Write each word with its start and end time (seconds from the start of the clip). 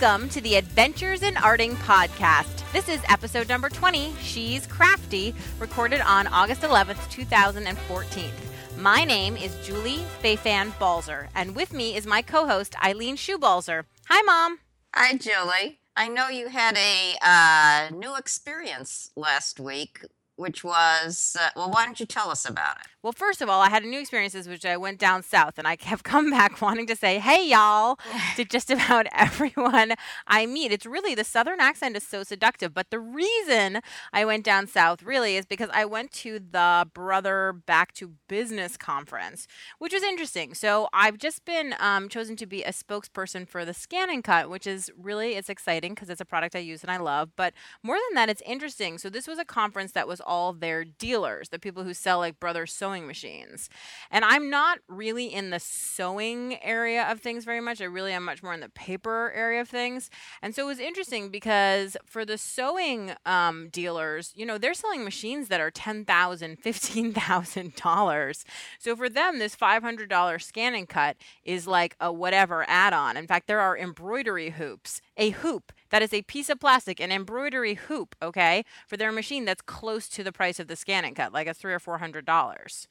Welcome 0.00 0.28
to 0.28 0.40
the 0.40 0.54
Adventures 0.54 1.24
in 1.24 1.34
Arting 1.34 1.74
podcast. 1.74 2.62
This 2.72 2.88
is 2.88 3.00
episode 3.08 3.48
number 3.48 3.68
20, 3.68 4.14
She's 4.20 4.64
Crafty, 4.64 5.34
recorded 5.58 6.00
on 6.02 6.28
August 6.28 6.60
11th, 6.60 7.10
2014. 7.10 8.30
My 8.76 9.02
name 9.02 9.36
is 9.36 9.56
Julie 9.66 10.04
Fei-Fan 10.20 10.72
Balzer, 10.78 11.28
and 11.34 11.56
with 11.56 11.72
me 11.72 11.96
is 11.96 12.06
my 12.06 12.22
co 12.22 12.46
host, 12.46 12.76
Eileen 12.84 13.16
Schubalzer. 13.16 13.86
Hi, 14.06 14.22
Mom. 14.22 14.60
Hi, 14.94 15.16
Julie. 15.16 15.80
I 15.96 16.06
know 16.06 16.28
you 16.28 16.48
had 16.48 16.76
a 16.76 17.16
uh, 17.20 17.90
new 17.92 18.14
experience 18.14 19.10
last 19.16 19.58
week, 19.58 20.04
which 20.38 20.62
was, 20.62 21.36
uh, 21.38 21.50
well, 21.56 21.68
why 21.68 21.84
don't 21.84 21.98
you 21.98 22.06
tell 22.06 22.30
us 22.30 22.48
about 22.48 22.76
it? 22.76 22.86
Well, 23.02 23.12
first 23.12 23.42
of 23.42 23.48
all, 23.48 23.60
I 23.60 23.70
had 23.70 23.82
a 23.82 23.88
new 23.88 24.00
experiences, 24.00 24.48
which 24.48 24.64
I 24.64 24.76
went 24.76 24.98
down 24.98 25.22
south, 25.22 25.58
and 25.58 25.66
I 25.66 25.76
have 25.82 26.02
come 26.12 26.30
back 26.30 26.60
wanting 26.60 26.86
to 26.86 26.96
say, 26.96 27.18
"Hey, 27.18 27.48
y'all," 27.48 27.98
to 28.36 28.44
just 28.56 28.70
about 28.70 29.06
everyone 29.12 29.94
I 30.26 30.46
meet. 30.46 30.72
It's 30.72 30.86
really 30.86 31.14
the 31.14 31.24
southern 31.24 31.60
accent 31.60 31.96
is 31.96 32.04
so 32.04 32.22
seductive. 32.22 32.72
But 32.72 32.90
the 32.90 33.00
reason 33.00 33.80
I 34.12 34.24
went 34.24 34.44
down 34.44 34.68
south 34.68 35.02
really 35.02 35.36
is 35.36 35.44
because 35.44 35.70
I 35.72 35.84
went 35.84 36.12
to 36.12 36.38
the 36.38 36.88
Brother 36.94 37.52
Back 37.66 37.92
to 37.94 38.12
Business 38.28 38.76
conference, 38.76 39.48
which 39.78 39.92
was 39.92 40.02
interesting. 40.02 40.54
So 40.54 40.88
I've 40.92 41.18
just 41.18 41.44
been 41.44 41.74
um, 41.80 42.08
chosen 42.08 42.36
to 42.36 42.46
be 42.46 42.62
a 42.62 42.70
spokesperson 42.70 43.48
for 43.48 43.64
the 43.64 43.74
Scan 43.74 44.08
and 44.08 44.22
Cut, 44.22 44.50
which 44.50 44.66
is 44.66 44.90
really 44.96 45.34
it's 45.34 45.48
exciting 45.48 45.94
because 45.94 46.10
it's 46.10 46.20
a 46.20 46.24
product 46.24 46.54
I 46.54 46.60
use 46.60 46.82
and 46.82 46.90
I 46.90 46.98
love. 46.98 47.30
But 47.36 47.54
more 47.82 47.96
than 47.96 48.14
that, 48.14 48.28
it's 48.28 48.42
interesting. 48.46 48.98
So 48.98 49.10
this 49.10 49.26
was 49.26 49.38
a 49.38 49.44
conference 49.44 49.92
that 49.92 50.06
was 50.06 50.20
all 50.28 50.52
their 50.52 50.84
dealers, 50.84 51.48
the 51.48 51.58
people 51.58 51.82
who 51.82 51.94
sell 51.94 52.18
like 52.18 52.38
Brother 52.38 52.66
sewing 52.66 53.06
machines. 53.06 53.68
And 54.10 54.24
I'm 54.24 54.50
not 54.50 54.78
really 54.86 55.26
in 55.26 55.50
the 55.50 55.58
sewing 55.58 56.62
area 56.62 57.10
of 57.10 57.20
things 57.20 57.44
very 57.44 57.60
much. 57.60 57.80
I 57.80 57.84
really 57.84 58.12
am 58.12 58.24
much 58.24 58.42
more 58.42 58.54
in 58.54 58.60
the 58.60 58.68
paper 58.68 59.32
area 59.34 59.62
of 59.62 59.68
things. 59.68 60.10
And 60.42 60.54
so 60.54 60.64
it 60.64 60.66
was 60.66 60.78
interesting 60.78 61.30
because 61.30 61.96
for 62.04 62.24
the 62.24 62.38
sewing 62.38 63.12
um, 63.24 63.68
dealers, 63.70 64.32
you 64.36 64.44
know, 64.44 64.58
they're 64.58 64.74
selling 64.74 65.04
machines 65.04 65.48
that 65.48 65.60
are 65.60 65.70
$10,000, 65.70 66.06
$15,000. 66.06 68.44
So 68.78 68.94
for 68.94 69.08
them, 69.08 69.38
this 69.38 69.56
$500 69.56 70.42
scan 70.42 70.74
and 70.74 70.88
cut 70.88 71.16
is 71.44 71.66
like 71.66 71.96
a 72.00 72.12
whatever 72.12 72.64
add 72.68 72.92
on. 72.92 73.16
In 73.16 73.26
fact, 73.26 73.46
there 73.46 73.60
are 73.60 73.76
embroidery 73.76 74.50
hoops, 74.50 75.00
a 75.16 75.30
hoop 75.30 75.72
that 75.90 76.02
is 76.02 76.12
a 76.12 76.22
piece 76.22 76.48
of 76.48 76.60
plastic, 76.60 77.00
an 77.00 77.12
embroidery 77.12 77.74
hoop, 77.74 78.14
okay, 78.22 78.64
for 78.86 78.96
their 78.96 79.12
machine 79.12 79.44
that's 79.44 79.62
close 79.62 80.08
to 80.10 80.24
the 80.24 80.32
price 80.32 80.60
of 80.60 80.68
the 80.68 80.76
scan 80.76 81.04
and 81.04 81.16
cut, 81.16 81.32
like 81.32 81.46
a 81.46 81.54
three 81.54 81.72
or 81.72 81.78
four 81.78 81.98
hundred 81.98 82.24
dollars. 82.24 82.88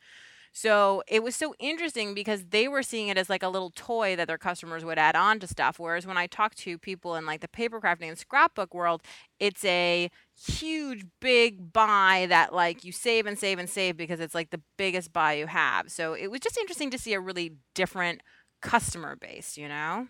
So 0.53 1.03
it 1.07 1.21
was 1.21 1.35
so 1.35 1.53
interesting 1.59 2.15
because 2.15 2.45
they 2.45 2.67
were 2.67 2.81
seeing 2.81 3.09
it 3.09 3.17
as 3.17 3.29
like 3.29 3.43
a 3.43 3.47
little 3.47 3.71
toy 3.75 4.15
that 4.15 4.27
their 4.27 4.39
customers 4.39 4.83
would 4.83 4.97
add 4.97 5.15
on 5.15 5.39
to 5.39 5.47
stuff. 5.47 5.77
Whereas 5.77 6.07
when 6.07 6.17
I 6.17 6.25
talk 6.25 6.55
to 6.55 6.79
people 6.79 7.15
in 7.15 7.27
like 7.27 7.41
the 7.41 7.47
paper 7.47 7.79
crafting 7.79 8.07
and 8.07 8.17
scrapbook 8.17 8.73
world, 8.73 9.03
it's 9.39 9.63
a 9.65 10.09
huge 10.35 11.05
big 11.19 11.71
buy 11.73 12.25
that 12.29 12.53
like 12.53 12.83
you 12.83 12.91
save 12.91 13.27
and 13.27 13.37
save 13.37 13.59
and 13.59 13.69
save 13.69 13.97
because 13.97 14.19
it's 14.19 14.33
like 14.33 14.49
the 14.49 14.61
biggest 14.77 15.13
buy 15.13 15.33
you 15.33 15.45
have. 15.45 15.91
So 15.91 16.13
it 16.13 16.31
was 16.31 16.39
just 16.39 16.57
interesting 16.57 16.89
to 16.89 16.97
see 16.97 17.13
a 17.13 17.19
really 17.19 17.53
different 17.75 18.21
customer 18.59 19.15
base, 19.15 19.57
you 19.57 19.67
know? 19.67 20.07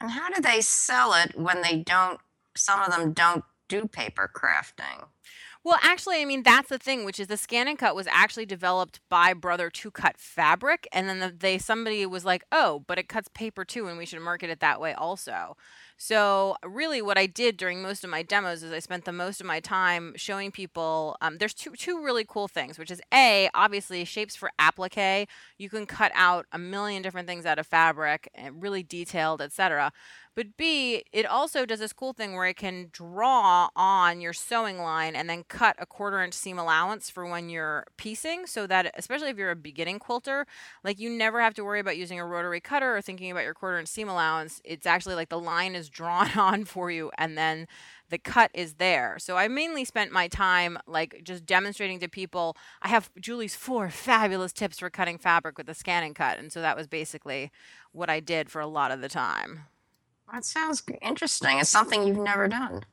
And 0.00 0.10
how 0.10 0.30
do 0.30 0.40
they 0.40 0.60
sell 0.60 1.12
it 1.14 1.38
when 1.38 1.62
they 1.62 1.78
don't, 1.78 2.20
some 2.56 2.80
of 2.80 2.90
them 2.90 3.12
don't 3.12 3.44
do 3.68 3.86
paper 3.86 4.30
crafting? 4.34 5.06
Well, 5.62 5.78
actually, 5.82 6.22
I 6.22 6.24
mean 6.24 6.42
that's 6.42 6.70
the 6.70 6.78
thing, 6.78 7.04
which 7.04 7.20
is 7.20 7.26
the 7.26 7.36
scan 7.36 7.68
and 7.68 7.78
cut 7.78 7.94
was 7.94 8.06
actually 8.06 8.46
developed 8.46 9.00
by 9.10 9.34
Brother 9.34 9.68
to 9.70 9.90
cut 9.90 10.16
fabric, 10.18 10.88
and 10.92 11.08
then 11.08 11.18
the, 11.20 11.28
they 11.36 11.58
somebody 11.58 12.06
was 12.06 12.24
like, 12.24 12.44
"Oh, 12.50 12.84
but 12.86 12.98
it 12.98 13.08
cuts 13.08 13.28
paper 13.34 13.64
too, 13.64 13.86
and 13.86 13.98
we 13.98 14.06
should 14.06 14.20
market 14.22 14.48
it 14.50 14.60
that 14.60 14.80
way 14.80 14.94
also." 14.94 15.56
So, 16.02 16.56
really, 16.64 17.02
what 17.02 17.18
I 17.18 17.26
did 17.26 17.58
during 17.58 17.82
most 17.82 18.04
of 18.04 18.10
my 18.10 18.22
demos 18.22 18.62
is 18.62 18.72
I 18.72 18.78
spent 18.78 19.04
the 19.04 19.12
most 19.12 19.38
of 19.38 19.46
my 19.46 19.60
time 19.60 20.14
showing 20.16 20.50
people. 20.50 21.14
Um, 21.20 21.36
there's 21.36 21.52
two 21.52 21.72
two 21.72 22.02
really 22.02 22.24
cool 22.26 22.48
things, 22.48 22.78
which 22.78 22.90
is 22.90 23.02
a 23.12 23.50
obviously 23.52 24.06
shapes 24.06 24.34
for 24.34 24.50
applique. 24.58 25.28
You 25.58 25.68
can 25.68 25.84
cut 25.84 26.10
out 26.14 26.46
a 26.52 26.58
million 26.58 27.02
different 27.02 27.28
things 27.28 27.44
out 27.44 27.58
of 27.58 27.66
fabric, 27.66 28.30
and 28.34 28.62
really 28.62 28.82
detailed, 28.82 29.42
etc. 29.42 29.92
But 30.36 30.56
B, 30.56 31.04
it 31.12 31.26
also 31.26 31.66
does 31.66 31.80
this 31.80 31.92
cool 31.92 32.12
thing 32.12 32.34
where 32.34 32.46
it 32.46 32.56
can 32.56 32.88
draw 32.92 33.68
on 33.74 34.20
your 34.20 34.32
sewing 34.32 34.78
line 34.78 35.16
and 35.16 35.28
then 35.28 35.44
cut 35.48 35.74
a 35.78 35.86
quarter 35.86 36.22
inch 36.22 36.34
seam 36.34 36.58
allowance 36.58 37.10
for 37.10 37.26
when 37.26 37.48
you're 37.48 37.84
piecing 37.96 38.46
so 38.46 38.66
that 38.68 38.94
especially 38.96 39.30
if 39.30 39.36
you're 39.36 39.50
a 39.50 39.56
beginning 39.56 39.98
quilter, 39.98 40.46
like 40.84 41.00
you 41.00 41.10
never 41.10 41.40
have 41.40 41.54
to 41.54 41.64
worry 41.64 41.80
about 41.80 41.96
using 41.96 42.20
a 42.20 42.26
rotary 42.26 42.60
cutter 42.60 42.96
or 42.96 43.02
thinking 43.02 43.30
about 43.30 43.42
your 43.42 43.54
quarter 43.54 43.78
inch 43.78 43.88
seam 43.88 44.08
allowance. 44.08 44.60
It's 44.64 44.86
actually 44.86 45.16
like 45.16 45.30
the 45.30 45.40
line 45.40 45.74
is 45.74 45.88
drawn 45.88 46.30
on 46.38 46.64
for 46.64 46.92
you 46.92 47.10
and 47.18 47.36
then 47.36 47.66
the 48.08 48.18
cut 48.18 48.52
is 48.54 48.74
there. 48.74 49.16
So 49.18 49.36
I 49.36 49.48
mainly 49.48 49.84
spent 49.84 50.12
my 50.12 50.28
time 50.28 50.78
like 50.86 51.22
just 51.24 51.44
demonstrating 51.44 51.98
to 52.00 52.08
people. 52.08 52.56
I 52.82 52.88
have 52.88 53.10
Julie's 53.20 53.56
four 53.56 53.90
fabulous 53.90 54.52
tips 54.52 54.78
for 54.78 54.90
cutting 54.90 55.18
fabric 55.18 55.58
with 55.58 55.68
a 55.68 55.74
scan 55.74 56.04
and 56.04 56.14
cut. 56.14 56.38
And 56.38 56.52
so 56.52 56.60
that 56.60 56.76
was 56.76 56.86
basically 56.86 57.50
what 57.92 58.08
I 58.08 58.20
did 58.20 58.48
for 58.48 58.60
a 58.60 58.66
lot 58.66 58.92
of 58.92 59.00
the 59.00 59.08
time. 59.08 59.66
That 60.32 60.44
sounds 60.44 60.82
interesting. 61.02 61.58
It's 61.58 61.68
something 61.68 62.06
you've 62.06 62.16
never 62.18 62.48
done. 62.48 62.84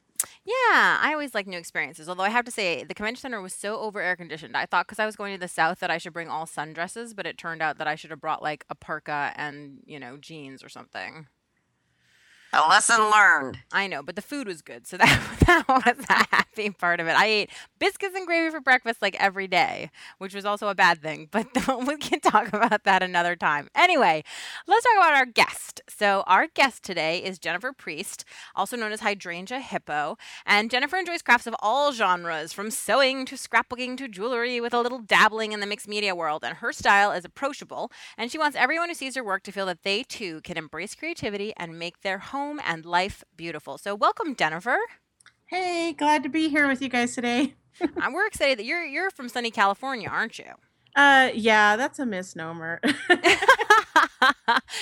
Yeah, 0.44 0.98
I 1.02 1.12
always 1.12 1.36
like 1.36 1.46
new 1.46 1.58
experiences. 1.58 2.10
Although 2.10 2.24
I 2.24 2.30
have 2.30 2.46
to 2.46 2.52
say, 2.52 2.84
the 2.84 2.96
convention 2.96 3.22
center 3.22 3.42
was 3.42 3.54
so 3.54 3.80
over 3.80 4.02
air 4.02 4.16
conditioned. 4.16 4.58
I 4.58 4.66
thought 4.66 4.88
because 4.88 5.00
I 5.00 5.06
was 5.06 5.16
going 5.16 5.34
to 5.36 5.40
the 5.40 5.48
south 5.48 5.80
that 5.80 5.92
I 5.92 5.98
should 5.98 6.14
bring 6.14 6.30
all 6.30 6.46
sundresses, 6.46 7.16
but 7.16 7.28
it 7.28 7.38
turned 7.38 7.62
out 7.62 7.78
that 7.78 7.88
I 7.88 7.96
should 7.96 8.10
have 8.10 8.22
brought 8.22 8.42
like 8.42 8.66
a 8.70 8.76
parka 8.76 9.34
and 9.36 9.80
you 9.86 10.00
know 10.00 10.18
jeans 10.18 10.64
or 10.64 10.70
something. 10.70 11.28
A 12.54 12.62
lesson 12.70 13.12
learned. 13.12 13.60
I 13.74 13.88
know, 13.88 14.02
but 14.02 14.16
the 14.16 14.22
food 14.22 14.48
was 14.48 14.62
good, 14.62 14.88
so 14.88 14.98
that 14.98 15.22
that 15.46 15.68
was 15.68 16.06
a 16.10 16.36
happy 16.36 16.70
part 16.70 17.00
of 17.02 17.08
it. 17.08 17.16
I 17.16 17.26
ate 17.26 17.50
biscuits 17.78 18.16
and 18.16 18.26
gravy 18.26 18.50
for 18.50 18.62
breakfast 18.62 19.02
like 19.02 19.16
every 19.20 19.48
day, 19.48 19.92
which 20.18 20.34
was 20.34 20.46
also 20.46 20.70
a 20.70 20.76
bad 20.76 21.02
thing. 21.02 21.28
But 21.38 21.48
we 21.88 21.98
can 21.98 22.22
talk 22.22 22.48
about 22.48 22.84
that 22.86 23.04
another 23.04 23.36
time. 23.36 23.68
Anyway, 23.76 24.24
let's 24.66 24.86
talk 24.86 24.96
about 24.98 25.14
our 25.16 25.26
guest. 25.26 25.82
So 25.90 26.24
our 26.26 26.48
guest 26.48 26.84
today 26.84 27.22
is 27.24 27.38
Jennifer 27.38 27.74
Priest, 27.74 28.24
also 28.56 28.78
known 28.78 28.92
as 28.94 29.02
Hydrangea 29.02 29.60
Hippo, 29.60 30.18
and 30.46 30.72
Jennifer 30.72 30.96
enjoys 30.98 31.22
crafts 31.22 31.48
of 31.48 31.56
all 31.60 31.92
genres, 31.92 32.54
from 32.54 32.72
sewing 32.72 33.26
to 33.26 33.36
scrapbooking 33.36 33.98
to 33.98 34.08
jewelry, 34.08 34.62
with 34.62 34.74
a 34.74 34.80
little 34.82 35.00
dabbling 35.00 35.52
in 35.52 35.60
the 35.60 35.68
mixed 35.68 35.88
media 35.88 36.16
world. 36.16 36.44
And 36.46 36.58
her 36.58 36.72
style 36.72 37.12
is 37.12 37.26
approachable, 37.26 37.92
and 38.18 38.32
she 38.32 38.38
wants 38.40 38.56
everyone 38.58 38.88
who 38.88 38.96
sees 38.96 39.16
her 39.16 39.24
work 39.24 39.44
to 39.44 39.52
feel 39.52 39.66
that 39.66 39.84
they 39.84 40.04
too 40.04 40.40
can 40.42 40.58
embrace 40.58 40.96
creativity 40.96 41.54
and 41.58 41.78
make 41.78 42.02
their 42.02 42.18
home 42.20 42.37
home 42.38 42.62
and 42.64 42.86
life 42.86 43.24
beautiful. 43.36 43.80
So, 43.80 43.96
welcome, 43.96 44.36
Jennifer. 44.36 44.78
Hey, 45.48 45.94
glad 45.94 46.22
to 46.22 46.30
be 46.30 46.50
here 46.50 46.68
with 46.68 46.84
you 46.84 46.90
guys 46.90 47.16
today. 47.16 47.56
we're 48.12 48.28
excited 48.28 48.60
that 48.60 48.66
you're 48.66 48.86
you're 48.86 49.10
from 49.10 49.28
sunny 49.28 49.50
California, 49.50 50.08
aren't 50.08 50.38
you? 50.38 50.52
Uh, 50.96 51.32
yeah, 51.34 51.76
that's 51.76 51.98
a 51.98 52.06
misnomer. 52.06 52.80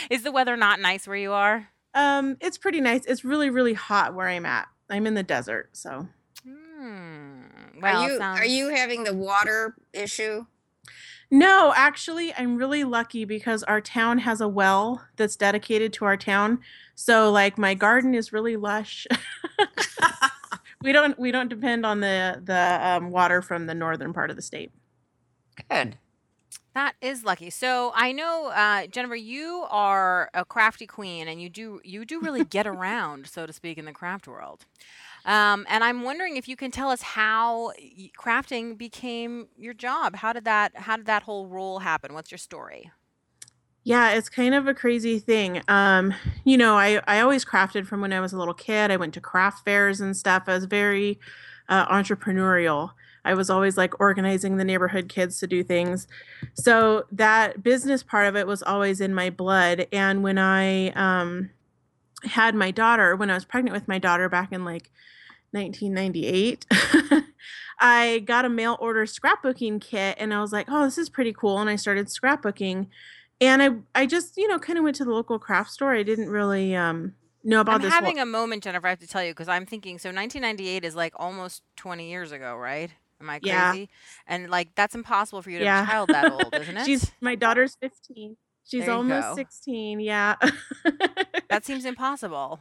Is 0.09 0.23
the 0.23 0.33
weather 0.33 0.57
not 0.57 0.81
nice 0.81 1.07
where 1.07 1.15
you 1.15 1.31
are? 1.31 1.69
Um, 1.93 2.35
it's 2.41 2.57
pretty 2.57 2.81
nice. 2.81 3.05
It's 3.05 3.23
really, 3.23 3.49
really 3.49 3.73
hot 3.73 4.13
where 4.13 4.27
I'm 4.27 4.45
at. 4.45 4.67
I'm 4.89 5.07
in 5.07 5.13
the 5.13 5.23
desert, 5.23 5.69
so. 5.71 6.09
Hmm. 6.45 7.43
Well, 7.81 8.01
are 8.01 8.09
you 8.09 8.17
sounds... 8.17 8.39
are 8.39 8.45
you 8.45 8.69
having 8.69 9.05
the 9.05 9.13
water 9.13 9.75
issue? 9.93 10.45
No, 11.31 11.73
actually, 11.75 12.33
I'm 12.33 12.57
really 12.57 12.83
lucky 12.83 13.25
because 13.25 13.63
our 13.63 13.81
town 13.81 14.19
has 14.19 14.41
a 14.41 14.47
well 14.47 15.05
that's 15.15 15.35
dedicated 15.35 15.91
to 15.93 16.05
our 16.05 16.17
town. 16.17 16.59
So 16.95 17.31
like 17.31 17.57
my 17.57 17.73
garden 17.73 18.15
is 18.15 18.33
really 18.33 18.55
lush. 18.55 19.05
we 20.81 20.91
don't 20.91 21.19
we 21.19 21.31
don't 21.31 21.49
depend 21.49 21.85
on 21.85 21.99
the 21.99 22.41
the 22.43 22.79
um, 22.81 23.11
water 23.11 23.41
from 23.41 23.67
the 23.67 23.75
northern 23.75 24.13
part 24.13 24.29
of 24.29 24.35
the 24.35 24.41
state. 24.41 24.71
Good. 25.69 25.97
That 26.73 26.95
is 27.01 27.23
lucky. 27.23 27.49
So 27.49 27.93
I 27.95 28.11
know, 28.11 28.47
uh, 28.47 28.87
Jennifer, 28.87 29.15
you 29.15 29.65
are 29.69 30.29
a 30.33 30.43
crafty 30.43 30.85
queen, 30.85 31.27
and 31.27 31.41
you 31.41 31.49
do 31.49 31.79
you 31.83 32.03
do 32.03 32.19
really 32.19 32.43
get 32.57 32.67
around, 32.67 33.27
so 33.27 33.45
to 33.45 33.53
speak, 33.53 33.77
in 33.77 33.85
the 33.85 33.93
craft 33.93 34.27
world. 34.27 34.65
Um, 35.25 35.65
and 35.69 35.83
I'm 35.83 36.03
wondering 36.03 36.37
if 36.37 36.47
you 36.47 36.55
can 36.55 36.71
tell 36.71 36.89
us 36.91 37.01
how 37.01 37.71
crafting 38.17 38.77
became 38.77 39.47
your 39.57 39.73
job. 39.73 40.17
How 40.17 40.33
did 40.33 40.45
that 40.45 40.75
how 40.75 40.97
did 40.97 41.05
that 41.07 41.23
whole 41.23 41.47
role 41.47 41.79
happen? 41.79 42.13
What's 42.13 42.31
your 42.31 42.37
story? 42.37 42.91
Yeah, 43.85 44.13
it's 44.13 44.29
kind 44.29 44.55
of 44.55 44.65
a 44.67 44.73
crazy 44.73 45.19
thing. 45.19 45.61
Um, 45.67 46.11
you 46.43 46.57
know, 46.57 46.75
I, 46.75 47.01
I 47.07 47.19
always 47.21 47.45
crafted 47.45 47.85
from 47.85 48.01
when 48.01 48.11
I 48.11 48.19
was 48.19 48.33
a 48.33 48.37
little 48.37 48.55
kid. 48.55 48.89
I 48.89 48.97
went 48.97 49.13
to 49.13 49.21
craft 49.21 49.63
fairs 49.63 50.01
and 50.01 50.17
stuff. 50.17 50.45
I 50.47 50.55
was 50.55 50.65
very 50.65 51.19
uh, 51.69 51.85
entrepreneurial. 51.87 52.93
I 53.23 53.35
was 53.35 53.51
always 53.51 53.77
like 53.77 53.99
organizing 53.99 54.57
the 54.57 54.63
neighborhood 54.63 55.07
kids 55.07 55.39
to 55.39 55.47
do 55.47 55.63
things. 55.63 56.07
So 56.55 57.05
that 57.11 57.61
business 57.61 58.01
part 58.01 58.25
of 58.25 58.35
it 58.35 58.47
was 58.47 58.63
always 58.63 59.01
in 59.01 59.13
my 59.13 59.29
blood. 59.29 59.85
And 59.91 60.23
when 60.23 60.39
I 60.39 60.89
um, 60.89 61.51
had 62.23 62.55
my 62.55 62.71
daughter, 62.71 63.15
when 63.15 63.29
I 63.29 63.35
was 63.35 63.45
pregnant 63.45 63.75
with 63.75 63.87
my 63.87 63.99
daughter 63.99 64.29
back 64.29 64.51
in 64.51 64.65
like 64.65 64.89
1998, 65.51 66.65
I 67.79 68.23
got 68.25 68.45
a 68.45 68.49
mail 68.49 68.77
order 68.79 69.05
scrapbooking 69.05 69.79
kit 69.79 70.17
and 70.19 70.33
I 70.33 70.41
was 70.41 70.51
like, 70.51 70.65
oh, 70.71 70.85
this 70.85 70.97
is 70.97 71.09
pretty 71.09 71.33
cool. 71.33 71.59
And 71.59 71.69
I 71.69 71.75
started 71.75 72.07
scrapbooking 72.07 72.87
and 73.41 73.61
I 73.61 73.69
I 74.01 74.05
just 74.05 74.37
you 74.37 74.47
know 74.47 74.59
kind 74.59 74.77
of 74.77 74.83
went 74.83 74.95
to 74.97 75.05
the 75.05 75.11
local 75.11 75.39
craft 75.39 75.71
store. 75.71 75.93
I 75.93 76.03
didn't 76.03 76.29
really 76.29 76.75
um 76.75 77.13
know 77.43 77.61
about 77.61 77.81
this. 77.81 77.93
I'm 77.93 78.03
having 78.03 78.17
whole- 78.17 78.23
a 78.23 78.25
moment, 78.27 78.63
Jennifer. 78.63 78.87
I 78.87 78.91
have 78.91 78.99
to 78.99 79.07
tell 79.07 79.23
you 79.23 79.31
because 79.31 79.47
I'm 79.47 79.65
thinking. 79.65 79.97
So 79.99 80.09
1998 80.09 80.83
is 80.85 80.95
like 80.95 81.13
almost 81.17 81.61
20 81.77 82.09
years 82.09 82.31
ago, 82.31 82.55
right? 82.55 82.91
Am 83.21 83.29
I 83.29 83.39
crazy? 83.39 83.51
Yeah. 83.53 83.85
And 84.27 84.49
like 84.49 84.75
that's 84.75 84.93
impossible 84.95 85.41
for 85.41 85.49
you 85.49 85.59
to 85.59 85.63
Yeah. 85.65 85.85
have 85.85 85.87
a 85.87 85.91
child 85.91 86.09
that 86.09 86.31
old, 86.31 86.53
isn't 86.61 86.77
it? 86.77 86.85
She's 86.85 87.11
my 87.21 87.35
daughter's 87.35 87.75
15. 87.81 88.35
She's 88.67 88.89
almost 88.89 89.27
go. 89.29 89.35
16. 89.35 89.99
Yeah. 89.99 90.35
That 91.49 91.63
seems 91.65 91.85
impossible. 91.85 92.59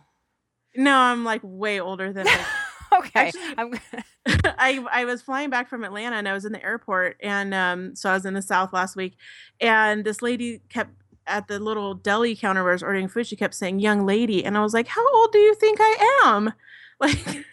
no, 0.76 0.96
I'm 0.96 1.24
like 1.24 1.40
way 1.42 1.80
older 1.80 2.12
than 2.12 2.26
like 2.26 2.40
okay. 2.99 3.32
Actually- 3.56 3.81
I 4.58 4.85
I 4.91 5.05
was 5.05 5.20
flying 5.23 5.50
back 5.50 5.69
from 5.69 5.85
Atlanta 5.85 6.17
and 6.17 6.26
I 6.29 6.32
was 6.32 6.44
in 6.44 6.52
the 6.52 6.62
airport 6.64 7.17
and 7.23 7.52
um 7.55 7.94
so 7.94 8.08
I 8.11 8.14
was 8.14 8.25
in 8.25 8.35
the 8.35 8.43
South 8.43 8.73
last 8.73 8.96
week 8.96 9.17
and 9.61 10.05
this 10.05 10.23
lady 10.23 10.61
kept 10.69 10.91
at 11.26 11.46
the 11.49 11.58
little 11.58 11.94
deli 11.94 12.35
counter 12.37 12.62
where 12.62 12.73
I 12.73 12.75
was 12.75 12.82
ordering 12.82 13.08
food 13.08 13.26
she 13.26 13.37
kept 13.37 13.55
saying 13.55 13.81
young 13.81 14.06
lady 14.06 14.44
and 14.44 14.56
I 14.56 14.62
was 14.62 14.73
like 14.75 14.87
how 14.88 15.06
old 15.14 15.32
do 15.32 15.38
you 15.38 15.55
think 15.55 15.79
I 15.81 16.23
am 16.26 16.52
like 17.00 17.44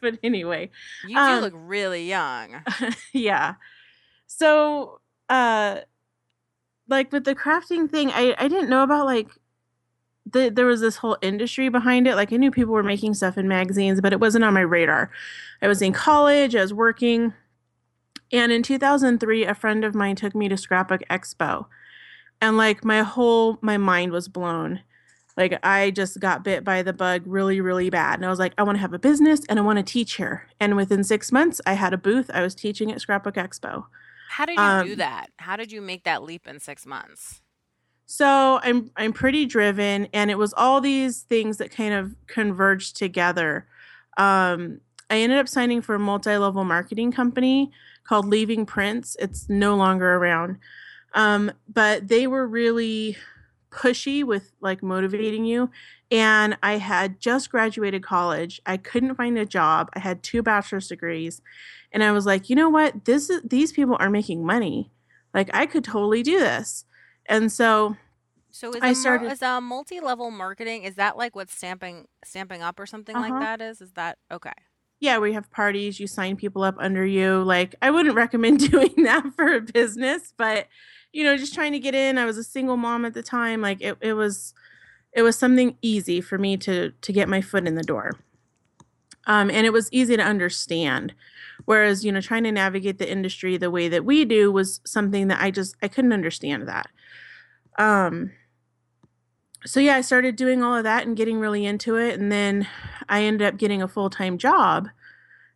but 0.00 0.18
anyway 0.22 0.70
you 1.06 1.14
do 1.14 1.20
Um, 1.20 1.40
look 1.42 1.52
really 1.56 2.08
young. 2.08 2.62
yeah 3.12 3.54
so 4.26 5.00
uh 5.28 5.80
like 6.88 7.12
with 7.12 7.24
the 7.24 7.34
crafting 7.34 7.88
thing 7.90 8.10
I 8.10 8.34
I 8.38 8.48
didn't 8.48 8.68
know 8.70 8.82
about 8.82 9.04
like 9.06 9.28
the, 10.32 10.50
there 10.50 10.66
was 10.66 10.80
this 10.80 10.96
whole 10.96 11.16
industry 11.22 11.68
behind 11.68 12.06
it. 12.06 12.14
Like 12.14 12.32
I 12.32 12.36
knew 12.36 12.50
people 12.50 12.74
were 12.74 12.82
making 12.82 13.14
stuff 13.14 13.38
in 13.38 13.48
magazines 13.48 14.00
but 14.00 14.12
it 14.12 14.20
wasn't 14.20 14.44
on 14.44 14.54
my 14.54 14.60
radar. 14.60 15.10
I 15.62 15.68
was 15.68 15.82
in 15.82 15.92
college 15.92 16.54
I 16.54 16.62
was 16.62 16.74
working. 16.74 17.34
And 18.32 18.52
in 18.52 18.62
2003 18.62 19.44
a 19.44 19.54
friend 19.54 19.84
of 19.84 19.94
mine 19.94 20.16
took 20.16 20.34
me 20.34 20.48
to 20.48 20.56
Scrapbook 20.56 21.02
Expo. 21.10 21.66
And 22.40 22.56
like 22.56 22.84
my 22.84 23.02
whole 23.02 23.58
my 23.62 23.76
mind 23.76 24.12
was 24.12 24.28
blown. 24.28 24.80
Like 25.36 25.58
I 25.62 25.90
just 25.90 26.18
got 26.18 26.42
bit 26.42 26.64
by 26.64 26.82
the 26.82 26.92
bug 26.92 27.22
really 27.26 27.60
really 27.60 27.90
bad. 27.90 28.18
And 28.18 28.26
I 28.26 28.30
was 28.30 28.38
like 28.38 28.54
I 28.58 28.62
want 28.62 28.76
to 28.76 28.82
have 28.82 28.94
a 28.94 28.98
business 28.98 29.40
and 29.48 29.58
I 29.58 29.62
want 29.62 29.78
to 29.78 29.82
teach 29.82 30.14
here. 30.14 30.48
And 30.60 30.76
within 30.76 31.04
6 31.04 31.32
months 31.32 31.60
I 31.66 31.74
had 31.74 31.92
a 31.92 31.98
booth. 31.98 32.30
I 32.32 32.42
was 32.42 32.54
teaching 32.54 32.92
at 32.92 33.00
Scrapbook 33.00 33.34
Expo. 33.34 33.86
How 34.28 34.44
did 34.44 34.52
you 34.52 34.84
do 34.84 34.92
um, 34.92 34.98
that? 34.98 35.30
How 35.38 35.56
did 35.56 35.72
you 35.72 35.80
make 35.80 36.04
that 36.04 36.22
leap 36.22 36.46
in 36.46 36.60
six 36.60 36.84
months? 36.84 37.40
So 38.10 38.58
I'm 38.62 38.90
I'm 38.96 39.12
pretty 39.12 39.44
driven, 39.44 40.08
and 40.14 40.30
it 40.30 40.38
was 40.38 40.54
all 40.54 40.80
these 40.80 41.20
things 41.20 41.58
that 41.58 41.70
kind 41.70 41.92
of 41.92 42.14
converged 42.26 42.96
together. 42.96 43.66
Um, 44.16 44.80
I 45.10 45.18
ended 45.18 45.38
up 45.38 45.46
signing 45.46 45.82
for 45.82 45.94
a 45.94 45.98
multi-level 45.98 46.64
marketing 46.64 47.12
company 47.12 47.70
called 48.04 48.24
Leaving 48.24 48.64
Prints. 48.64 49.14
It's 49.20 49.50
no 49.50 49.76
longer 49.76 50.14
around, 50.14 50.56
um, 51.12 51.52
but 51.70 52.08
they 52.08 52.26
were 52.26 52.46
really 52.46 53.18
pushy 53.70 54.24
with 54.24 54.52
like 54.62 54.82
motivating 54.82 55.44
you. 55.44 55.70
And 56.10 56.56
I 56.62 56.78
had 56.78 57.20
just 57.20 57.50
graduated 57.50 58.02
college. 58.02 58.58
I 58.64 58.78
couldn't 58.78 59.16
find 59.16 59.36
a 59.36 59.44
job. 59.44 59.90
I 59.92 59.98
had 59.98 60.22
two 60.22 60.42
bachelor's 60.42 60.88
degrees, 60.88 61.42
and 61.92 62.02
I 62.02 62.12
was 62.12 62.24
like, 62.24 62.48
you 62.48 62.56
know 62.56 62.70
what? 62.70 63.04
This 63.04 63.28
is 63.28 63.42
these 63.42 63.70
people 63.70 63.98
are 64.00 64.08
making 64.08 64.46
money. 64.46 64.90
Like 65.34 65.50
I 65.52 65.66
could 65.66 65.84
totally 65.84 66.22
do 66.22 66.38
this. 66.38 66.86
And 67.28 67.52
so 67.52 67.96
So 68.50 68.70
is 68.70 68.82
I 68.82 68.88
a, 68.88 68.94
started- 68.94 69.30
is 69.32 69.42
a 69.42 69.60
multi-level 69.60 70.30
marketing 70.30 70.82
is 70.84 70.94
that 70.96 71.16
like 71.16 71.36
what 71.36 71.50
stamping 71.50 72.06
Stampin' 72.24 72.62
Up 72.62 72.80
or 72.80 72.86
something 72.86 73.14
like 73.14 73.30
Uh-huh. 73.32 73.40
that 73.40 73.60
is? 73.60 73.80
Is 73.80 73.92
that 73.92 74.18
okay? 74.32 74.52
yeah, 75.00 75.18
we 75.18 75.32
have 75.32 75.48
parties, 75.52 76.00
you 76.00 76.08
sign 76.08 76.34
people 76.34 76.64
up 76.64 76.74
under 76.80 77.06
you. 77.06 77.40
Like, 77.44 77.76
I 77.80 77.92
wouldn't 77.92 78.16
recommend 78.24 78.68
doing 78.68 79.04
that 79.04 79.32
for 79.36 79.54
a 79.54 79.60
business, 79.60 80.32
but 80.36 80.66
you 81.12 81.22
know, 81.22 81.36
just 81.36 81.54
trying 81.54 81.70
to 81.72 81.78
get 81.78 81.94
in. 81.94 82.18
I 82.18 82.24
was 82.24 82.36
a 82.36 82.42
single 82.42 82.76
mom 82.76 83.04
at 83.04 83.14
the 83.14 83.22
time. 83.22 83.60
Like 83.62 83.80
it, 83.80 83.96
it 84.00 84.14
was 84.14 84.54
it 85.12 85.22
was 85.22 85.38
something 85.38 85.76
easy 85.82 86.20
for 86.20 86.36
me 86.36 86.56
to 86.58 86.90
to 86.90 87.12
get 87.12 87.28
my 87.28 87.40
foot 87.40 87.66
in 87.66 87.76
the 87.76 87.82
door. 87.84 88.12
Um, 89.26 89.50
and 89.50 89.66
it 89.66 89.72
was 89.72 89.88
easy 89.92 90.16
to 90.16 90.22
understand. 90.22 91.14
Whereas, 91.68 92.02
you 92.02 92.10
know, 92.10 92.22
trying 92.22 92.44
to 92.44 92.50
navigate 92.50 92.96
the 92.96 93.12
industry 93.12 93.58
the 93.58 93.70
way 93.70 93.88
that 93.90 94.02
we 94.02 94.24
do 94.24 94.50
was 94.50 94.80
something 94.86 95.28
that 95.28 95.42
I 95.42 95.50
just 95.50 95.76
I 95.82 95.88
couldn't 95.88 96.14
understand 96.14 96.66
that. 96.66 96.88
Um 97.76 98.32
so 99.66 99.78
yeah, 99.78 99.96
I 99.96 100.00
started 100.00 100.34
doing 100.34 100.62
all 100.62 100.74
of 100.74 100.84
that 100.84 101.06
and 101.06 101.14
getting 101.14 101.38
really 101.38 101.66
into 101.66 101.96
it. 101.96 102.18
And 102.18 102.32
then 102.32 102.66
I 103.10 103.24
ended 103.24 103.46
up 103.46 103.58
getting 103.58 103.82
a 103.82 103.86
full 103.86 104.08
time 104.08 104.38
job. 104.38 104.88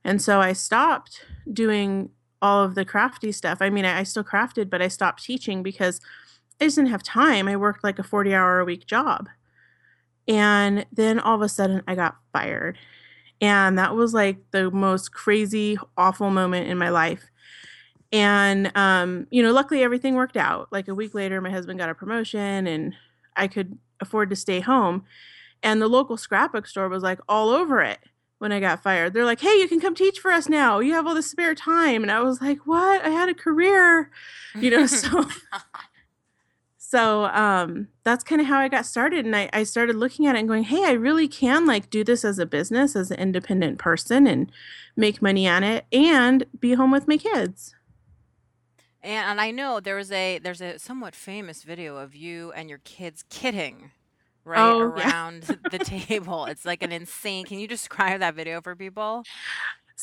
And 0.04 0.20
so 0.20 0.38
I 0.38 0.52
stopped 0.52 1.24
doing 1.50 2.10
all 2.42 2.62
of 2.62 2.74
the 2.74 2.84
crafty 2.84 3.32
stuff. 3.32 3.62
I 3.62 3.70
mean, 3.70 3.86
I, 3.86 4.00
I 4.00 4.02
still 4.02 4.22
crafted, 4.22 4.68
but 4.68 4.82
I 4.82 4.88
stopped 4.88 5.24
teaching 5.24 5.62
because 5.62 5.98
I 6.60 6.64
just 6.64 6.76
didn't 6.76 6.90
have 6.90 7.02
time. 7.02 7.48
I 7.48 7.56
worked 7.56 7.82
like 7.82 7.98
a 7.98 8.02
40 8.02 8.34
hour 8.34 8.60
a 8.60 8.66
week 8.66 8.84
job. 8.84 9.30
And 10.28 10.84
then 10.92 11.18
all 11.18 11.36
of 11.36 11.40
a 11.40 11.48
sudden 11.48 11.82
I 11.88 11.94
got 11.94 12.16
fired. 12.34 12.76
And 13.42 13.76
that 13.76 13.96
was 13.96 14.14
like 14.14 14.38
the 14.52 14.70
most 14.70 15.12
crazy, 15.12 15.76
awful 15.96 16.30
moment 16.30 16.68
in 16.68 16.78
my 16.78 16.90
life. 16.90 17.28
And, 18.12 18.70
um, 18.76 19.26
you 19.30 19.42
know, 19.42 19.52
luckily 19.52 19.82
everything 19.82 20.14
worked 20.14 20.36
out. 20.36 20.68
Like 20.70 20.86
a 20.86 20.94
week 20.94 21.12
later, 21.12 21.40
my 21.40 21.50
husband 21.50 21.80
got 21.80 21.90
a 21.90 21.94
promotion 21.94 22.68
and 22.68 22.94
I 23.36 23.48
could 23.48 23.78
afford 24.00 24.30
to 24.30 24.36
stay 24.36 24.60
home. 24.60 25.04
And 25.62 25.82
the 25.82 25.88
local 25.88 26.16
scrapbook 26.16 26.68
store 26.68 26.88
was 26.88 27.02
like 27.02 27.18
all 27.28 27.50
over 27.50 27.80
it 27.82 27.98
when 28.38 28.52
I 28.52 28.60
got 28.60 28.82
fired. 28.82 29.12
They're 29.12 29.24
like, 29.24 29.40
hey, 29.40 29.58
you 29.58 29.66
can 29.66 29.80
come 29.80 29.94
teach 29.96 30.20
for 30.20 30.30
us 30.30 30.48
now. 30.48 30.78
You 30.78 30.92
have 30.92 31.06
all 31.06 31.14
this 31.14 31.30
spare 31.30 31.54
time. 31.56 32.02
And 32.02 32.12
I 32.12 32.20
was 32.20 32.40
like, 32.40 32.64
what? 32.64 33.04
I 33.04 33.08
had 33.08 33.28
a 33.28 33.34
career, 33.34 34.10
you 34.54 34.70
know, 34.70 34.86
so. 34.86 35.24
So 36.92 37.24
um, 37.26 37.88
that's 38.04 38.22
kind 38.22 38.38
of 38.40 38.46
how 38.46 38.58
I 38.58 38.68
got 38.68 38.84
started, 38.84 39.24
and 39.24 39.34
I, 39.34 39.48
I 39.54 39.62
started 39.62 39.96
looking 39.96 40.26
at 40.26 40.36
it 40.36 40.40
and 40.40 40.48
going, 40.48 40.64
"Hey, 40.64 40.84
I 40.84 40.92
really 40.92 41.26
can 41.26 41.64
like 41.66 41.88
do 41.88 42.04
this 42.04 42.22
as 42.22 42.38
a 42.38 42.44
business, 42.46 42.94
as 42.94 43.10
an 43.10 43.18
independent 43.18 43.78
person, 43.78 44.26
and 44.26 44.52
make 44.94 45.22
money 45.22 45.48
on 45.48 45.64
it, 45.64 45.86
and 45.90 46.44
be 46.60 46.74
home 46.74 46.90
with 46.90 47.08
my 47.08 47.16
kids." 47.16 47.74
And, 49.02 49.30
and 49.30 49.40
I 49.40 49.50
know 49.50 49.80
there 49.80 49.96
was 49.96 50.12
a 50.12 50.38
there's 50.38 50.60
a 50.60 50.78
somewhat 50.78 51.14
famous 51.14 51.62
video 51.62 51.96
of 51.96 52.14
you 52.14 52.52
and 52.52 52.68
your 52.68 52.78
kids 52.84 53.24
kidding 53.30 53.90
right 54.44 54.60
Oh, 54.60 54.92
yeah. 54.96 55.12
around 55.12 55.58
the 55.70 55.78
table. 55.78 56.46
It's 56.46 56.64
like 56.64 56.82
an 56.82 56.92
insane. 56.92 57.44
Can 57.46 57.58
you 57.58 57.68
describe 57.68 58.20
that 58.20 58.34
video 58.34 58.60
for 58.60 58.76
people? 58.76 59.24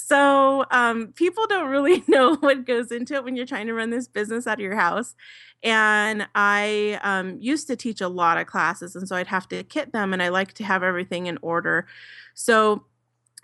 So 0.06 0.66
um, 0.72 1.14
people 1.14 1.46
don't 1.48 1.70
really 1.70 2.04
know 2.08 2.36
what 2.36 2.66
goes 2.66 2.92
into 2.92 3.16
it 3.16 3.24
when 3.24 3.36
you're 3.36 3.46
trying 3.46 3.68
to 3.68 3.74
run 3.74 3.90
this 3.90 4.08
business 4.08 4.48
out 4.48 4.54
of 4.56 4.60
your 4.60 4.76
house. 4.76 5.16
And 5.62 6.28
I 6.36 7.00
um, 7.04 7.38
used 7.40 7.68
to 7.68 7.76
teach 7.76 8.00
a 8.00 8.08
lot 8.08 8.38
of 8.38 8.48
classes, 8.48 8.96
and 8.96 9.08
so 9.08 9.18
I'd 9.18 9.28
have 9.28 9.48
to 9.50 9.64
kit 9.64 9.92
them, 9.92 10.14
and 10.14 10.24
I 10.24 10.30
like 10.30 10.54
to 10.54 10.64
have 10.64 10.84
everything 10.84 11.26
in 11.26 11.38
order. 11.42 11.86
So 12.34 12.86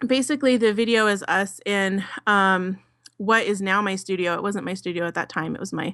basically, 0.05 0.55
the 0.55 0.73
video 0.73 1.07
is 1.07 1.23
us 1.27 1.59
in 1.65 2.05
um, 2.25 2.79
what 3.17 3.43
is 3.45 3.61
now 3.61 3.81
my 3.81 3.97
studio. 3.97 4.33
It 4.35 4.43
wasn't 4.43 4.63
my 4.63 4.75
studio 4.75 5.05
at 5.05 5.15
that 5.15 5.27
time; 5.27 5.55
it 5.55 5.59
was 5.59 5.73
my 5.73 5.93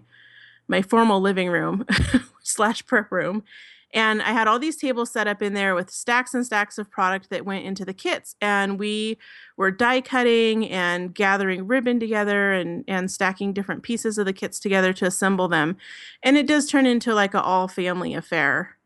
my 0.67 0.83
formal 0.83 1.21
living 1.21 1.49
room 1.49 1.87
slash 2.43 2.85
prep 2.85 3.11
room. 3.11 3.43
And 3.93 4.21
I 4.21 4.31
had 4.31 4.47
all 4.47 4.59
these 4.59 4.77
tables 4.77 5.11
set 5.11 5.27
up 5.27 5.41
in 5.41 5.53
there 5.53 5.75
with 5.75 5.89
stacks 5.89 6.33
and 6.33 6.45
stacks 6.45 6.77
of 6.77 6.89
product 6.89 7.29
that 7.29 7.45
went 7.45 7.65
into 7.65 7.83
the 7.83 7.93
kits. 7.93 8.35
And 8.41 8.79
we 8.79 9.17
were 9.57 9.71
die 9.71 10.01
cutting 10.01 10.69
and 10.69 11.13
gathering 11.13 11.67
ribbon 11.67 11.99
together 11.99 12.53
and, 12.53 12.85
and 12.87 13.11
stacking 13.11 13.53
different 13.53 13.83
pieces 13.83 14.17
of 14.17 14.25
the 14.25 14.33
kits 14.33 14.59
together 14.59 14.93
to 14.93 15.05
assemble 15.05 15.47
them. 15.47 15.77
And 16.23 16.37
it 16.37 16.47
does 16.47 16.69
turn 16.69 16.85
into 16.85 17.13
like 17.13 17.33
an 17.33 17.41
all 17.41 17.67
family 17.67 18.13
affair. 18.13 18.77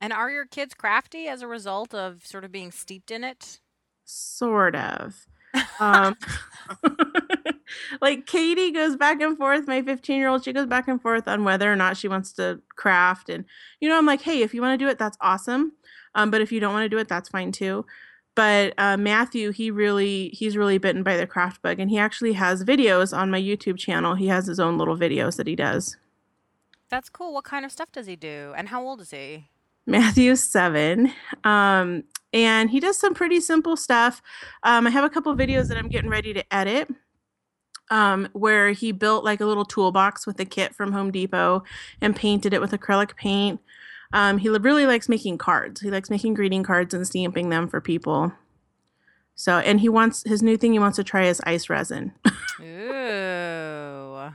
And 0.00 0.12
are 0.12 0.30
your 0.30 0.46
kids 0.46 0.74
crafty 0.74 1.26
as 1.26 1.42
a 1.42 1.48
result 1.48 1.94
of 1.94 2.24
sort 2.24 2.44
of 2.44 2.52
being 2.52 2.70
steeped 2.70 3.10
in 3.10 3.24
it? 3.24 3.60
Sort 4.04 4.76
of. 4.76 5.26
Um, 5.80 6.16
like 8.00 8.26
Katie 8.26 8.70
goes 8.70 8.96
back 8.96 9.20
and 9.20 9.36
forth, 9.36 9.66
my 9.66 9.82
15 9.82 10.18
year 10.18 10.28
old, 10.28 10.44
she 10.44 10.52
goes 10.52 10.66
back 10.66 10.88
and 10.88 11.00
forth 11.00 11.28
on 11.28 11.44
whether 11.44 11.72
or 11.72 11.76
not 11.76 11.96
she 11.96 12.08
wants 12.08 12.32
to 12.34 12.60
craft. 12.76 13.28
And, 13.28 13.44
you 13.80 13.88
know, 13.88 13.96
I'm 13.96 14.06
like, 14.06 14.22
hey, 14.22 14.42
if 14.42 14.54
you 14.54 14.60
want 14.60 14.78
to 14.78 14.84
do 14.84 14.90
it, 14.90 14.98
that's 14.98 15.16
awesome. 15.20 15.72
Um, 16.14 16.30
but 16.30 16.40
if 16.40 16.52
you 16.52 16.60
don't 16.60 16.72
want 16.72 16.84
to 16.84 16.88
do 16.88 16.98
it, 16.98 17.08
that's 17.08 17.28
fine 17.28 17.52
too. 17.52 17.84
But 18.34 18.74
uh, 18.78 18.96
Matthew, 18.96 19.50
he 19.50 19.70
really, 19.70 20.28
he's 20.28 20.56
really 20.56 20.78
bitten 20.78 21.02
by 21.02 21.16
the 21.16 21.26
craft 21.26 21.60
bug. 21.60 21.80
And 21.80 21.90
he 21.90 21.98
actually 21.98 22.34
has 22.34 22.64
videos 22.64 23.16
on 23.16 23.30
my 23.30 23.40
YouTube 23.40 23.78
channel. 23.78 24.14
He 24.14 24.28
has 24.28 24.46
his 24.46 24.60
own 24.60 24.78
little 24.78 24.96
videos 24.96 25.36
that 25.36 25.46
he 25.46 25.56
does. 25.56 25.96
That's 26.88 27.08
cool. 27.08 27.34
What 27.34 27.44
kind 27.44 27.64
of 27.64 27.72
stuff 27.72 27.92
does 27.92 28.06
he 28.06 28.16
do? 28.16 28.54
And 28.56 28.68
how 28.68 28.82
old 28.82 29.00
is 29.00 29.10
he? 29.10 29.48
Matthew's 29.86 30.42
seven. 30.42 31.12
Um, 31.44 32.04
and 32.32 32.70
he 32.70 32.80
does 32.80 32.98
some 32.98 33.14
pretty 33.14 33.40
simple 33.40 33.76
stuff. 33.76 34.22
Um, 34.62 34.86
I 34.86 34.90
have 34.90 35.04
a 35.04 35.10
couple 35.10 35.34
videos 35.34 35.68
that 35.68 35.78
I'm 35.78 35.88
getting 35.88 36.10
ready 36.10 36.32
to 36.34 36.54
edit. 36.54 36.88
Um, 37.90 38.28
where 38.34 38.72
he 38.72 38.92
built 38.92 39.24
like 39.24 39.40
a 39.40 39.46
little 39.46 39.64
toolbox 39.64 40.26
with 40.26 40.38
a 40.40 40.44
kit 40.44 40.74
from 40.74 40.92
Home 40.92 41.10
Depot 41.10 41.62
and 42.02 42.14
painted 42.14 42.52
it 42.52 42.60
with 42.60 42.72
acrylic 42.72 43.16
paint. 43.16 43.60
Um, 44.12 44.36
he 44.36 44.50
really 44.50 44.84
likes 44.84 45.08
making 45.08 45.38
cards. 45.38 45.80
He 45.80 45.90
likes 45.90 46.10
making 46.10 46.34
greeting 46.34 46.62
cards 46.62 46.92
and 46.92 47.06
stamping 47.06 47.48
them 47.48 47.66
for 47.66 47.80
people. 47.80 48.32
So, 49.34 49.58
and 49.58 49.80
he 49.80 49.88
wants 49.88 50.22
his 50.26 50.42
new 50.42 50.56
thing 50.56 50.72
he 50.72 50.78
wants 50.78 50.96
to 50.96 51.04
try 51.04 51.26
is 51.26 51.40
ice 51.46 51.70
resin. 51.70 52.12
Ooh. 52.60 54.32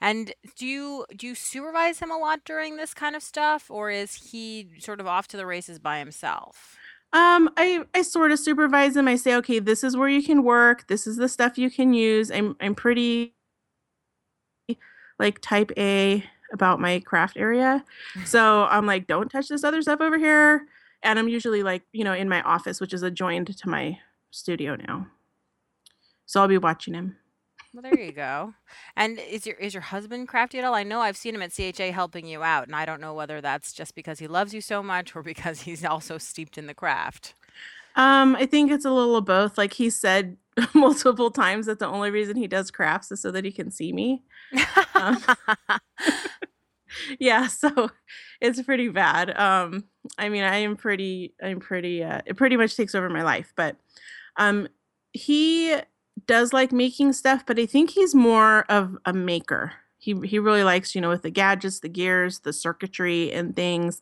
And 0.00 0.32
do 0.56 0.66
you 0.66 1.04
do 1.14 1.26
you 1.26 1.34
supervise 1.34 1.98
him 1.98 2.10
a 2.10 2.16
lot 2.16 2.44
during 2.44 2.76
this 2.76 2.94
kind 2.94 3.14
of 3.14 3.22
stuff, 3.22 3.70
or 3.70 3.90
is 3.90 4.14
he 4.14 4.70
sort 4.78 5.00
of 5.00 5.06
off 5.06 5.28
to 5.28 5.36
the 5.36 5.44
races 5.44 5.78
by 5.78 5.98
himself? 5.98 6.78
Um, 7.12 7.50
I 7.56 7.84
I 7.94 8.02
sort 8.02 8.30
of 8.30 8.38
supervise 8.38 8.96
him. 8.96 9.08
I 9.08 9.16
say, 9.16 9.34
okay, 9.36 9.58
this 9.58 9.82
is 9.82 9.96
where 9.96 10.08
you 10.08 10.22
can 10.22 10.44
work. 10.44 10.86
This 10.86 11.06
is 11.06 11.16
the 11.16 11.28
stuff 11.28 11.58
you 11.58 11.70
can 11.70 11.92
use. 11.92 12.30
I'm 12.30 12.56
I'm 12.60 12.74
pretty 12.74 13.34
like 15.18 15.40
type 15.40 15.70
A 15.76 16.24
about 16.52 16.80
my 16.80 17.00
craft 17.00 17.36
area. 17.36 17.84
So 18.24 18.64
I'm 18.64 18.86
like, 18.86 19.06
don't 19.06 19.28
touch 19.28 19.48
this 19.48 19.64
other 19.64 19.82
stuff 19.82 20.00
over 20.00 20.18
here. 20.18 20.66
And 21.02 21.18
I'm 21.18 21.28
usually 21.28 21.62
like, 21.62 21.82
you 21.92 22.04
know, 22.04 22.12
in 22.12 22.28
my 22.28 22.42
office, 22.42 22.80
which 22.80 22.92
is 22.92 23.02
adjoined 23.02 23.56
to 23.56 23.68
my 23.68 23.98
studio 24.30 24.76
now. 24.76 25.06
So 26.26 26.40
I'll 26.40 26.48
be 26.48 26.58
watching 26.58 26.94
him. 26.94 27.16
Well, 27.72 27.82
there 27.82 28.00
you 28.00 28.12
go. 28.12 28.54
And 28.96 29.18
is 29.20 29.46
your 29.46 29.56
is 29.56 29.74
your 29.74 29.80
husband 29.82 30.26
crafty 30.26 30.58
at 30.58 30.64
all? 30.64 30.74
I 30.74 30.82
know 30.82 31.00
I've 31.00 31.16
seen 31.16 31.36
him 31.36 31.42
at 31.42 31.52
CHA 31.52 31.92
helping 31.92 32.26
you 32.26 32.42
out, 32.42 32.66
and 32.66 32.74
I 32.74 32.84
don't 32.84 33.00
know 33.00 33.14
whether 33.14 33.40
that's 33.40 33.72
just 33.72 33.94
because 33.94 34.18
he 34.18 34.26
loves 34.26 34.52
you 34.52 34.60
so 34.60 34.82
much 34.82 35.14
or 35.14 35.22
because 35.24 35.62
he's 35.62 35.84
also 35.84 36.18
steeped 36.18 36.58
in 36.58 36.66
the 36.66 36.74
craft. 36.74 37.34
Um, 37.96 38.36
I 38.36 38.46
think 38.46 38.70
it's 38.70 38.84
a 38.84 38.90
little 38.90 39.16
of 39.16 39.24
both. 39.24 39.56
Like 39.58 39.72
he 39.72 39.90
said 39.90 40.36
multiple 40.74 41.30
times 41.30 41.66
that 41.66 41.78
the 41.78 41.86
only 41.86 42.10
reason 42.10 42.36
he 42.36 42.48
does 42.48 42.70
crafts 42.70 43.12
is 43.12 43.22
so 43.22 43.30
that 43.30 43.44
he 43.44 43.52
can 43.52 43.70
see 43.70 43.92
me. 43.92 44.22
Um, 44.94 45.18
yeah, 47.20 47.46
so 47.46 47.90
it's 48.40 48.62
pretty 48.62 48.88
bad. 48.88 49.36
Um, 49.38 49.84
I 50.18 50.28
mean, 50.28 50.44
I 50.44 50.56
am 50.56 50.76
pretty, 50.76 51.34
I'm 51.42 51.60
pretty, 51.60 52.02
uh, 52.02 52.20
it 52.26 52.36
pretty 52.36 52.56
much 52.56 52.76
takes 52.76 52.94
over 52.94 53.08
my 53.08 53.22
life, 53.22 53.52
but 53.56 53.76
um, 54.36 54.68
he 55.12 55.76
does 56.26 56.52
like 56.52 56.72
making 56.72 57.12
stuff, 57.12 57.44
but 57.46 57.58
I 57.58 57.66
think 57.66 57.90
he's 57.90 58.14
more 58.14 58.64
of 58.68 58.96
a 59.04 59.12
maker. 59.12 59.72
He 59.98 60.14
he 60.24 60.38
really 60.38 60.64
likes, 60.64 60.94
you 60.94 61.00
know, 61.00 61.10
with 61.10 61.22
the 61.22 61.30
gadgets, 61.30 61.80
the 61.80 61.88
gears, 61.88 62.40
the 62.40 62.52
circuitry 62.52 63.32
and 63.32 63.54
things. 63.54 64.00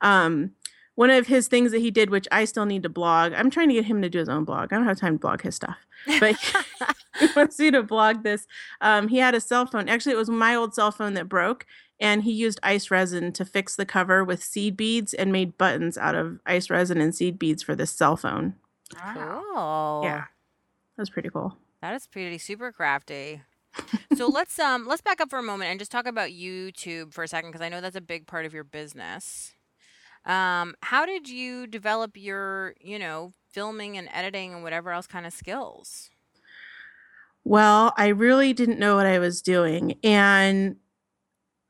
Um, 0.00 0.52
one 0.94 1.10
of 1.10 1.26
his 1.26 1.46
things 1.46 1.72
that 1.72 1.80
he 1.80 1.90
did, 1.90 2.10
which 2.10 2.26
I 2.32 2.46
still 2.46 2.64
need 2.64 2.82
to 2.82 2.88
blog. 2.88 3.34
I'm 3.34 3.50
trying 3.50 3.68
to 3.68 3.74
get 3.74 3.84
him 3.84 4.00
to 4.02 4.08
do 4.08 4.18
his 4.18 4.30
own 4.30 4.44
blog. 4.44 4.72
I 4.72 4.76
don't 4.76 4.86
have 4.86 4.98
time 4.98 5.16
to 5.16 5.20
blog 5.20 5.42
his 5.42 5.54
stuff, 5.54 5.76
but 6.20 6.36
he 7.20 7.26
wants 7.36 7.58
me 7.58 7.70
to 7.70 7.82
blog 7.82 8.22
this. 8.22 8.46
Um, 8.80 9.08
he 9.08 9.18
had 9.18 9.34
a 9.34 9.40
cell 9.40 9.66
phone. 9.66 9.88
Actually, 9.88 10.12
it 10.12 10.18
was 10.18 10.30
my 10.30 10.54
old 10.54 10.74
cell 10.74 10.90
phone 10.90 11.12
that 11.14 11.28
broke, 11.28 11.66
and 12.00 12.22
he 12.22 12.32
used 12.32 12.58
ice 12.62 12.90
resin 12.90 13.32
to 13.32 13.44
fix 13.44 13.76
the 13.76 13.86
cover 13.86 14.24
with 14.24 14.42
seed 14.42 14.76
beads 14.76 15.12
and 15.12 15.30
made 15.30 15.58
buttons 15.58 15.98
out 15.98 16.14
of 16.14 16.40
ice 16.46 16.70
resin 16.70 17.00
and 17.00 17.14
seed 17.14 17.38
beads 17.38 17.62
for 17.62 17.74
this 17.74 17.90
cell 17.90 18.16
phone. 18.16 18.54
Cool. 18.94 20.00
Yeah, 20.04 20.24
that 20.96 21.02
was 21.02 21.10
pretty 21.10 21.28
cool. 21.30 21.56
That 21.82 21.94
is 21.94 22.06
pretty 22.06 22.38
super 22.38 22.72
crafty. 22.72 23.42
so 24.16 24.26
let's 24.32 24.58
um 24.58 24.86
let's 24.86 25.02
back 25.02 25.20
up 25.20 25.30
for 25.30 25.38
a 25.38 25.42
moment 25.42 25.70
and 25.70 25.78
just 25.78 25.92
talk 25.92 26.06
about 26.06 26.30
YouTube 26.30 27.12
for 27.12 27.24
a 27.24 27.28
second 27.28 27.50
because 27.50 27.64
I 27.64 27.68
know 27.68 27.80
that's 27.80 27.96
a 27.96 28.00
big 28.00 28.26
part 28.26 28.46
of 28.46 28.54
your 28.54 28.64
business. 28.64 29.52
Um, 30.24 30.74
how 30.82 31.06
did 31.06 31.28
you 31.28 31.68
develop 31.68 32.16
your, 32.16 32.74
you 32.80 32.98
know, 32.98 33.32
filming 33.48 33.96
and 33.96 34.08
editing 34.12 34.52
and 34.52 34.62
whatever 34.64 34.90
else 34.90 35.06
kind 35.06 35.24
of 35.24 35.32
skills? 35.32 36.10
Well, 37.44 37.94
I 37.96 38.08
really 38.08 38.52
didn't 38.52 38.80
know 38.80 38.96
what 38.96 39.06
I 39.06 39.20
was 39.20 39.40
doing, 39.40 39.98
and 40.02 40.76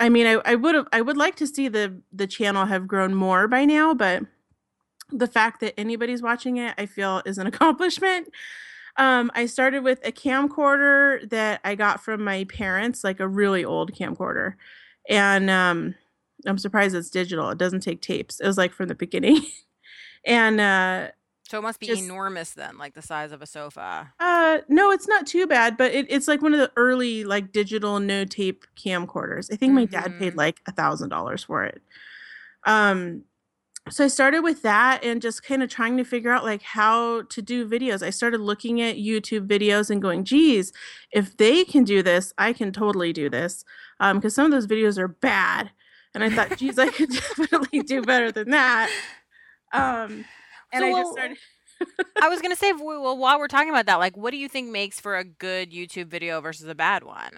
I 0.00 0.09
mean, 0.09 0.26
I, 0.26 0.40
I 0.45 0.54
would 0.54 0.75
have, 0.75 0.88
I 0.90 1.02
would 1.02 1.18
like 1.18 1.37
to 1.37 1.47
see 1.47 1.68
the 1.68 2.00
the 2.12 2.26
channel 2.26 2.64
have 2.66 2.87
grown 2.87 3.14
more 3.14 3.47
by 3.47 3.64
now, 3.66 3.92
but 3.92 4.23
the 5.11 5.26
fact 5.26 5.61
that 5.61 5.78
anybody's 5.78 6.23
watching 6.23 6.56
it, 6.56 6.75
I 6.78 6.87
feel, 6.87 7.23
is 7.26 7.37
an 7.38 7.47
accomplishment. 7.52 8.28
Um, 8.99 9.31
I 9.35 9.47
started 9.47 9.85
with 9.85 10.00
a 10.07 10.12
camcorder 10.12 11.29
that 11.31 11.61
I 11.65 11.75
got 11.75 12.03
from 12.03 12.25
my 12.25 12.45
parents, 12.45 13.05
like 13.05 13.21
a 13.21 13.29
really 13.29 13.65
old 13.65 13.93
camcorder, 13.93 14.55
and 15.09 15.50
um, 15.50 15.95
I'm 16.47 16.59
surprised 16.59 16.95
it's 16.95 17.11
digital. 17.11 17.50
It 17.50 17.59
doesn't 17.59 17.81
take 17.81 18.00
tapes. 18.00 18.41
It 18.41 18.47
was 18.47 18.57
like 18.59 18.73
from 18.73 18.88
the 18.88 18.95
beginning, 18.95 19.43
and 20.25 20.61
uh, 20.61 21.09
So 21.49 21.59
it 21.59 21.62
must 21.62 21.79
be 21.79 21.87
just 21.88 22.03
enormous 22.05 22.50
then, 22.55 22.79
like 22.79 22.95
the 22.95 23.03
size 23.03 23.33
of 23.33 23.43
a 23.43 23.47
sofa. 23.47 24.12
uh, 24.19 24.59
no, 24.69 24.91
it's 24.91 25.07
not 25.09 25.26
too 25.26 25.47
bad, 25.47 25.76
but 25.76 25.93
it, 25.93 26.07
it's 26.09 26.26
like 26.26 26.41
one 26.41 26.55
of 26.55 26.61
the 26.61 26.73
early 26.76 27.25
like 27.25 27.53
digital 27.53 28.00
no 28.00 28.25
tape 28.25 28.65
camcorders. 28.83 29.53
I 29.53 29.57
think 29.57 29.75
my 29.75 29.85
dad 29.85 30.19
paid 30.19 30.31
Mm-hmm. 30.31 30.38
like 30.38 30.61
a 30.67 30.73
thousand 30.73 31.11
dollars 31.11 31.45
for 31.45 31.65
it. 31.65 31.83
Um, 32.65 33.23
so 33.88 34.05
I 34.05 34.09
started 34.09 34.40
with 34.40 34.62
that 34.62 35.05
and 35.05 35.23
just 35.23 35.43
kind 35.43 35.62
of 35.62 35.71
trying 35.71 35.97
to 35.97 36.05
figure 36.05 36.31
out 36.31 36.45
like 36.45 36.62
how 36.62 37.23
to 37.23 37.43
do 37.43 37.69
videos. 37.69 38.02
I 38.02 38.11
started 38.11 38.40
looking 38.40 38.81
at 38.81 38.97
YouTube 38.97 39.47
videos 39.47 39.90
and 39.90 40.02
going, 40.02 40.25
geez, 40.25 40.73
if 41.12 41.37
they 41.37 41.64
can 41.64 41.85
do 41.85 42.02
this, 42.02 42.33
I 42.37 42.52
can 42.52 42.73
totally 42.73 43.12
do 43.12 43.31
this. 43.31 43.64
Um, 44.00 44.19
because 44.19 44.35
some 44.35 44.47
of 44.47 44.50
those 44.50 44.66
videos 44.66 44.99
are 44.99 45.09
bad. 45.09 45.71
And 46.14 46.25
I 46.25 46.31
thought, 46.31 46.57
geez, 46.59 46.78
I 46.78 46.88
could 46.88 47.11
definitely 47.38 47.83
do 47.83 48.02
better 48.02 48.33
than 48.33 48.50
that. 48.50 48.90
Um, 49.73 50.25
and 50.73 50.83
So 50.83 50.87
I 50.87 50.93
just 50.93 51.12
started 51.12 51.38
I 52.23 52.28
was 52.28 52.40
gonna 52.40 52.57
say, 52.57 52.73
well, 52.73 53.16
while 53.16 53.38
we're 53.38 53.49
talking 53.49 53.69
about 53.71 53.87
that, 53.87 53.97
like, 53.97 54.16
what 54.16 54.31
do 54.31 54.38
you 54.38 54.49
think 54.49 54.71
makes 54.71 54.99
for 54.99 55.16
a 55.16 55.25
good 55.25 55.73
YouTube 55.73 56.07
video 56.07 56.40
versus 56.40 56.66
a 56.69 56.75
bad 56.75 57.05
one? 57.05 57.31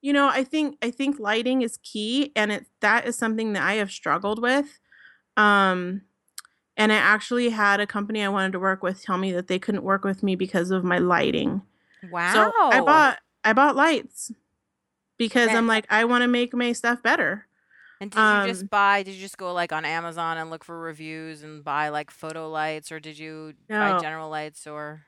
You 0.00 0.12
know, 0.14 0.28
I 0.28 0.44
think 0.44 0.78
I 0.82 0.90
think 0.90 1.18
lighting 1.18 1.62
is 1.62 1.78
key 1.82 2.32
and 2.34 2.50
it 2.50 2.66
that 2.80 3.06
is 3.06 3.16
something 3.16 3.52
that 3.52 3.62
I 3.62 3.74
have 3.74 3.90
struggled 3.90 4.40
with. 4.40 4.80
Um 5.36 6.02
and 6.76 6.92
I 6.92 6.96
actually 6.96 7.50
had 7.50 7.80
a 7.80 7.86
company 7.86 8.22
I 8.22 8.28
wanted 8.28 8.52
to 8.52 8.58
work 8.60 8.82
with 8.82 9.02
tell 9.02 9.18
me 9.18 9.32
that 9.32 9.48
they 9.48 9.58
couldn't 9.58 9.82
work 9.84 10.04
with 10.04 10.22
me 10.22 10.34
because 10.36 10.70
of 10.70 10.84
my 10.84 10.98
lighting. 10.98 11.62
Wow. 12.10 12.32
So 12.32 12.70
I 12.70 12.80
bought 12.80 13.18
I 13.44 13.52
bought 13.52 13.76
lights 13.76 14.32
because 15.18 15.48
I'm 15.48 15.66
like 15.66 15.86
I 15.90 16.04
want 16.04 16.22
to 16.22 16.28
make 16.28 16.54
my 16.54 16.72
stuff 16.72 17.02
better. 17.02 17.46
and 18.00 18.10
did 18.10 18.18
you 18.18 18.22
Um 18.22 18.48
just 18.48 18.70
buy? 18.70 19.02
Did 19.02 19.14
you 19.14 19.20
just 19.20 19.36
go 19.38 19.52
like 19.52 19.72
on 19.72 19.84
Amazon 19.84 20.38
and 20.38 20.50
look 20.50 20.64
for 20.64 20.78
reviews 20.78 21.42
and 21.42 21.62
buy 21.62 21.90
like 21.90 22.10
photo 22.10 22.48
lights, 22.48 22.90
or 22.90 23.00
did 23.00 23.18
you 23.18 23.54
buy 23.68 24.00
general 24.00 24.30
lights? 24.30 24.66
Or 24.66 25.02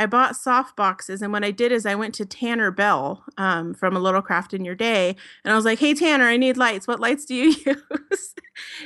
I 0.00 0.06
bought 0.06 0.34
soft 0.34 0.76
boxes, 0.76 1.20
and 1.20 1.30
what 1.30 1.44
I 1.44 1.50
did 1.50 1.72
is 1.72 1.84
I 1.84 1.94
went 1.94 2.14
to 2.14 2.24
Tanner 2.24 2.70
Bell 2.70 3.22
um, 3.36 3.74
from 3.74 3.94
A 3.94 4.00
Little 4.00 4.22
Craft 4.22 4.54
in 4.54 4.64
Your 4.64 4.74
Day, 4.74 5.14
and 5.44 5.52
I 5.52 5.56
was 5.56 5.66
like, 5.66 5.78
"Hey 5.78 5.92
Tanner, 5.92 6.24
I 6.24 6.38
need 6.38 6.56
lights. 6.56 6.88
What 6.88 7.00
lights 7.00 7.26
do 7.26 7.34
you 7.34 7.54
use?" 7.66 8.34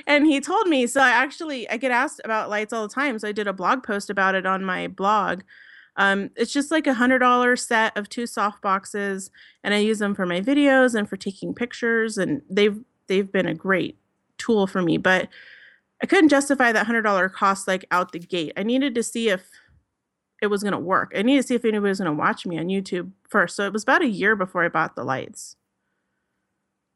and 0.09 0.27
he 0.27 0.41
told 0.41 0.67
me. 0.67 0.89
So 0.89 1.01
I 1.01 1.11
actually 1.11 1.71
I 1.71 1.77
get 1.77 1.93
asked 1.93 2.21
about 2.25 2.51
lights 2.51 2.73
all 2.73 2.89
the 2.89 2.93
time. 2.93 3.21
So 3.21 3.29
I 3.29 3.33
did 3.33 3.47
a 3.47 3.53
blog 3.53 3.85
post 3.85 4.11
about 4.11 4.35
it 4.35 4.45
on 4.45 4.65
my 4.65 4.89
blog. 4.89 5.43
Um, 5.97 6.31
it's 6.35 6.53
just 6.53 6.73
like 6.73 6.89
a 6.89 6.95
hundred 6.95 7.21
dollar 7.21 7.55
set 7.55 7.97
of 7.97 8.09
two 8.09 8.27
soft 8.27 8.61
boxes, 8.61 9.31
and 9.63 9.73
I 9.73 9.79
use 9.79 10.01
them 10.01 10.17
for 10.17 10.27
my 10.27 10.41
videos 10.41 10.97
and 10.97 11.09
for 11.09 11.17
taking 11.17 11.55
pictures, 11.55 12.19
and 12.19 12.43
they've 12.51 12.81
they've 13.07 13.31
been 13.31 13.47
a 13.47 13.55
great 13.55 13.97
tool 14.37 14.67
for 14.67 14.83
me. 14.83 14.97
But 14.97 15.29
I 16.03 16.07
couldn't 16.07 16.31
justify 16.31 16.73
that 16.73 16.87
hundred 16.87 17.03
dollar 17.03 17.29
cost 17.29 17.69
like 17.69 17.85
out 17.93 18.11
the 18.11 18.19
gate. 18.19 18.53
I 18.57 18.65
needed 18.65 18.97
to 18.97 19.05
see 19.05 19.29
if 19.29 19.49
it 20.45 20.51
was 20.51 20.63
going 20.63 20.73
to 20.73 20.79
work. 20.79 21.13
I 21.17 21.23
needed 21.23 21.43
to 21.43 21.49
see 21.49 21.55
if 21.57 21.65
anybody 21.65 21.89
was 21.89 21.99
going 21.99 22.11
to 22.11 22.17
watch 22.17 22.47
me 22.47 22.59
on 22.59 22.67
YouTube 22.67 23.11
first. 23.29 23.57
So 23.57 23.67
it 23.67 23.73
was 23.73 23.83
about 23.83 24.03
a 24.03 24.07
year 24.09 24.37
before 24.37 24.65
I 24.65 24.69
bought 24.69 24.95
the 24.95 25.03
lights. 25.05 25.57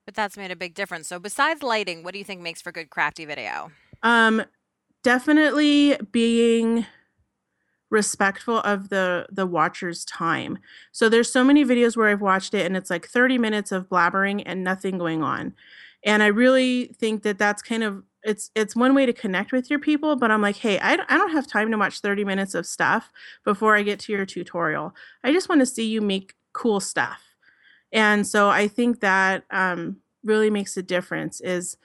but 0.06 0.14
that's 0.14 0.36
made 0.36 0.50
a 0.50 0.56
big 0.56 0.74
difference. 0.74 1.08
So 1.08 1.18
besides 1.18 1.62
lighting, 1.62 2.02
what 2.02 2.12
do 2.12 2.18
you 2.18 2.24
think 2.24 2.40
makes 2.40 2.62
for 2.62 2.72
good 2.72 2.88
crafty 2.88 3.24
video? 3.26 3.70
Um, 4.02 4.42
definitely 5.02 5.98
being 6.12 6.86
respectful 7.90 8.58
of 8.60 8.90
the 8.90 9.26
the 9.30 9.46
watcher's 9.46 10.04
time. 10.04 10.58
So 10.92 11.08
there's 11.08 11.32
so 11.32 11.42
many 11.42 11.64
videos 11.64 11.96
where 11.96 12.08
I've 12.08 12.20
watched 12.20 12.54
it 12.54 12.66
and 12.66 12.76
it's 12.76 12.90
like 12.90 13.06
30 13.06 13.38
minutes 13.38 13.72
of 13.72 13.88
blabbering 13.88 14.42
and 14.46 14.62
nothing 14.62 14.98
going 14.98 15.22
on. 15.22 15.54
And 16.04 16.22
I 16.22 16.26
really 16.28 16.86
think 16.98 17.22
that 17.22 17.38
that's 17.38 17.62
kind 17.62 17.82
of 17.82 18.02
it's 18.28 18.50
it's 18.54 18.76
one 18.76 18.94
way 18.94 19.06
to 19.06 19.12
connect 19.12 19.52
with 19.52 19.70
your 19.70 19.78
people, 19.78 20.14
but 20.16 20.30
I'm 20.30 20.42
like, 20.42 20.56
"Hey, 20.56 20.78
I 20.78 20.92
I 20.92 21.16
don't 21.16 21.32
have 21.32 21.46
time 21.46 21.70
to 21.70 21.78
watch 21.78 22.00
30 22.00 22.24
minutes 22.24 22.54
of 22.54 22.66
stuff 22.66 23.10
before 23.44 23.74
I 23.74 23.82
get 23.82 23.98
to 24.00 24.12
your 24.12 24.26
tutorial. 24.26 24.94
I 25.24 25.32
just 25.32 25.48
want 25.48 25.60
to 25.60 25.66
see 25.66 25.86
you 25.88 26.00
make 26.02 26.34
cool 26.52 26.80
stuff." 26.80 27.22
And 27.92 28.26
so 28.26 28.50
I 28.50 28.68
think 28.68 29.00
that 29.00 29.44
um 29.50 29.96
really 30.24 30.50
makes 30.50 30.76
a 30.76 30.82
difference 30.82 31.40
is 31.40 31.76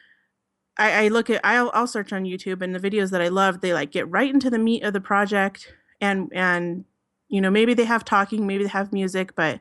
I, 0.77 1.05
I 1.05 1.07
look 1.09 1.29
at 1.29 1.41
I'll, 1.43 1.71
I'll 1.73 1.87
search 1.87 2.11
on 2.13 2.23
YouTube 2.25 2.61
and 2.61 2.75
the 2.75 2.79
videos 2.79 3.11
that 3.11 3.21
I 3.21 3.29
love 3.29 3.61
they 3.61 3.73
like 3.73 3.91
get 3.91 4.09
right 4.09 4.33
into 4.33 4.49
the 4.49 4.59
meat 4.59 4.83
of 4.83 4.93
the 4.93 5.01
project 5.01 5.73
and 6.01 6.29
and 6.33 6.85
you 7.29 7.41
know 7.41 7.51
maybe 7.51 7.73
they 7.73 7.85
have 7.85 8.03
talking 8.03 8.47
maybe 8.47 8.63
they 8.63 8.69
have 8.69 8.91
music 8.91 9.35
but 9.35 9.59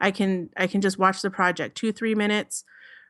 I 0.00 0.10
can 0.10 0.50
I 0.56 0.66
can 0.68 0.80
just 0.80 0.98
watch 0.98 1.22
the 1.22 1.30
project 1.30 1.76
two 1.76 1.92
three 1.92 2.14
minutes 2.14 2.64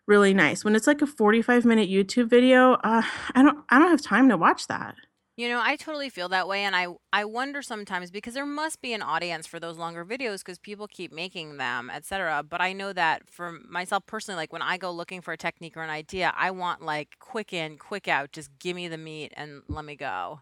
really 0.07 0.35
nice 0.35 0.65
when 0.65 0.77
it's 0.77 0.87
like 0.87 1.03
a 1.03 1.07
45 1.07 1.65
minute 1.65 1.89
YouTube 1.89 2.29
video 2.29 2.75
uh, 2.75 3.03
I 3.35 3.43
don't 3.43 3.65
I 3.69 3.79
don't 3.79 3.91
have 3.91 4.03
time 4.03 4.29
to 4.29 4.37
watch 4.37 4.67
that 4.69 4.95
You 5.37 5.49
know, 5.49 5.61
I 5.61 5.75
totally 5.75 6.11
feel 6.11 6.29
that 6.29 6.47
way, 6.47 6.63
and 6.63 6.77
I 6.77 6.87
I 7.13 7.25
wonder 7.25 7.61
sometimes 7.61 8.13
because 8.13 8.35
there 8.35 8.47
must 8.47 8.81
be 8.81 8.93
an 8.93 9.03
audience 9.03 9.49
for 9.49 9.59
those 9.59 9.79
longer 9.79 10.05
videos 10.05 10.39
because 10.39 10.61
people 10.61 10.87
keep 10.87 11.13
making 11.13 11.57
them, 11.57 11.91
etc. 11.91 12.45
But 12.45 12.61
I 12.61 12.73
know 12.73 12.93
that 12.93 13.29
for 13.29 13.59
myself 13.69 14.07
personally, 14.07 14.37
like 14.37 14.53
when 14.53 14.63
I 14.63 14.77
go 14.79 14.93
looking 14.93 15.23
for 15.23 15.33
a 15.33 15.37
technique 15.37 15.77
or 15.77 15.83
an 15.83 15.91
idea, 15.91 16.33
I 16.37 16.53
want 16.53 16.83
like 16.83 17.17
quick 17.19 17.53
in, 17.53 17.79
quick 17.79 18.07
out. 18.07 18.31
Just 18.31 18.51
give 18.61 18.77
me 18.77 18.87
the 18.87 18.99
meat 18.99 19.33
and 19.37 19.63
let 19.69 19.85
me 19.85 19.97
go. 19.97 20.41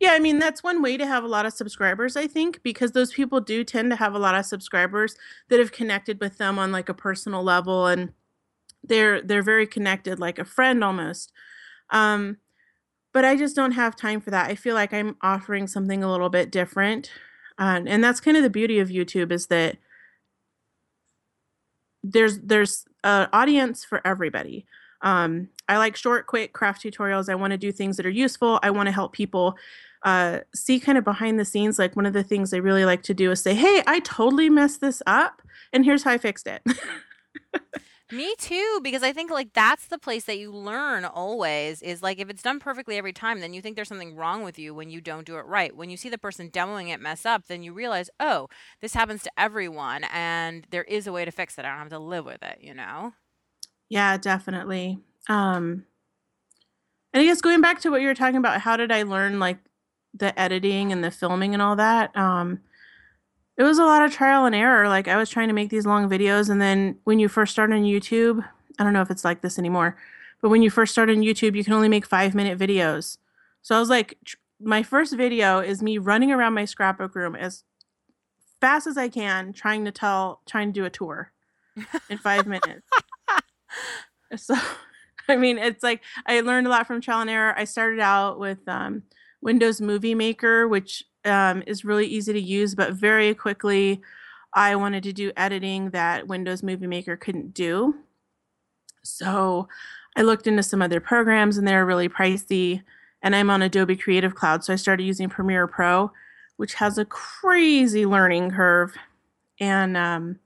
Yeah, 0.00 0.12
I 0.12 0.18
mean 0.18 0.38
that's 0.38 0.62
one 0.62 0.82
way 0.82 0.96
to 0.96 1.06
have 1.06 1.22
a 1.22 1.28
lot 1.28 1.46
of 1.46 1.52
subscribers, 1.52 2.16
I 2.16 2.26
think, 2.26 2.62
because 2.62 2.92
those 2.92 3.12
people 3.12 3.40
do 3.40 3.62
tend 3.62 3.90
to 3.90 3.96
have 3.96 4.14
a 4.14 4.18
lot 4.18 4.34
of 4.34 4.44
subscribers 4.46 5.14
that 5.48 5.60
have 5.60 5.72
connected 5.72 6.20
with 6.20 6.38
them 6.38 6.58
on 6.58 6.72
like 6.72 6.88
a 6.88 6.94
personal 6.94 7.42
level 7.44 7.86
and 7.86 8.12
they're 8.84 9.20
they're 9.22 9.42
very 9.42 9.66
connected 9.66 10.18
like 10.18 10.38
a 10.38 10.44
friend 10.44 10.82
almost. 10.82 11.32
Um 11.90 12.38
but 13.12 13.24
I 13.24 13.36
just 13.36 13.56
don't 13.56 13.72
have 13.72 13.96
time 13.96 14.20
for 14.20 14.30
that. 14.30 14.48
I 14.48 14.54
feel 14.54 14.74
like 14.74 14.94
I'm 14.94 15.16
offering 15.20 15.66
something 15.66 16.04
a 16.04 16.10
little 16.10 16.28
bit 16.28 16.52
different. 16.52 17.10
And 17.58 18.02
that's 18.02 18.20
kind 18.20 18.36
of 18.36 18.42
the 18.42 18.50
beauty 18.50 18.78
of 18.78 18.88
YouTube 18.88 19.32
is 19.32 19.48
that 19.48 19.76
there's 22.02 22.38
there's 22.40 22.86
an 23.04 23.28
audience 23.32 23.84
for 23.84 24.00
everybody. 24.06 24.66
Um, 25.02 25.48
I 25.68 25.78
like 25.78 25.96
short, 25.96 26.26
quick 26.26 26.52
craft 26.52 26.82
tutorials. 26.82 27.28
I 27.28 27.34
want 27.34 27.52
to 27.52 27.58
do 27.58 27.72
things 27.72 27.96
that 27.96 28.06
are 28.06 28.10
useful. 28.10 28.58
I 28.62 28.70
want 28.70 28.86
to 28.86 28.92
help 28.92 29.12
people 29.12 29.56
uh, 30.04 30.40
see 30.54 30.80
kind 30.80 30.96
of 30.98 31.04
behind 31.04 31.38
the 31.38 31.44
scenes. 31.44 31.78
Like 31.78 31.96
one 31.96 32.06
of 32.06 32.12
the 32.12 32.22
things 32.22 32.52
I 32.52 32.58
really 32.58 32.84
like 32.84 33.02
to 33.04 33.14
do 33.14 33.30
is 33.30 33.42
say, 33.42 33.54
"Hey, 33.54 33.82
I 33.86 34.00
totally 34.00 34.50
messed 34.50 34.80
this 34.80 35.02
up, 35.06 35.42
and 35.72 35.84
here's 35.84 36.02
how 36.02 36.12
I 36.12 36.18
fixed 36.18 36.46
it." 36.46 36.62
Me 38.12 38.34
too, 38.38 38.80
because 38.82 39.04
I 39.04 39.12
think 39.12 39.30
like 39.30 39.52
that's 39.52 39.86
the 39.86 39.98
place 39.98 40.24
that 40.24 40.38
you 40.38 40.50
learn 40.50 41.04
always 41.04 41.80
is 41.80 42.02
like 42.02 42.18
if 42.18 42.28
it's 42.28 42.42
done 42.42 42.58
perfectly 42.58 42.96
every 42.96 43.12
time, 43.12 43.38
then 43.38 43.54
you 43.54 43.62
think 43.62 43.76
there's 43.76 43.88
something 43.88 44.16
wrong 44.16 44.42
with 44.42 44.58
you 44.58 44.74
when 44.74 44.90
you 44.90 45.00
don't 45.00 45.24
do 45.24 45.36
it 45.36 45.46
right. 45.46 45.76
When 45.76 45.90
you 45.90 45.96
see 45.96 46.08
the 46.08 46.18
person 46.18 46.50
demoing 46.50 46.88
it 46.88 47.00
mess 47.00 47.24
up, 47.24 47.46
then 47.46 47.62
you 47.62 47.72
realize, 47.72 48.10
oh, 48.18 48.48
this 48.80 48.94
happens 48.94 49.22
to 49.22 49.30
everyone 49.38 50.04
and 50.12 50.66
there 50.70 50.82
is 50.84 51.06
a 51.06 51.12
way 51.12 51.24
to 51.24 51.30
fix 51.30 51.56
it. 51.56 51.64
I 51.64 51.68
don't 51.68 51.78
have 51.78 51.88
to 51.90 52.00
live 52.00 52.24
with 52.24 52.42
it, 52.42 52.58
you 52.60 52.74
know? 52.74 53.12
Yeah, 53.88 54.16
definitely. 54.16 54.98
Um, 55.28 55.84
and 57.12 57.22
I 57.22 57.24
guess 57.24 57.40
going 57.40 57.60
back 57.60 57.80
to 57.80 57.90
what 57.90 58.00
you 58.00 58.08
were 58.08 58.14
talking 58.14 58.36
about, 58.36 58.60
how 58.60 58.76
did 58.76 58.92
I 58.92 59.02
learn 59.02 59.38
like 59.38 59.58
the 60.14 60.38
editing 60.38 60.92
and 60.92 61.02
the 61.02 61.10
filming 61.10 61.54
and 61.54 61.62
all 61.62 61.76
that? 61.76 62.16
Um, 62.16 62.60
it 63.60 63.64
was 63.64 63.78
a 63.78 63.84
lot 63.84 64.02
of 64.02 64.10
trial 64.10 64.46
and 64.46 64.54
error. 64.54 64.88
Like 64.88 65.06
I 65.06 65.18
was 65.18 65.28
trying 65.28 65.48
to 65.48 65.54
make 65.54 65.68
these 65.68 65.84
long 65.84 66.08
videos, 66.08 66.48
and 66.48 66.62
then 66.62 66.96
when 67.04 67.18
you 67.18 67.28
first 67.28 67.52
start 67.52 67.70
on 67.70 67.82
YouTube, 67.82 68.42
I 68.78 68.84
don't 68.84 68.94
know 68.94 69.02
if 69.02 69.10
it's 69.10 69.22
like 69.22 69.42
this 69.42 69.58
anymore, 69.58 69.98
but 70.40 70.48
when 70.48 70.62
you 70.62 70.70
first 70.70 70.92
start 70.92 71.10
on 71.10 71.16
YouTube, 71.16 71.54
you 71.54 71.62
can 71.62 71.74
only 71.74 71.90
make 71.90 72.06
five 72.06 72.34
minute 72.34 72.58
videos. 72.58 73.18
So 73.60 73.76
I 73.76 73.78
was 73.78 73.90
like, 73.90 74.16
my 74.58 74.82
first 74.82 75.14
video 75.14 75.58
is 75.58 75.82
me 75.82 75.98
running 75.98 76.32
around 76.32 76.54
my 76.54 76.64
scrapbook 76.64 77.14
room 77.14 77.36
as 77.36 77.64
fast 78.62 78.86
as 78.86 78.96
I 78.96 79.10
can, 79.10 79.52
trying 79.52 79.84
to 79.84 79.92
tell, 79.92 80.40
trying 80.46 80.68
to 80.68 80.80
do 80.80 80.86
a 80.86 80.90
tour 80.90 81.30
in 82.08 82.16
five 82.16 82.46
minutes. 82.46 82.88
So, 84.36 84.54
I 85.28 85.34
mean, 85.34 85.58
it's 85.58 85.82
like 85.82 86.02
I 86.24 86.40
learned 86.40 86.68
a 86.68 86.70
lot 86.70 86.86
from 86.86 87.00
trial 87.00 87.20
and 87.20 87.28
error. 87.28 87.52
I 87.58 87.64
started 87.64 87.98
out 87.98 88.38
with 88.38 88.60
um, 88.68 89.02
Windows 89.42 89.80
Movie 89.80 90.14
Maker, 90.14 90.68
which 90.68 91.04
um, 91.24 91.62
is 91.66 91.84
really 91.84 92.06
easy 92.06 92.32
to 92.32 92.40
use, 92.40 92.74
but 92.74 92.92
very 92.92 93.34
quickly 93.34 94.00
I 94.52 94.76
wanted 94.76 95.02
to 95.04 95.12
do 95.12 95.32
editing 95.36 95.90
that 95.90 96.26
Windows 96.26 96.62
Movie 96.62 96.86
Maker 96.86 97.16
couldn't 97.16 97.54
do. 97.54 97.94
So 99.02 99.68
I 100.16 100.22
looked 100.22 100.46
into 100.46 100.62
some 100.62 100.82
other 100.82 101.00
programs 101.00 101.56
and 101.56 101.66
they're 101.66 101.86
really 101.86 102.08
pricey. 102.08 102.82
And 103.22 103.36
I'm 103.36 103.50
on 103.50 103.62
Adobe 103.62 103.96
Creative 103.96 104.34
Cloud. 104.34 104.64
So 104.64 104.72
I 104.72 104.76
started 104.76 105.04
using 105.04 105.28
Premiere 105.28 105.66
Pro, 105.66 106.10
which 106.56 106.74
has 106.74 106.98
a 106.98 107.04
crazy 107.04 108.06
learning 108.06 108.50
curve. 108.50 108.96
And 109.60 109.96
um, 109.96 110.38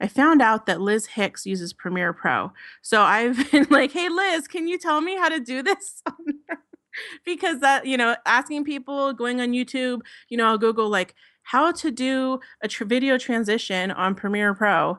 I 0.00 0.08
found 0.08 0.40
out 0.40 0.66
that 0.66 0.80
Liz 0.80 1.06
Hicks 1.06 1.46
uses 1.46 1.72
Premiere 1.72 2.12
Pro. 2.12 2.52
So 2.80 3.02
I've 3.02 3.50
been 3.50 3.66
like, 3.70 3.92
hey, 3.92 4.08
Liz, 4.08 4.48
can 4.48 4.66
you 4.66 4.78
tell 4.78 5.00
me 5.00 5.16
how 5.16 5.28
to 5.28 5.40
do 5.40 5.62
this? 5.62 6.02
because 7.24 7.60
that 7.60 7.86
you 7.86 7.96
know 7.96 8.16
asking 8.26 8.64
people 8.64 9.12
going 9.12 9.40
on 9.40 9.52
youtube 9.52 10.00
you 10.28 10.36
know 10.36 10.46
i'll 10.46 10.58
google 10.58 10.88
like 10.88 11.14
how 11.44 11.72
to 11.72 11.90
do 11.90 12.40
a 12.60 12.68
tr- 12.68 12.84
video 12.84 13.18
transition 13.18 13.90
on 13.90 14.14
premiere 14.14 14.54
pro 14.54 14.98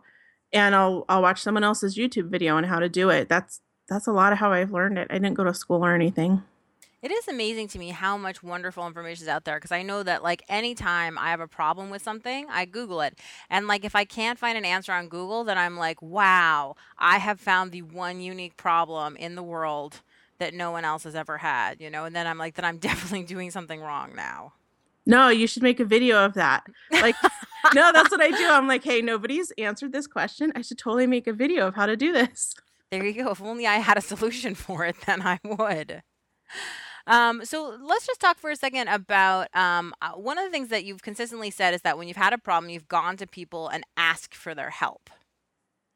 and 0.52 0.76
i'll 0.76 1.06
i'll 1.10 1.22
watch 1.22 1.42
someone 1.42 1.64
else's 1.64 1.98
youtube 1.98 2.30
video 2.30 2.56
on 2.56 2.64
how 2.64 2.80
to 2.80 2.90
do 2.90 3.10
it. 3.10 3.28
That's 3.28 3.62
that's 3.90 4.08
a 4.08 4.12
lot 4.14 4.32
of 4.32 4.40
how 4.40 4.52
i've 4.54 4.72
learned 4.72 4.98
it. 4.98 5.08
I 5.10 5.16
didn't 5.16 5.34
go 5.34 5.44
to 5.44 5.54
school 5.54 5.84
or 5.84 5.94
anything. 5.94 6.44
It 7.02 7.12
is 7.12 7.28
amazing 7.28 7.68
to 7.70 7.80
me 7.80 7.90
how 7.90 8.16
much 8.16 8.42
wonderful 8.42 8.88
information 8.88 9.24
is 9.24 9.28
out 9.28 9.44
there 9.44 9.58
because 9.58 9.74
I 9.74 9.84
know 9.84 10.04
that 10.04 10.24
like 10.24 10.42
anytime 10.48 11.18
I 11.18 11.32
have 11.32 11.42
a 11.42 11.50
problem 11.50 11.90
with 11.90 12.02
something, 12.02 12.48
I 12.50 12.64
Google 12.64 13.02
it. 13.02 13.20
And 13.50 13.68
like 13.68 13.84
if 13.84 13.94
I 13.94 14.06
can't 14.06 14.40
find 14.40 14.58
an 14.58 14.64
answer 14.64 14.94
on 14.94 15.10
Google, 15.10 15.44
then 15.44 15.58
I'm 15.58 15.76
like, 15.76 16.02
wow, 16.02 16.78
I 16.98 17.18
have 17.18 17.42
found 17.42 17.74
the 17.74 17.82
one 17.82 18.22
unique 18.22 18.56
problem 18.56 19.18
in 19.18 19.36
the 19.36 19.44
world 19.44 20.00
that 20.44 20.54
no 20.54 20.72
one 20.72 20.84
else 20.84 21.06
has 21.06 21.16
ever 21.16 21.38
had, 21.38 21.80
you 21.80 21.90
know? 21.90 22.04
And 22.04 22.14
then 22.14 22.28
I'm 22.28 22.38
like, 22.38 22.56
then 22.56 22.66
I'm 22.66 22.78
definitely 22.90 23.24
doing 23.24 23.50
something 23.50 23.82
wrong 23.82 24.14
now. 24.16 24.54
No, 25.06 25.30
you 25.30 25.48
should 25.48 25.64
make 25.64 25.80
a 25.80 25.86
video 25.86 26.24
of 26.24 26.34
that. 26.36 26.66
Like, 26.92 27.16
no, 27.74 27.92
that's 27.92 28.12
what 28.12 28.22
I 28.22 28.30
do. 28.32 28.48
I'm 28.50 28.68
like, 28.68 28.84
hey, 28.84 29.02
nobody's 29.02 29.52
answered 29.58 29.92
this 29.92 30.08
question. 30.08 30.52
I 30.56 30.62
should 30.62 30.78
totally 30.78 31.08
make 31.08 31.28
a 31.28 31.34
video 31.34 31.68
of 31.68 31.76
how 31.76 31.86
to 31.86 31.98
do 31.98 32.14
this. 32.14 32.56
There 32.92 33.06
you 33.06 33.24
go. 33.24 33.32
If 33.32 33.42
only 33.42 33.68
I 33.68 33.76
had 33.76 33.98
a 33.98 34.02
solution 34.02 34.56
for 34.56 34.86
it, 34.86 34.96
then 35.06 35.22
I 35.22 35.40
would. 35.44 36.04
Um, 37.06 37.44
so 37.44 37.78
let's 37.82 38.08
just 38.08 38.22
talk 38.22 38.38
for 38.38 38.50
a 38.50 38.56
second 38.56 38.88
about 38.88 39.54
um, 39.56 39.94
uh, 40.02 40.12
one 40.12 40.38
of 40.38 40.46
the 40.46 40.52
things 40.52 40.70
that 40.70 40.86
you've 40.86 41.02
consistently 41.02 41.52
said 41.52 41.74
is 41.74 41.82
that 41.82 41.98
when 41.98 42.08
you've 42.08 42.16
had 42.16 42.32
a 42.32 42.38
problem, 42.38 42.70
you've 42.70 42.88
gone 42.88 43.18
to 43.18 43.28
people 43.28 43.68
and 43.68 43.84
asked 43.98 44.34
for 44.34 44.56
their 44.56 44.70
help 44.70 45.10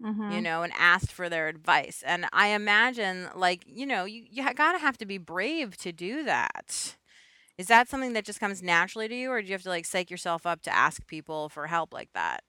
mm-hmm. 0.02 0.32
you 0.32 0.42
know, 0.42 0.64
and 0.64 0.74
asked 0.78 1.12
for 1.12 1.30
their 1.30 1.48
advice. 1.48 2.04
And 2.06 2.26
I 2.34 2.48
imagine, 2.48 3.28
like, 3.36 3.64
you 3.68 3.86
know, 3.86 4.06
you, 4.06 4.24
you 4.30 4.44
gotta 4.54 4.80
have 4.80 4.98
to 5.00 5.06
be 5.06 5.18
brave 5.18 5.78
to 5.78 5.92
do 5.92 6.24
that. 6.24 6.96
Is 7.58 7.68
that 7.68 7.90
something 7.90 8.14
that 8.14 8.26
just 8.26 8.40
comes 8.40 8.62
naturally 8.62 9.08
to 9.08 9.16
you, 9.16 9.32
or 9.32 9.42
do 9.42 9.48
you 9.48 9.54
have 9.54 9.64
to 9.64 9.70
like 9.70 9.86
psych 9.86 10.12
yourself 10.12 10.46
up 10.46 10.62
to 10.64 10.76
ask 10.76 11.06
people 11.08 11.50
for 11.50 11.68
help 11.68 11.94
like 11.94 12.10
that? 12.14 12.44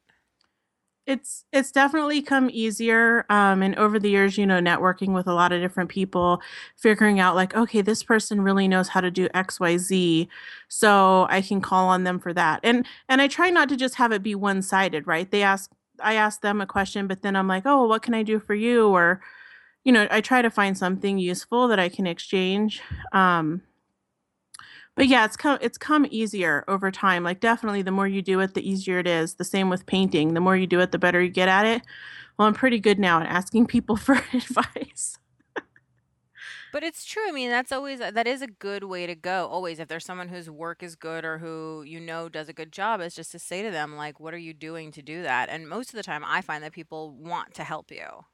It's 1.06 1.46
it's 1.54 1.72
definitely 1.72 2.20
come 2.20 2.50
easier, 2.52 3.24
um, 3.30 3.62
and 3.62 3.74
over 3.76 3.98
the 3.98 4.11
years, 4.11 4.37
you 4.37 4.44
know, 4.44 4.61
networking 4.61 5.14
with 5.14 5.26
a 5.26 5.32
lot 5.32 5.52
of 5.52 5.62
different 5.62 5.88
people, 5.88 6.42
figuring 6.76 7.18
out 7.18 7.34
like, 7.34 7.56
okay, 7.56 7.80
this 7.80 8.02
person 8.02 8.42
really 8.42 8.68
knows 8.68 8.88
how 8.88 9.00
to 9.00 9.11
do 9.11 9.26
X, 9.32 9.58
Y, 9.58 9.78
Z, 9.78 10.28
so 10.68 11.26
I 11.30 11.40
can 11.40 11.62
call 11.62 11.88
on 11.88 12.04
them 12.04 12.18
for 12.18 12.34
that. 12.34 12.61
And 12.62 12.87
and 13.08 13.22
I 13.22 13.28
try 13.28 13.48
not 13.48 13.70
to 13.70 13.76
just 13.76 13.94
have 13.94 14.12
it 14.12 14.22
be 14.22 14.34
one 14.34 14.61
sided, 14.61 15.06
right? 15.06 15.30
They 15.30 15.42
ask 15.42 15.70
I 16.02 16.14
ask 16.14 16.40
them 16.40 16.61
a 16.61 16.66
question, 16.66 17.06
but 17.06 17.22
then 17.22 17.37
I'm 17.37 17.48
like, 17.48 17.64
oh, 17.66 17.87
what 17.87 18.02
can 18.02 18.14
I 18.14 18.22
do 18.22 18.38
for 18.38 18.54
you? 18.54 18.88
Or, 18.88 19.20
you 19.84 19.92
know, 19.92 20.06
I 20.11 20.20
try 20.20 20.42
to 20.42 20.50
find 20.50 20.76
something 20.76 21.18
useful 21.18 21.68
that 21.68 21.78
I 21.78 21.88
can 21.88 22.06
exchange. 22.06 22.82
Um, 23.12 23.62
but 24.98 25.06
yeah, 25.06 25.24
it's 25.24 25.37
come 25.37 25.58
it's 25.61 25.78
come 25.78 26.06
easier 26.11 26.64
over 26.66 26.90
time. 26.90 27.22
Like 27.22 27.38
definitely, 27.38 27.82
the 27.82 27.92
more 27.92 28.08
you 28.08 28.20
do 28.20 28.40
it, 28.40 28.54
the 28.54 28.68
easier 28.68 28.98
it 28.98 29.06
is. 29.06 29.34
The 29.34 29.44
same 29.44 29.70
with 29.70 29.87
painting. 29.87 30.34
The 30.34 30.40
more 30.40 30.56
you 30.56 30.66
do 30.66 30.80
it, 30.80 30.90
the 30.90 30.98
better 30.98 31.22
you 31.22 31.30
get 31.30 31.48
at 31.48 31.66
it. 31.66 31.82
Well, 32.37 32.48
I'm 32.48 32.54
pretty 32.54 32.80
good 32.80 32.98
now 32.98 33.20
at 33.20 33.28
asking 33.28 33.66
people 33.66 33.94
for 33.96 34.14
advice. 34.32 35.18
But 36.70 36.83
it's 36.83 37.04
true. 37.04 37.26
I 37.26 37.33
mean, 37.33 37.48
that's 37.50 37.72
always 37.72 37.98
that 37.98 38.26
is 38.26 38.42
a 38.42 38.46
good 38.46 38.85
way 38.85 39.07
to 39.07 39.14
go. 39.14 39.46
Always, 39.48 39.78
if 39.78 39.88
there's 39.88 40.04
someone 40.04 40.28
whose 40.28 40.50
work 40.50 40.83
is 40.83 40.96
good 40.96 41.24
or 41.24 41.38
who 41.38 41.83
you 41.87 41.98
know 42.00 42.28
does 42.28 42.48
a 42.48 42.52
good 42.52 42.72
job, 42.72 43.00
is 43.00 43.14
just 43.14 43.33
to 43.33 43.38
say 43.38 43.62
to 43.62 43.70
them 43.70 43.96
like, 43.96 44.20
"What 44.20 44.35
are 44.35 44.38
you 44.38 44.52
doing 44.54 44.92
to 44.92 45.02
do 45.02 45.22
that?" 45.22 45.48
And 45.48 45.68
most 45.68 45.88
of 45.90 45.96
the 45.96 46.02
time, 46.02 46.24
I 46.24 46.42
find 46.42 46.62
that 46.64 46.72
people 46.72 47.11
want 47.16 47.54
to 47.54 47.64
help 47.64 47.90
you. 47.90 48.24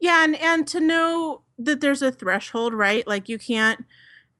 Yeah, 0.00 0.24
and 0.24 0.34
and 0.36 0.66
to 0.68 0.80
know 0.80 1.42
that 1.58 1.80
there's 1.80 2.02
a 2.02 2.10
threshold, 2.12 2.74
right? 2.74 3.06
Like 3.06 3.28
you 3.28 3.38
can't 3.38 3.84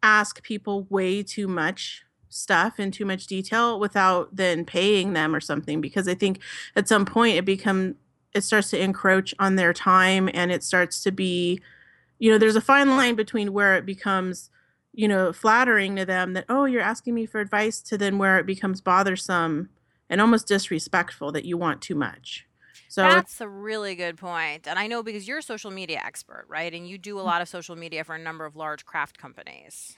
ask 0.03 0.43
people 0.43 0.85
way 0.91 1.23
too 1.23 1.49
much 1.49 2.05
stuff 2.31 2.81
in 2.81 2.91
too 2.91 3.07
much 3.07 3.27
detail 3.27 3.81
without 3.81 4.35
then 4.37 4.65
paying 4.65 5.13
them 5.15 5.35
or 5.35 5.41
something 5.41 5.81
because 5.81 6.09
I 6.09 6.15
think 6.15 6.41
at 6.77 6.89
some 6.89 7.07
point 7.07 7.37
it 7.37 7.45
become 7.45 7.97
it 8.35 8.43
starts 8.43 8.71
to 8.71 8.81
encroach 8.83 9.35
on 9.39 9.57
their 9.57 9.73
time 9.73 10.31
and 10.35 10.53
it 10.53 10.65
starts 10.65 11.03
to 11.05 11.13
be 11.13 11.61
you 12.23 12.31
know 12.31 12.39
there's 12.39 12.55
a 12.55 12.61
fine 12.61 12.89
line 12.89 13.17
between 13.17 13.53
where 13.53 13.77
it 13.77 13.85
becomes 13.85 14.49
you 14.93 15.09
know 15.09 15.33
flattering 15.33 15.97
to 15.97 16.07
them 16.07 16.35
that 16.35 16.45
oh 16.49 16.65
you're 16.65 16.81
asking 16.81 17.15
me 17.15 17.27
for 17.27 17.41
advice 17.41 17.81
to 17.81 17.99
then 17.99 18.17
where 18.17 18.39
it 18.39 18.47
becomes 18.47 18.81
bothersome 18.81 19.69
and 20.09 20.21
almost 20.21 20.47
disrespectful 20.47 21.33
that 21.33 21.45
you 21.45 21.59
want 21.59 21.83
too 21.83 21.97
much 21.97 22.47
so 22.89 23.03
that's 23.03 23.41
a 23.41 23.49
really 23.49 23.97
good 23.97 24.17
point 24.17 24.69
and 24.69 24.79
i 24.79 24.87
know 24.87 25.03
because 25.03 25.27
you're 25.27 25.39
a 25.39 25.43
social 25.43 25.73
media 25.73 26.01
expert 26.05 26.47
right 26.49 26.73
and 26.73 26.89
you 26.89 26.97
do 26.97 27.19
a 27.19 27.23
mm. 27.23 27.25
lot 27.25 27.43
of 27.43 27.49
social 27.49 27.75
media 27.75 28.05
for 28.05 28.15
a 28.15 28.19
number 28.21 28.45
of 28.45 28.55
large 28.55 28.85
craft 28.85 29.19
companies 29.19 29.97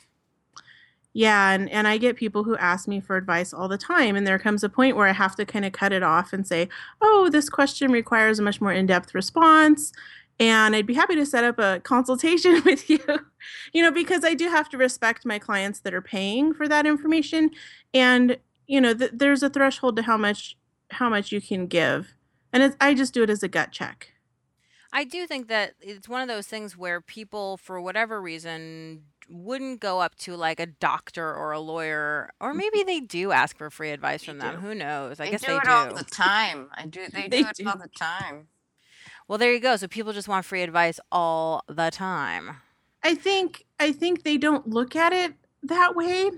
yeah 1.13 1.51
and, 1.51 1.69
and 1.69 1.87
i 1.87 1.99
get 1.99 2.17
people 2.17 2.43
who 2.43 2.57
ask 2.57 2.89
me 2.89 3.01
for 3.01 3.19
advice 3.19 3.53
all 3.53 3.69
the 3.69 3.77
time 3.77 4.17
and 4.17 4.27
there 4.27 4.39
comes 4.39 4.65
a 4.65 4.69
point 4.71 4.97
where 4.97 5.07
i 5.07 5.13
have 5.13 5.37
to 5.37 5.45
kind 5.45 5.67
of 5.67 5.73
cut 5.73 5.93
it 5.93 6.03
off 6.03 6.33
and 6.33 6.47
say 6.47 6.71
oh 7.03 7.29
this 7.31 7.51
question 7.51 7.93
requires 7.93 8.39
a 8.39 8.43
much 8.43 8.63
more 8.63 8.73
in-depth 8.73 9.15
response 9.15 9.93
and 10.41 10.75
I'd 10.75 10.87
be 10.87 10.95
happy 10.95 11.15
to 11.17 11.27
set 11.27 11.45
up 11.45 11.59
a 11.59 11.81
consultation 11.81 12.63
with 12.65 12.89
you, 12.91 13.01
you 13.73 13.83
know, 13.83 13.91
because 13.91 14.25
I 14.25 14.35
do 14.35 14.49
have 14.49 14.69
to 14.71 14.79
respect 14.79 15.25
my 15.25 15.39
clients 15.39 15.81
that 15.81 15.95
are 15.95 16.03
paying 16.03 16.55
for 16.55 16.69
that 16.69 16.87
information, 16.87 17.51
and 17.93 18.39
you 18.67 18.81
know, 18.81 18.95
th- 18.95 19.13
there's 19.15 19.43
a 19.43 19.51
threshold 19.51 19.97
to 19.97 20.03
how 20.03 20.17
much 20.17 20.57
how 20.91 21.09
much 21.09 21.33
you 21.33 21.41
can 21.41 21.67
give, 21.67 22.15
and 22.53 22.75
I 22.81 22.95
just 22.95 23.15
do 23.15 23.23
it 23.23 23.31
as 23.31 23.43
a 23.43 23.49
gut 23.49 23.73
check. 23.73 24.11
I 24.93 25.03
do 25.05 25.27
think 25.27 25.49
that 25.49 25.75
it's 25.81 26.09
one 26.09 26.23
of 26.23 26.29
those 26.29 26.47
things 26.47 26.77
where 26.77 27.01
people, 27.01 27.57
for 27.57 27.81
whatever 27.81 28.23
reason, 28.23 29.03
wouldn't 29.29 29.81
go 29.81 30.01
up 30.01 30.15
to 30.17 30.37
like 30.37 30.61
a 30.61 30.67
doctor 30.67 31.35
or 31.35 31.51
a 31.53 31.59
lawyer, 31.59 32.31
or 32.41 32.51
mm-hmm. 32.51 32.59
maybe 32.59 32.83
they 32.85 33.01
do 33.01 33.33
ask 33.33 33.57
for 33.59 33.71
free 33.71 33.91
advice 33.91 34.21
They 34.21 34.27
from 34.27 34.39
them. 34.39 34.55
do. 34.55 34.61
Who 34.61 34.75
knows? 34.75 35.19
I 35.19 35.25
guess 35.25 35.27
They 35.27 35.31
guess 35.33 35.41
do 35.41 35.47
they 35.49 35.57
it 35.57 35.69
all 35.69 35.95
the 35.95 36.05
time. 36.05 36.69
I 36.77 36.87
do. 36.87 37.09
They 37.13 37.29
They 37.29 37.43
do 37.43 37.49
it 37.49 37.57
do. 37.57 37.69
all 37.69 37.77
the 37.77 37.89
time. 37.89 38.47
Well, 39.29 39.39
there 39.39 39.53
you 39.53 39.61
go. 39.61 39.77
So 39.77 39.89
people 39.89 40.13
just 40.13 40.29
want 40.29 40.45
free 40.45 40.63
advice 40.63 41.01
all 41.11 41.65
the 41.69 41.91
time. 41.91 42.57
I 43.03 43.15
think 43.15 43.65
I 43.79 43.93
think 43.93 44.23
they 44.23 44.37
don't 44.39 44.69
look 44.69 44.97
at 44.97 45.13
it 45.13 45.35
that 45.63 45.95
way. 45.95 46.31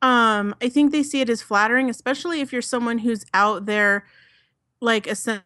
Um, 0.00 0.54
I 0.62 0.68
think 0.68 0.92
they 0.92 1.02
see 1.02 1.20
it 1.20 1.28
as 1.30 1.42
flattering, 1.42 1.90
especially 1.90 2.40
if 2.40 2.52
you're 2.52 2.62
someone 2.62 2.98
who's 2.98 3.24
out 3.34 3.66
there, 3.66 4.06
like 4.80 5.06
essentially, 5.08 5.44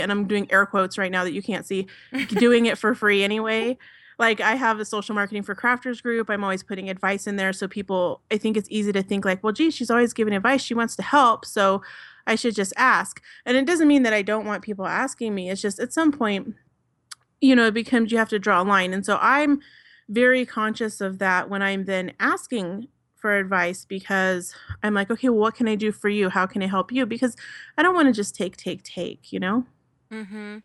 and 0.00 0.12
I'm 0.12 0.26
doing 0.28 0.50
air 0.52 0.66
quotes 0.66 0.96
right 0.96 1.10
now 1.10 1.24
that 1.24 1.32
you 1.32 1.42
can't 1.42 1.66
see, 1.66 1.86
doing 2.28 2.66
it 2.66 2.78
for 2.78 2.94
free 2.94 3.24
anyway. 3.24 3.76
Like 4.18 4.40
I 4.40 4.54
have 4.54 4.78
a 4.78 4.84
social 4.84 5.14
marketing 5.14 5.42
for 5.42 5.54
crafters 5.54 6.02
group. 6.02 6.28
I'm 6.30 6.44
always 6.44 6.62
putting 6.62 6.90
advice 6.90 7.26
in 7.26 7.36
there, 7.36 7.52
so 7.52 7.66
people. 7.66 8.20
I 8.30 8.36
think 8.36 8.56
it's 8.56 8.68
easy 8.70 8.92
to 8.92 9.02
think 9.02 9.24
like, 9.24 9.42
well, 9.42 9.52
gee, 9.52 9.70
she's 9.70 9.90
always 9.90 10.12
giving 10.12 10.34
advice. 10.34 10.62
She 10.62 10.74
wants 10.74 10.94
to 10.96 11.02
help, 11.02 11.44
so 11.44 11.82
I 12.26 12.34
should 12.34 12.54
just 12.54 12.72
ask. 12.76 13.22
And 13.44 13.56
it 13.56 13.66
doesn't 13.66 13.88
mean 13.88 14.02
that 14.04 14.12
I 14.12 14.22
don't 14.22 14.46
want 14.46 14.62
people 14.62 14.86
asking 14.86 15.34
me. 15.34 15.50
It's 15.50 15.62
just 15.62 15.80
at 15.80 15.92
some 15.92 16.12
point 16.12 16.54
you 17.40 17.56
know, 17.56 17.66
it 17.66 17.74
becomes 17.74 18.12
you 18.12 18.18
have 18.18 18.28
to 18.30 18.38
draw 18.38 18.62
a 18.62 18.64
line. 18.64 18.92
And 18.92 19.04
so 19.04 19.18
I'm 19.20 19.60
very 20.08 20.44
conscious 20.44 21.00
of 21.00 21.18
that 21.18 21.48
when 21.48 21.62
I'm 21.62 21.84
then 21.84 22.12
asking 22.20 22.88
for 23.16 23.36
advice 23.36 23.84
because 23.84 24.54
I'm 24.82 24.94
like, 24.94 25.10
okay, 25.10 25.28
well, 25.28 25.40
what 25.40 25.54
can 25.54 25.68
I 25.68 25.74
do 25.74 25.92
for 25.92 26.08
you? 26.08 26.28
How 26.28 26.46
can 26.46 26.62
I 26.62 26.66
help 26.66 26.92
you? 26.92 27.06
Because 27.06 27.36
I 27.76 27.82
don't 27.82 27.94
want 27.94 28.08
to 28.08 28.12
just 28.12 28.34
take, 28.34 28.56
take, 28.56 28.82
take, 28.82 29.32
you 29.32 29.40
know? 29.40 29.66
hmm 30.10 30.58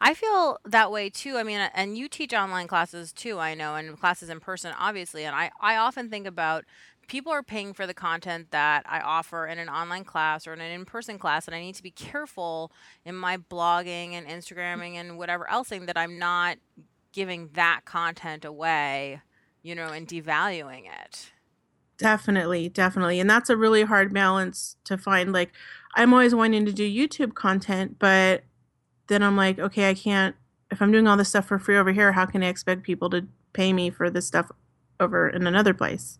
I 0.00 0.14
feel 0.14 0.58
that 0.64 0.90
way 0.90 1.08
too. 1.08 1.36
I 1.36 1.44
mean, 1.44 1.60
and 1.74 1.96
you 1.96 2.08
teach 2.08 2.34
online 2.34 2.66
classes 2.66 3.12
too, 3.12 3.38
I 3.38 3.54
know, 3.54 3.76
and 3.76 3.98
classes 3.98 4.28
in 4.28 4.40
person, 4.40 4.74
obviously. 4.78 5.24
And 5.24 5.36
I, 5.36 5.50
I 5.60 5.76
often 5.76 6.10
think 6.10 6.26
about 6.26 6.64
people 7.08 7.32
are 7.32 7.42
paying 7.42 7.72
for 7.72 7.86
the 7.86 7.94
content 7.94 8.50
that 8.52 8.84
I 8.86 9.00
offer 9.00 9.46
in 9.46 9.58
an 9.58 9.68
online 9.68 10.04
class 10.04 10.46
or 10.46 10.52
in 10.52 10.60
an 10.60 10.70
in 10.70 10.84
person 10.84 11.18
class, 11.18 11.48
and 11.48 11.54
I 11.54 11.60
need 11.60 11.74
to 11.74 11.82
be 11.82 11.90
careful 11.90 12.70
in 13.04 13.16
my 13.16 13.38
blogging 13.38 14.12
and 14.12 14.26
Instagramming 14.26 14.94
and 14.94 15.18
whatever 15.18 15.50
else 15.50 15.68
thing 15.68 15.86
that 15.86 15.96
I'm 15.96 16.18
not 16.18 16.58
giving 17.12 17.48
that 17.54 17.80
content 17.84 18.44
away, 18.44 19.20
you 19.62 19.74
know, 19.74 19.88
and 19.88 20.06
devaluing 20.06 20.84
it. 21.04 21.32
Definitely, 21.96 22.68
definitely. 22.68 23.18
And 23.18 23.28
that's 23.28 23.50
a 23.50 23.56
really 23.56 23.82
hard 23.82 24.14
balance 24.14 24.76
to 24.84 24.96
find. 24.96 25.32
Like, 25.32 25.50
I'm 25.96 26.12
always 26.12 26.34
wanting 26.34 26.64
to 26.66 26.72
do 26.72 26.88
YouTube 26.88 27.34
content, 27.34 27.96
but 27.98 28.44
then 29.08 29.22
I'm 29.22 29.36
like, 29.36 29.58
okay, 29.58 29.88
I 29.88 29.94
can't, 29.94 30.36
if 30.70 30.80
I'm 30.80 30.92
doing 30.92 31.08
all 31.08 31.16
this 31.16 31.30
stuff 31.30 31.46
for 31.46 31.58
free 31.58 31.76
over 31.76 31.90
here, 31.90 32.12
how 32.12 32.26
can 32.26 32.44
I 32.44 32.48
expect 32.48 32.82
people 32.82 33.10
to 33.10 33.26
pay 33.52 33.72
me 33.72 33.90
for 33.90 34.10
this 34.10 34.26
stuff 34.26 34.52
over 35.00 35.28
in 35.28 35.46
another 35.46 35.74
place? 35.74 36.18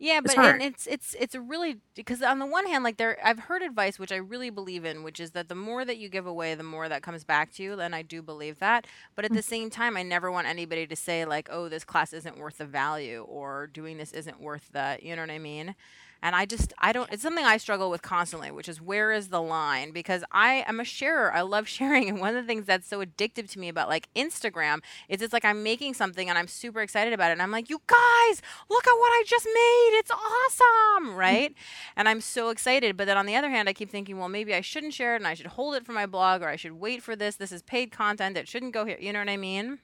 Yeah, 0.00 0.20
It's 0.24 0.34
but 0.34 0.44
and 0.44 0.62
it's 0.62 0.86
it's 0.86 1.16
it's 1.18 1.34
a 1.34 1.40
really 1.40 1.78
because 1.96 2.22
on 2.22 2.38
the 2.38 2.46
one 2.46 2.66
hand, 2.66 2.84
like 2.84 2.98
there, 2.98 3.18
I've 3.24 3.40
heard 3.40 3.62
advice 3.62 3.98
which 3.98 4.12
I 4.12 4.16
really 4.16 4.48
believe 4.48 4.84
in, 4.84 5.02
which 5.02 5.18
is 5.18 5.32
that 5.32 5.48
the 5.48 5.56
more 5.56 5.84
that 5.84 5.98
you 5.98 6.08
give 6.08 6.26
away, 6.26 6.54
the 6.54 6.62
more 6.62 6.88
that 6.88 7.02
comes 7.02 7.24
back 7.24 7.52
to 7.54 7.64
you, 7.64 7.80
and 7.80 7.94
I 7.94 8.02
do 8.02 8.22
believe 8.22 8.60
that. 8.60 8.86
But 9.16 9.24
at 9.24 9.32
the 9.32 9.38
mm-hmm. 9.38 9.48
same 9.48 9.70
time, 9.70 9.96
I 9.96 10.04
never 10.04 10.30
want 10.30 10.46
anybody 10.46 10.86
to 10.86 10.94
say 10.94 11.24
like, 11.24 11.48
"Oh, 11.50 11.68
this 11.68 11.84
class 11.84 12.12
isn't 12.12 12.38
worth 12.38 12.58
the 12.58 12.64
value," 12.64 13.26
or 13.28 13.66
"Doing 13.66 13.98
this 13.98 14.12
isn't 14.12 14.40
worth 14.40 14.70
the," 14.72 14.98
you 15.02 15.16
know 15.16 15.22
what 15.22 15.30
I 15.32 15.38
mean? 15.38 15.74
And 16.22 16.34
I 16.34 16.46
just 16.46 16.72
I 16.78 16.92
don't. 16.92 17.10
It's 17.12 17.22
something 17.22 17.44
I 17.44 17.56
struggle 17.56 17.90
with 17.90 18.02
constantly, 18.02 18.50
which 18.50 18.68
is 18.68 18.80
where 18.80 19.12
is 19.12 19.28
the 19.28 19.40
line? 19.40 19.92
Because 19.92 20.24
I 20.32 20.64
am 20.66 20.80
a 20.80 20.84
sharer. 20.84 21.32
I 21.32 21.42
love 21.42 21.68
sharing, 21.78 22.08
and 22.08 22.20
one 22.20 22.36
of 22.36 22.42
the 22.42 22.46
things 22.46 22.66
that's 22.66 22.88
so 22.88 23.04
addictive 23.04 23.50
to 23.50 23.58
me 23.58 23.68
about 23.68 23.88
like 23.88 24.08
Instagram 24.14 24.80
is 25.08 25.22
it's 25.22 25.32
like 25.32 25.44
I'm 25.44 25.62
making 25.62 25.94
something 25.94 26.28
and 26.28 26.36
I'm 26.36 26.48
super 26.48 26.80
excited 26.80 27.12
about 27.12 27.30
it, 27.30 27.32
and 27.32 27.42
I'm 27.42 27.52
like, 27.52 27.70
"You 27.70 27.80
guys, 27.86 28.42
look 28.68 28.86
at 28.86 28.98
what 28.98 29.10
I 29.10 29.22
just 29.26 29.46
made. 29.46 29.98
It's 29.98 30.10
awesome, 30.10 31.14
right? 31.16 31.54
And 31.96 32.08
I'm 32.08 32.20
so 32.20 32.50
excited. 32.50 32.96
But 32.96 33.06
then 33.06 33.16
on 33.16 33.26
the 33.26 33.34
other 33.36 33.50
hand, 33.50 33.68
I 33.68 33.72
keep 33.72 33.90
thinking, 33.90 34.18
well, 34.18 34.28
maybe 34.28 34.54
I 34.54 34.60
shouldn't 34.60 34.94
share 34.94 35.14
it 35.14 35.18
and 35.18 35.26
I 35.26 35.34
should 35.34 35.46
hold 35.46 35.74
it 35.74 35.84
for 35.84 35.92
my 35.92 36.06
blog 36.06 36.42
or 36.42 36.48
I 36.48 36.56
should 36.56 36.72
wait 36.72 37.02
for 37.02 37.16
this. 37.16 37.36
This 37.36 37.50
is 37.52 37.62
paid 37.62 37.90
content. 37.90 38.36
It 38.36 38.48
shouldn't 38.48 38.72
go 38.72 38.84
here. 38.84 38.98
You 39.00 39.12
know 39.12 39.18
what 39.18 39.28
I 39.28 39.36
mean? 39.36 39.78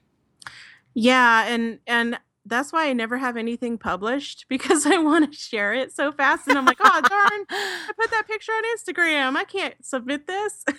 Yeah, 0.94 1.46
and 1.46 1.80
and 1.86 2.18
that's 2.46 2.72
why 2.72 2.88
I 2.88 2.92
never 2.92 3.18
have 3.18 3.36
anything 3.36 3.78
published 3.78 4.46
because 4.48 4.86
I 4.90 4.98
want 4.98 5.30
to 5.30 5.38
share 5.38 5.74
it 5.74 5.94
so 5.94 6.12
fast 6.12 6.48
and 6.48 6.58
I'm 6.58 6.64
like, 6.66 6.78
"Oh, 6.80 7.00
darn, 7.08 7.44
I 7.50 7.90
put 7.98 8.10
that 8.10 8.26
picture 8.28 8.52
on 8.52 8.62
Instagram. 8.76 9.36
I 9.36 9.44
can't 9.44 9.74
submit 9.82 10.26
this." 10.26 10.64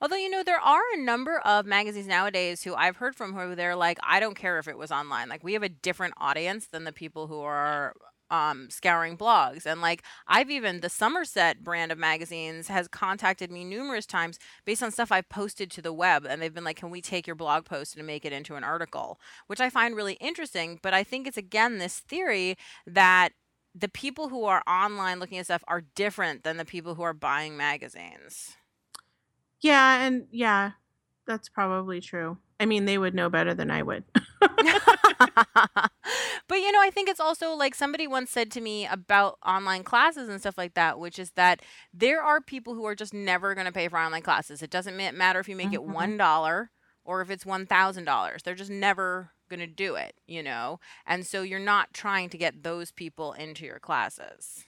Although, 0.00 0.16
you 0.16 0.30
know, 0.30 0.44
there 0.44 0.60
are 0.60 0.80
a 0.94 1.00
number 1.00 1.38
of 1.40 1.66
magazines 1.66 2.06
nowadays 2.06 2.62
who 2.62 2.74
I've 2.74 2.96
heard 2.96 3.16
from 3.16 3.34
who 3.34 3.56
they're 3.56 3.74
like, 3.74 3.98
I 4.02 4.20
don't 4.20 4.36
care 4.36 4.58
if 4.60 4.68
it 4.68 4.78
was 4.78 4.92
online. 4.92 5.28
Like, 5.28 5.42
we 5.42 5.54
have 5.54 5.64
a 5.64 5.68
different 5.68 6.14
audience 6.18 6.68
than 6.68 6.84
the 6.84 6.92
people 6.92 7.26
who 7.26 7.40
are 7.40 7.94
um, 8.30 8.70
scouring 8.70 9.16
blogs. 9.16 9.66
And 9.66 9.80
like, 9.80 10.02
I've 10.26 10.50
even, 10.50 10.80
the 10.80 10.88
Somerset 10.88 11.62
brand 11.62 11.92
of 11.92 11.98
magazines 11.98 12.68
has 12.68 12.88
contacted 12.88 13.50
me 13.50 13.64
numerous 13.64 14.06
times 14.06 14.38
based 14.64 14.82
on 14.82 14.90
stuff 14.90 15.12
I've 15.12 15.28
posted 15.28 15.70
to 15.72 15.82
the 15.82 15.92
web. 15.92 16.26
And 16.28 16.40
they've 16.40 16.54
been 16.54 16.64
like, 16.64 16.76
can 16.76 16.90
we 16.90 17.00
take 17.00 17.26
your 17.26 17.36
blog 17.36 17.64
post 17.64 17.96
and 17.96 18.06
make 18.06 18.24
it 18.24 18.32
into 18.32 18.54
an 18.56 18.64
article? 18.64 19.20
Which 19.46 19.60
I 19.60 19.70
find 19.70 19.96
really 19.96 20.14
interesting. 20.14 20.78
But 20.82 20.94
I 20.94 21.04
think 21.04 21.26
it's 21.26 21.36
again 21.36 21.78
this 21.78 21.98
theory 22.00 22.56
that 22.86 23.32
the 23.74 23.88
people 23.88 24.28
who 24.28 24.44
are 24.44 24.62
online 24.66 25.20
looking 25.20 25.38
at 25.38 25.44
stuff 25.44 25.64
are 25.68 25.84
different 25.94 26.42
than 26.42 26.56
the 26.56 26.64
people 26.64 26.94
who 26.94 27.02
are 27.02 27.12
buying 27.12 27.56
magazines. 27.56 28.56
Yeah, 29.60 30.02
and 30.02 30.26
yeah, 30.30 30.72
that's 31.28 31.48
probably 31.48 32.00
true. 32.00 32.38
I 32.58 32.66
mean, 32.66 32.86
they 32.86 32.98
would 32.98 33.14
know 33.14 33.30
better 33.30 33.54
than 33.54 33.70
I 33.70 33.82
would. 33.82 34.02
but 34.40 34.50
you 36.50 36.72
know, 36.72 36.80
I 36.80 36.90
think 36.92 37.08
it's 37.08 37.20
also 37.20 37.52
like 37.54 37.74
somebody 37.74 38.06
once 38.08 38.30
said 38.30 38.50
to 38.52 38.60
me 38.60 38.86
about 38.86 39.38
online 39.46 39.84
classes 39.84 40.28
and 40.28 40.40
stuff 40.40 40.58
like 40.58 40.74
that, 40.74 40.98
which 40.98 41.18
is 41.18 41.30
that 41.32 41.62
there 41.94 42.22
are 42.22 42.40
people 42.40 42.74
who 42.74 42.84
are 42.86 42.96
just 42.96 43.14
never 43.14 43.54
going 43.54 43.66
to 43.66 43.72
pay 43.72 43.88
for 43.88 43.98
online 43.98 44.22
classes. 44.22 44.62
It 44.62 44.70
doesn't 44.70 44.96
matter 44.96 45.38
if 45.38 45.48
you 45.48 45.54
make 45.56 45.72
it 45.72 45.80
Mhm. 45.80 45.92
$1 45.92 46.70
or 47.04 47.20
if 47.20 47.30
it's 47.30 47.46
$1,000. 47.46 48.42
They're 48.42 48.54
just 48.54 48.70
never 48.70 49.32
going 49.48 49.60
to 49.60 49.66
do 49.66 49.94
it, 49.94 50.14
you 50.26 50.42
know? 50.42 50.80
And 51.06 51.26
so 51.26 51.42
you're 51.42 51.58
not 51.60 51.94
trying 51.94 52.28
to 52.30 52.38
get 52.38 52.62
those 52.64 52.90
people 52.92 53.32
into 53.32 53.64
your 53.64 53.78
classes. 53.78 54.64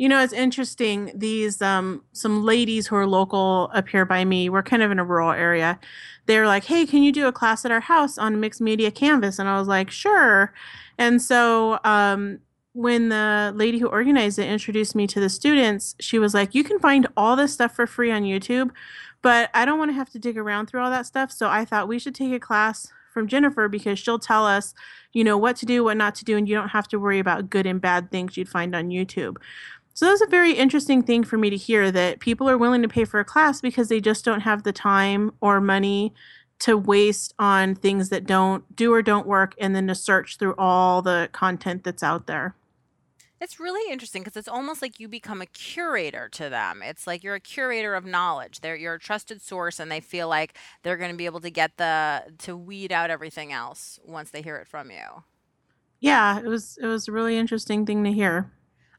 You 0.00 0.08
know, 0.08 0.22
it's 0.22 0.32
interesting. 0.32 1.12
These 1.14 1.60
um 1.60 2.02
some 2.12 2.42
ladies 2.42 2.86
who 2.86 2.96
are 2.96 3.06
local 3.06 3.70
up 3.74 3.86
here 3.86 4.06
by 4.06 4.24
me, 4.24 4.48
we're 4.48 4.62
kind 4.62 4.82
of 4.82 4.90
in 4.90 4.98
a 4.98 5.04
rural 5.04 5.30
area. 5.30 5.78
They're 6.24 6.46
like, 6.46 6.64
"Hey, 6.64 6.86
can 6.86 7.02
you 7.02 7.12
do 7.12 7.26
a 7.26 7.32
class 7.32 7.66
at 7.66 7.70
our 7.70 7.80
house 7.80 8.16
on 8.16 8.40
mixed 8.40 8.62
media 8.62 8.90
canvas?" 8.90 9.38
And 9.38 9.46
I 9.46 9.58
was 9.58 9.68
like, 9.68 9.90
"Sure." 9.90 10.54
And 10.96 11.20
so 11.20 11.80
um 11.84 12.38
when 12.72 13.10
the 13.10 13.52
lady 13.54 13.78
who 13.78 13.88
organized 13.88 14.38
it 14.38 14.48
introduced 14.50 14.94
me 14.94 15.06
to 15.06 15.20
the 15.20 15.28
students, 15.28 15.96
she 16.00 16.18
was 16.18 16.32
like, 16.32 16.54
"You 16.54 16.64
can 16.64 16.78
find 16.78 17.06
all 17.14 17.36
this 17.36 17.52
stuff 17.52 17.76
for 17.76 17.86
free 17.86 18.10
on 18.10 18.22
YouTube, 18.22 18.70
but 19.20 19.50
I 19.52 19.66
don't 19.66 19.78
want 19.78 19.90
to 19.90 19.94
have 19.96 20.08
to 20.12 20.18
dig 20.18 20.38
around 20.38 20.68
through 20.68 20.80
all 20.80 20.90
that 20.90 21.04
stuff." 21.04 21.30
So 21.30 21.50
I 21.50 21.66
thought 21.66 21.88
we 21.88 21.98
should 21.98 22.14
take 22.14 22.32
a 22.32 22.40
class 22.40 22.90
from 23.12 23.28
Jennifer 23.28 23.68
because 23.68 23.98
she'll 23.98 24.18
tell 24.18 24.46
us, 24.46 24.72
you 25.12 25.24
know, 25.24 25.36
what 25.36 25.56
to 25.56 25.66
do, 25.66 25.84
what 25.84 25.96
not 25.96 26.14
to 26.14 26.24
do, 26.24 26.36
and 26.36 26.48
you 26.48 26.54
don't 26.54 26.68
have 26.68 26.88
to 26.88 26.98
worry 26.98 27.18
about 27.18 27.50
good 27.50 27.66
and 27.66 27.80
bad 27.80 28.10
things 28.10 28.36
you'd 28.36 28.48
find 28.48 28.74
on 28.74 28.88
YouTube. 28.88 29.36
So 30.00 30.06
that 30.06 30.12
was 30.12 30.22
a 30.22 30.26
very 30.28 30.54
interesting 30.54 31.02
thing 31.02 31.24
for 31.24 31.36
me 31.36 31.50
to 31.50 31.58
hear 31.58 31.92
that 31.92 32.20
people 32.20 32.48
are 32.48 32.56
willing 32.56 32.80
to 32.80 32.88
pay 32.88 33.04
for 33.04 33.20
a 33.20 33.24
class 33.26 33.60
because 33.60 33.90
they 33.90 34.00
just 34.00 34.24
don't 34.24 34.40
have 34.40 34.62
the 34.62 34.72
time 34.72 35.30
or 35.42 35.60
money 35.60 36.14
to 36.60 36.78
waste 36.78 37.34
on 37.38 37.74
things 37.74 38.08
that 38.08 38.24
don't 38.24 38.64
do 38.74 38.94
or 38.94 39.02
don't 39.02 39.26
work 39.26 39.54
and 39.60 39.76
then 39.76 39.86
to 39.88 39.94
search 39.94 40.38
through 40.38 40.54
all 40.56 41.02
the 41.02 41.28
content 41.32 41.84
that's 41.84 42.02
out 42.02 42.26
there. 42.26 42.54
It's 43.42 43.60
really 43.60 43.92
interesting 43.92 44.22
because 44.22 44.38
it's 44.38 44.48
almost 44.48 44.80
like 44.80 45.00
you 45.00 45.06
become 45.06 45.42
a 45.42 45.46
curator 45.46 46.30
to 46.30 46.48
them. 46.48 46.80
It's 46.82 47.06
like 47.06 47.22
you're 47.22 47.34
a 47.34 47.38
curator 47.38 47.94
of 47.94 48.06
knowledge. 48.06 48.60
They're 48.60 48.76
you're 48.76 48.94
a 48.94 48.98
trusted 48.98 49.42
source 49.42 49.78
and 49.78 49.92
they 49.92 50.00
feel 50.00 50.28
like 50.28 50.56
they're 50.82 50.96
going 50.96 51.10
to 51.10 51.16
be 51.18 51.26
able 51.26 51.40
to 51.40 51.50
get 51.50 51.76
the 51.76 52.22
to 52.38 52.56
weed 52.56 52.90
out 52.90 53.10
everything 53.10 53.52
else 53.52 54.00
once 54.06 54.30
they 54.30 54.40
hear 54.40 54.56
it 54.56 54.66
from 54.66 54.90
you. 54.90 55.24
Yeah, 56.00 56.38
it 56.38 56.46
was 56.46 56.78
it 56.80 56.86
was 56.86 57.06
a 57.06 57.12
really 57.12 57.36
interesting 57.36 57.84
thing 57.84 58.02
to 58.04 58.12
hear. 58.12 58.50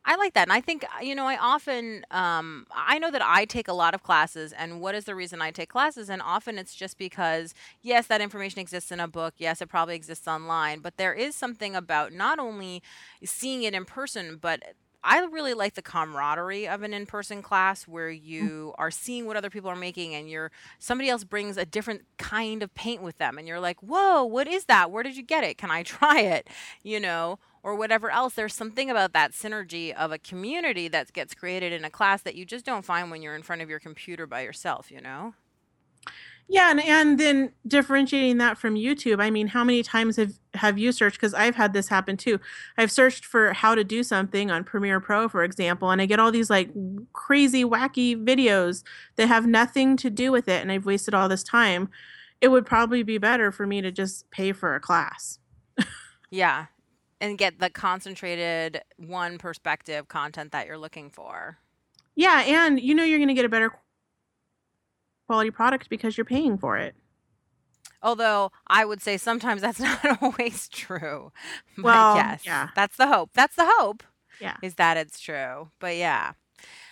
I 0.04 0.16
like 0.16 0.34
that. 0.34 0.44
And 0.48 0.54
I 0.54 0.62
think, 0.62 0.84
uh, 0.84 1.02
you 1.04 1.14
know, 1.14 1.28
I 1.28 1.38
often, 1.38 2.06
um, 2.10 2.66
I 2.76 2.98
know 2.98 3.12
that 3.12 3.22
I 3.24 3.46
take 3.46 3.68
a 3.68 3.74
lot 3.74 3.94
of 3.94 4.02
classes. 4.02 4.52
And 4.52 4.82
what 4.82 4.96
is 4.96 5.06
the 5.06 5.14
reason 5.14 5.42
I 5.42 5.52
take 5.52 5.70
classes? 5.70 6.10
And 6.10 6.22
often 6.24 6.58
it's 6.58 6.74
just 6.74 6.98
because, 6.98 7.54
yes, 7.82 8.08
that 8.08 8.20
information 8.20 8.60
exists 8.60 8.92
in 8.92 9.00
a 9.00 9.08
book. 9.08 9.36
Yes, 9.38 9.62
it 9.62 9.70
probably 9.70 9.96
exists 9.96 10.28
online. 10.28 10.80
But 10.80 10.98
there 10.98 11.14
is 11.14 11.36
something 11.36 11.76
about 11.76 12.14
not 12.14 12.40
only 12.40 12.82
seeing 13.24 13.62
it 13.62 13.76
in 13.76 13.86
person, 13.86 14.38
but 14.42 14.64
I 15.04 15.20
really 15.26 15.54
like 15.54 15.76
the 15.76 15.82
camaraderie 15.82 16.68
of 16.68 16.84
an 16.84 16.94
in-person 16.94 17.42
class 17.42 17.88
where 17.88 18.10
you 18.10 18.74
are 18.78 18.92
seeing 18.92 19.26
what 19.26 19.36
other 19.36 19.50
people 19.50 19.70
are 19.70 19.76
making 19.76 20.14
and 20.14 20.30
you're 20.30 20.52
somebody 20.78 21.10
else 21.10 21.24
brings 21.24 21.58
a 21.58 21.66
different 21.66 22.04
kind 22.18 22.62
of 22.62 22.74
paint 22.76 23.02
with 23.02 23.18
them 23.18 23.40
and 23.40 23.48
you're 23.48 23.60
like, 23.60 23.80
"Whoa, 23.82 24.24
what 24.24 24.48
is 24.48 24.66
that? 24.66 24.92
Where 24.92 25.02
did 25.02 25.18
you 25.18 25.24
get 25.24 25.44
it? 25.44 25.58
Can 25.58 25.72
I 25.72 25.82
try 25.84 26.20
it?" 26.22 26.48
You 26.84 27.00
know, 27.00 27.40
or 27.64 27.76
whatever 27.76 28.10
else. 28.10 28.34
There's 28.34 28.54
something 28.54 28.90
about 28.90 29.14
that 29.14 29.32
synergy 29.32 29.94
of 29.94 30.12
a 30.12 30.18
community 30.18 30.88
that 30.88 31.14
gets 31.14 31.34
created 31.34 31.74
in 31.74 31.86
a 31.86 31.90
class 31.90 32.22
that 32.24 32.36
you 32.36 32.46
just 32.46 32.66
don't 32.66 32.86
find 32.86 33.12
when 33.12 33.22
you're 33.22 33.36
in 33.36 33.44
front 33.44 33.62
of 33.62 33.70
your 33.70 33.80
computer 33.80 34.26
by 34.26 34.42
yourself, 34.42 34.92
you 34.92 35.02
know? 35.02 35.34
Yeah, 36.48 36.70
and, 36.72 36.84
and 36.84 37.18
then 37.18 37.54
differentiating 37.66 38.38
that 38.40 38.58
from 38.58 38.76
YouTube. 38.76 39.22
I 39.22 39.30
mean, 39.30 39.48
how 39.48 39.64
many 39.64 39.84
times 39.84 40.18
have 40.18 40.34
have 40.56 40.78
you 40.78 40.92
searched? 40.92 41.16
Because 41.16 41.34
I've 41.34 41.56
had 41.56 41.72
this 41.72 41.88
happen 41.88 42.18
too. 42.18 42.42
I've 42.78 42.92
searched 42.92 43.24
for 43.24 43.54
how 43.54 43.74
to 43.74 43.86
do 43.86 44.04
something 44.04 44.52
on 44.52 44.66
Premiere 44.66 45.00
Pro, 45.00 45.30
for 45.30 45.46
example, 45.46 45.92
and 45.92 46.02
I 46.02 46.06
get 46.06 46.20
all 46.20 46.30
these 46.30 46.50
like 46.50 46.70
crazy, 47.14 47.64
wacky 47.64 48.22
videos 48.22 48.84
that 49.16 49.28
have 49.28 49.48
nothing 49.48 49.96
to 49.98 50.10
do 50.10 50.30
with 50.30 50.50
it, 50.50 50.62
and 50.62 50.74
I've 50.74 50.86
wasted 50.86 51.14
all 51.14 51.30
this 51.30 51.44
time. 51.44 51.90
It 52.42 52.50
would 52.50 52.66
probably 52.66 53.04
be 53.04 53.18
better 53.18 53.52
for 53.54 53.66
me 53.66 53.82
to 53.82 53.92
just 53.92 54.30
pay 54.32 54.52
for 54.52 54.76
a 54.76 54.80
class. 54.82 55.40
Yeah. 56.32 56.66
And 57.22 57.38
get 57.38 57.60
the 57.60 57.70
concentrated 57.70 58.82
one 58.98 59.38
perspective 59.38 60.08
content 60.10 60.52
that 60.52 60.68
you're 60.68 60.78
looking 60.78 61.10
for. 61.10 61.60
Yeah, 62.16 62.42
and 62.42 62.82
you 62.82 62.94
know 62.96 63.04
you're 63.04 63.20
going 63.20 63.30
to 63.30 63.34
get 63.36 63.46
a 63.46 63.50
better 63.50 63.72
quality 65.28 65.52
product 65.52 65.90
because 65.90 66.18
you're 66.18 66.26
paying 66.26 66.58
for 66.58 66.78
it. 66.78 66.96
Although 68.04 68.52
I 68.68 68.84
would 68.86 69.02
say 69.02 69.18
sometimes 69.18 69.62
that's 69.62 69.80
not 70.04 70.22
always 70.22 70.68
true. 70.68 71.32
But 71.78 71.84
Well, 71.86 72.16
yes, 72.16 72.42
yeah. 72.46 72.70
that's 72.76 72.98
the 72.98 73.08
hope. 73.08 73.30
That's 73.34 73.56
the 73.56 73.72
hope 73.78 74.04
Yeah. 74.40 74.58
is 74.64 74.76
that 74.76 74.98
it's 74.98 75.20
true. 75.20 75.70
But 75.80 75.96
yeah. 75.98 76.34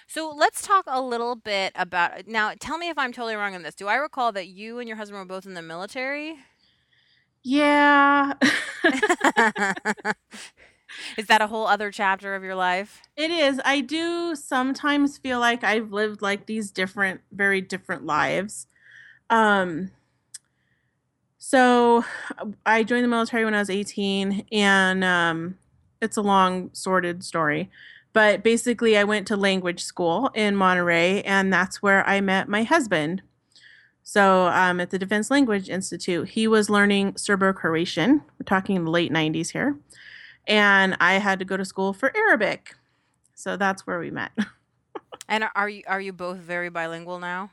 So 0.08 0.32
let's 0.36 0.62
talk 0.62 0.86
a 0.88 1.02
little 1.02 1.36
bit 1.36 1.72
about 1.76 2.28
now. 2.28 2.54
Tell 2.60 2.78
me 2.78 2.90
if 2.90 2.98
I'm 2.98 3.12
totally 3.12 3.36
wrong 3.36 3.56
on 3.56 3.64
this. 3.64 3.76
Do 3.76 3.88
I 3.88 3.96
recall 3.96 4.32
that 4.34 4.48
you 4.48 4.80
and 4.80 4.88
your 4.88 4.98
husband 4.98 5.20
were 5.20 5.26
both 5.26 5.46
in 5.46 5.54
the 5.56 5.62
military? 5.62 6.38
Yeah. 7.44 8.34
is 11.18 11.28
that 11.28 11.42
a 11.42 11.48
whole 11.48 11.68
other 11.68 11.92
chapter 11.92 12.36
of 12.36 12.44
your 12.44 12.56
life? 12.56 13.02
It 13.16 13.32
is. 13.32 13.62
I 13.66 13.82
do 13.82 14.36
sometimes 14.36 15.18
feel 15.18 15.40
like 15.40 15.64
I've 15.64 15.92
lived 15.92 16.22
like 16.22 16.46
these 16.46 16.72
different, 16.72 17.22
very 17.32 17.62
different 17.62 18.06
lives. 18.06 18.68
Um, 19.30 19.92
so 21.38 22.04
I 22.66 22.84
joined 22.84 23.04
the 23.06 23.10
military 23.10 23.46
when 23.46 23.54
I 23.56 23.60
was 23.60 23.70
18, 23.70 24.46
and 24.52 25.04
um, 25.04 25.58
it's 26.02 26.18
a 26.18 26.22
long, 26.22 26.70
sordid 26.74 27.24
story. 27.24 27.70
But 28.12 28.44
basically, 28.44 28.98
I 28.98 29.04
went 29.04 29.28
to 29.28 29.38
language 29.38 29.84
school 29.84 30.32
in 30.34 30.56
Monterey, 30.56 31.22
and 31.24 31.54
that's 31.54 31.82
where 31.82 32.06
I 32.08 32.22
met 32.22 32.50
my 32.50 32.64
husband. 32.64 33.22
So 34.12 34.48
um, 34.48 34.80
at 34.80 34.90
the 34.90 34.98
Defense 34.98 35.30
Language 35.30 35.70
Institute, 35.70 36.30
he 36.30 36.48
was 36.48 36.68
learning 36.68 37.16
Serbo 37.16 37.54
Croatian. 37.54 38.24
We're 38.40 38.44
talking 38.44 38.76
in 38.76 38.86
the 38.86 38.90
late 38.90 39.12
90s 39.12 39.52
here. 39.52 39.78
And 40.48 40.98
I 41.00 41.20
had 41.20 41.38
to 41.38 41.46
go 41.46 41.56
to 41.58 41.64
school 41.64 41.94
for 41.94 42.12
Arabic. 42.18 42.74
So 43.36 43.56
that's 43.56 43.86
where 43.86 44.00
we 44.00 44.10
met. 44.10 44.32
And 45.28 45.44
are- 45.44 45.52
are 45.56 45.70
you 45.70 45.84
are 45.86 46.02
you 46.02 46.12
both 46.12 46.38
very 46.38 46.70
bilingual 46.70 47.20
now? 47.20 47.52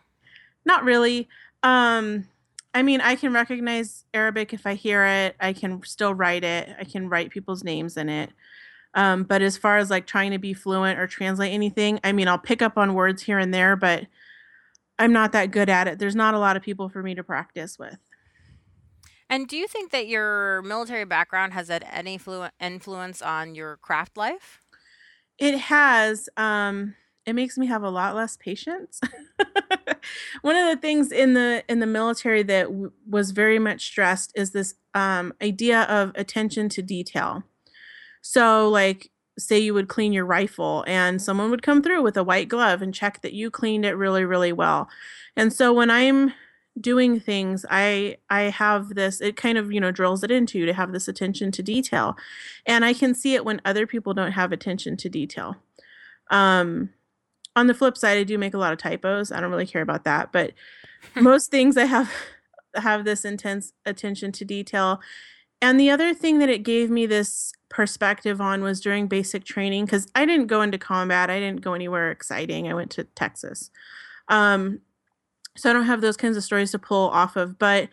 Not 0.65 0.83
really. 0.85 1.29
Um, 1.63 2.27
I 2.73 2.81
mean, 2.81 3.03
I 3.03 3.17
can 3.17 3.35
recognize 3.35 4.07
Arabic 4.15 4.55
if 4.55 4.67
I 4.67 4.73
hear 4.73 5.05
it. 5.05 5.37
I 5.39 5.53
can 5.53 5.83
still 5.83 6.15
write 6.15 6.43
it. 6.43 6.71
I 6.81 6.85
can 6.85 7.11
write 7.11 7.29
people's 7.29 7.65
names 7.65 7.99
in 7.99 8.09
it. 8.09 8.31
Um, 8.95 9.25
but 9.25 9.43
as 9.43 9.59
far 9.59 9.77
as 9.77 9.91
like 9.91 10.07
trying 10.07 10.31
to 10.31 10.39
be 10.39 10.55
fluent 10.55 10.99
or 10.99 11.07
translate 11.07 11.53
anything, 11.53 12.01
I 12.03 12.13
mean, 12.13 12.29
I'll 12.29 12.39
pick 12.39 12.63
up 12.63 12.79
on 12.79 12.95
words 12.95 13.21
here 13.21 13.39
and 13.39 13.53
there, 13.53 13.77
but 13.77 14.07
I'm 14.99 15.13
not 15.13 15.33
that 15.33 15.51
good 15.51 15.69
at 15.69 15.89
it. 15.89 15.99
There's 15.99 16.17
not 16.17 16.35
a 16.35 16.39
lot 16.39 16.57
of 16.57 16.63
people 16.63 16.89
for 16.89 17.03
me 17.03 17.15
to 17.15 17.23
practice 17.23 17.79
with. 17.79 17.99
And 19.29 19.49
do 19.49 19.57
you 19.57 19.67
think 19.67 19.91
that 19.91 20.07
your 20.07 20.63
military 20.63 21.05
background 21.05 21.53
has 21.53 21.69
had 21.69 21.85
any 21.91 22.17
flu- 22.17 22.49
influence 22.61 23.21
on 23.21 23.55
your 23.55 23.77
craft 23.79 24.17
life? 24.17 24.61
It 25.39 25.59
has. 25.59 26.29
Um, 26.37 26.95
it 27.27 27.35
makes 27.35 27.59
me 27.59 27.67
have 27.67 27.83
a 27.83 27.91
lot 27.91 28.15
less 28.15 28.37
patience. 28.37 29.01
One 30.43 30.57
of 30.57 30.69
the 30.69 30.79
things 30.81 31.11
in 31.11 31.35
the 31.35 31.65
in 31.69 31.81
the 31.81 31.87
military 31.87 32.45
that 32.45 32.67
w- 32.67 32.93
was 33.09 33.33
very 33.33 33.59
much 33.59 33.85
stressed 33.85 34.33
is 34.37 34.53
this 34.53 34.75
um, 34.95 35.35
idea 35.43 35.83
of 35.83 36.13
attention 36.15 36.69
to 36.71 36.83
detail. 36.83 37.43
So, 38.23 38.69
like, 38.69 39.11
say 39.39 39.59
you 39.59 39.75
would 39.75 39.89
clean 39.89 40.13
your 40.13 40.27
rifle, 40.27 40.85
and 40.87 41.21
someone 41.21 41.51
would 41.51 41.63
come 41.63 41.83
through 41.83 42.03
with 42.03 42.17
a 42.17 42.25
white 42.25 42.49
glove 42.49 42.83
and 42.83 42.95
check 42.95 43.23
that 43.23 43.33
you 43.33 43.51
cleaned 43.51 43.85
it 43.85 43.95
really, 43.95 44.25
really 44.25 44.53
well. 44.53 44.89
And 45.37 45.53
so, 45.53 45.73
when 45.73 45.91
I'm 45.91 46.33
doing 46.81 47.21
things, 47.21 47.65
I 47.71 48.17
I 48.31 48.43
have 48.43 48.91
this. 48.95 49.21
It 49.21 49.37
kind 49.37 49.59
of 49.59 49.73
you 49.73 49.81
know 49.81 49.91
drills 49.91 50.23
it 50.23 50.31
into 50.31 50.59
you 50.59 50.67
to 50.67 50.73
have 50.73 50.93
this 50.93 51.09
attention 51.09 51.51
to 51.53 51.63
detail, 51.63 52.17
and 52.67 52.85
I 52.85 52.93
can 52.93 53.15
see 53.15 53.35
it 53.35 53.45
when 53.45 53.61
other 53.65 53.87
people 53.87 54.15
don't 54.15 54.33
have 54.33 54.53
attention 54.53 54.97
to 54.99 55.09
detail. 55.09 55.57
Um, 56.31 56.91
on 57.55 57.67
the 57.67 57.75
flip 57.75 57.97
side, 57.97 58.19
I 58.19 58.25
do 58.25 58.39
make 58.39 58.55
a 58.55 58.59
lot 58.59 58.73
of 58.73 58.79
typos. 58.79 59.33
I 59.33 59.41
don't 59.41 59.51
really 59.51 59.67
care 59.67 59.83
about 59.83 60.05
that, 60.05 60.33
but 60.33 60.53
most 61.15 61.51
things 61.51 61.77
I 61.77 61.87
have 61.87 62.11
have 62.75 63.05
this 63.05 63.25
intense 63.25 63.73
attention 63.85 64.33
to 64.33 64.45
detail. 64.45 65.01
And 65.63 65.81
the 65.81 65.91
other 65.91 66.13
thing 66.13 66.39
that 66.39 66.51
it 66.51 66.63
gave 66.63 66.91
me 66.91 67.07
this 67.07 67.53
perspective 67.69 68.41
on 68.41 68.63
was 68.63 68.81
during 68.81 69.07
basic 69.07 69.45
training 69.45 69.85
because 69.85 70.07
I 70.15 70.25
didn't 70.25 70.47
go 70.47 70.63
into 70.63 70.79
combat. 70.79 71.31
I 71.31 71.41
didn't 71.41 71.63
go 71.63 71.75
anywhere 71.75 72.11
exciting. 72.11 72.69
I 72.69 72.75
went 72.75 72.91
to 72.93 73.05
Texas. 73.05 73.71
Um, 74.29 74.81
so 75.57 75.71
I 75.71 75.73
don't 75.73 75.87
have 75.87 76.01
those 76.01 76.17
kinds 76.17 76.37
of 76.37 76.45
stories 76.45 76.71
to 76.73 76.79
pull 76.79 77.09
off 77.11 77.37
of. 77.37 77.59
But 77.59 77.89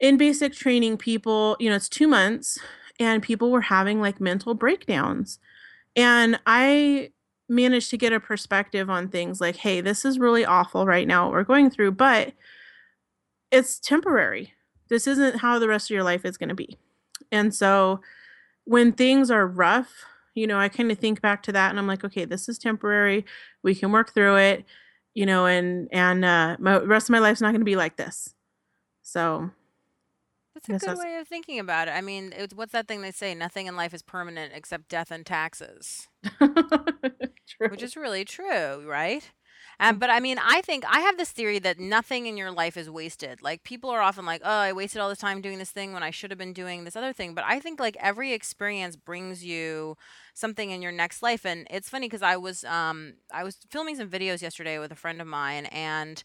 in 0.00 0.16
basic 0.16 0.52
training, 0.52 0.98
people, 0.98 1.56
you 1.58 1.68
know, 1.70 1.76
it's 1.76 1.88
two 1.88 2.06
months 2.06 2.58
and 3.00 3.22
people 3.22 3.50
were 3.50 3.62
having 3.62 4.00
like 4.00 4.20
mental 4.20 4.54
breakdowns. 4.54 5.38
And 5.96 6.38
I 6.46 7.10
managed 7.48 7.90
to 7.90 7.96
get 7.96 8.12
a 8.12 8.20
perspective 8.20 8.90
on 8.90 9.08
things 9.08 9.40
like, 9.40 9.56
hey, 9.56 9.80
this 9.80 10.04
is 10.04 10.18
really 10.18 10.44
awful 10.44 10.86
right 10.86 11.08
now, 11.08 11.24
what 11.24 11.32
we're 11.32 11.44
going 11.44 11.70
through, 11.70 11.92
but 11.92 12.32
it's 13.50 13.78
temporary. 13.78 14.52
This 14.88 15.06
isn't 15.06 15.38
how 15.38 15.58
the 15.58 15.68
rest 15.68 15.90
of 15.90 15.94
your 15.94 16.02
life 16.02 16.24
is 16.24 16.36
going 16.36 16.50
to 16.50 16.54
be. 16.54 16.78
And 17.32 17.54
so 17.54 18.00
when 18.68 18.92
things 18.92 19.30
are 19.30 19.46
rough, 19.46 20.04
you 20.34 20.46
know, 20.46 20.58
I 20.58 20.68
kind 20.68 20.92
of 20.92 20.98
think 20.98 21.22
back 21.22 21.42
to 21.44 21.52
that 21.52 21.70
and 21.70 21.78
I'm 21.78 21.86
like, 21.86 22.04
okay, 22.04 22.26
this 22.26 22.50
is 22.50 22.58
temporary. 22.58 23.24
We 23.62 23.74
can 23.74 23.92
work 23.92 24.12
through 24.12 24.36
it, 24.36 24.66
you 25.14 25.24
know, 25.24 25.46
and 25.46 25.88
and 25.90 26.22
uh 26.22 26.56
my 26.60 26.78
rest 26.78 27.08
of 27.08 27.12
my 27.12 27.18
life's 27.18 27.40
not 27.40 27.52
going 27.52 27.62
to 27.62 27.64
be 27.64 27.76
like 27.76 27.96
this. 27.96 28.34
So, 29.02 29.50
That's 30.54 30.68
a 30.68 30.86
good 30.86 30.98
way 30.98 31.16
of 31.16 31.26
thinking 31.26 31.58
about 31.58 31.88
it. 31.88 31.92
I 31.92 32.02
mean, 32.02 32.34
it's, 32.36 32.54
what's 32.54 32.72
that 32.72 32.86
thing 32.86 33.00
they 33.00 33.10
say? 33.10 33.34
Nothing 33.34 33.68
in 33.68 33.74
life 33.74 33.94
is 33.94 34.02
permanent 34.02 34.52
except 34.54 34.88
death 34.90 35.10
and 35.10 35.24
taxes, 35.24 36.08
True. 36.38 37.70
which 37.70 37.82
is 37.82 37.96
really 37.96 38.26
true, 38.26 38.84
right? 38.86 39.30
Um, 39.80 39.98
but 39.98 40.10
I 40.10 40.18
mean, 40.18 40.38
I 40.42 40.60
think 40.62 40.84
I 40.88 41.00
have 41.00 41.16
this 41.18 41.30
theory 41.30 41.60
that 41.60 41.78
nothing 41.78 42.26
in 42.26 42.36
your 42.36 42.50
life 42.50 42.76
is 42.76 42.90
wasted. 42.90 43.40
Like 43.42 43.62
people 43.62 43.90
are 43.90 44.00
often 44.00 44.26
like, 44.26 44.42
"Oh, 44.44 44.50
I 44.50 44.72
wasted 44.72 45.00
all 45.00 45.08
this 45.08 45.18
time 45.18 45.40
doing 45.40 45.58
this 45.58 45.70
thing 45.70 45.92
when 45.92 46.02
I 46.02 46.10
should 46.10 46.30
have 46.32 46.38
been 46.38 46.52
doing 46.52 46.82
this 46.82 46.96
other 46.96 47.12
thing." 47.12 47.32
But 47.34 47.44
I 47.46 47.60
think 47.60 47.78
like 47.78 47.96
every 48.00 48.32
experience 48.32 48.96
brings 48.96 49.44
you 49.44 49.96
something 50.34 50.70
in 50.70 50.82
your 50.82 50.90
next 50.92 51.22
life. 51.22 51.46
And 51.46 51.66
it's 51.70 51.88
funny 51.88 52.06
because 52.08 52.22
I 52.22 52.36
was 52.36 52.64
um 52.64 53.14
I 53.32 53.44
was 53.44 53.56
filming 53.70 53.94
some 53.96 54.08
videos 54.10 54.42
yesterday 54.42 54.78
with 54.80 54.90
a 54.90 54.96
friend 54.96 55.20
of 55.20 55.28
mine, 55.28 55.66
and 55.66 56.22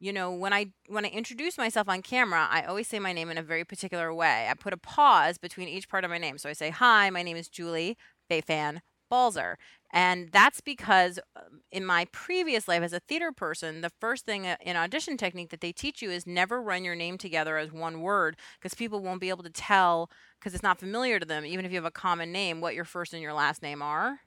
you 0.00 0.12
know 0.12 0.32
when 0.32 0.52
I 0.52 0.66
when 0.88 1.04
I 1.04 1.08
introduce 1.08 1.56
myself 1.58 1.88
on 1.88 2.02
camera, 2.02 2.48
I 2.50 2.62
always 2.62 2.88
say 2.88 2.98
my 2.98 3.12
name 3.12 3.30
in 3.30 3.38
a 3.38 3.42
very 3.42 3.64
particular 3.64 4.12
way. 4.12 4.48
I 4.50 4.54
put 4.54 4.72
a 4.72 4.76
pause 4.78 5.38
between 5.38 5.68
each 5.68 5.88
part 5.88 6.04
of 6.04 6.10
my 6.10 6.18
name, 6.18 6.38
so 6.38 6.48
I 6.50 6.54
say, 6.54 6.70
"Hi, 6.70 7.08
my 7.10 7.22
name 7.22 7.36
is 7.36 7.48
Julie 7.48 7.96
Fei-Fan 8.28 8.82
Balzer." 9.10 9.58
And 9.96 10.30
that's 10.32 10.60
because 10.60 11.18
um, 11.36 11.62
in 11.72 11.84
my 11.86 12.06
previous 12.12 12.68
life 12.68 12.82
as 12.82 12.92
a 12.92 13.00
theater 13.00 13.32
person, 13.32 13.80
the 13.82 13.90
first 14.00 14.26
thing 14.26 14.46
uh, 14.46 14.56
in 14.60 14.76
audition 14.76 15.16
technique 15.16 15.50
that 15.50 15.62
they 15.62 15.72
teach 15.72 16.02
you 16.02 16.10
is 16.10 16.26
never 16.26 16.62
run 16.62 16.84
your 16.84 16.96
name 16.96 17.18
together 17.18 17.58
as 17.58 17.72
one 17.72 18.02
word 18.02 18.36
because 18.60 18.74
people 18.74 19.00
won't 19.00 19.20
be 19.20 19.30
able 19.30 19.44
to 19.44 19.50
tell 19.50 20.10
because 20.38 20.54
it's 20.54 20.62
not 20.64 20.78
familiar 20.80 21.20
to 21.20 21.26
them, 21.26 21.46
even 21.46 21.64
if 21.64 21.72
you 21.72 21.78
have 21.78 21.86
a 21.86 21.90
common 21.92 22.32
name, 22.32 22.60
what 22.60 22.74
your 22.74 22.84
first 22.84 23.14
and 23.14 23.22
your 23.22 23.34
last 23.34 23.62
name 23.62 23.82
are. 23.82 24.20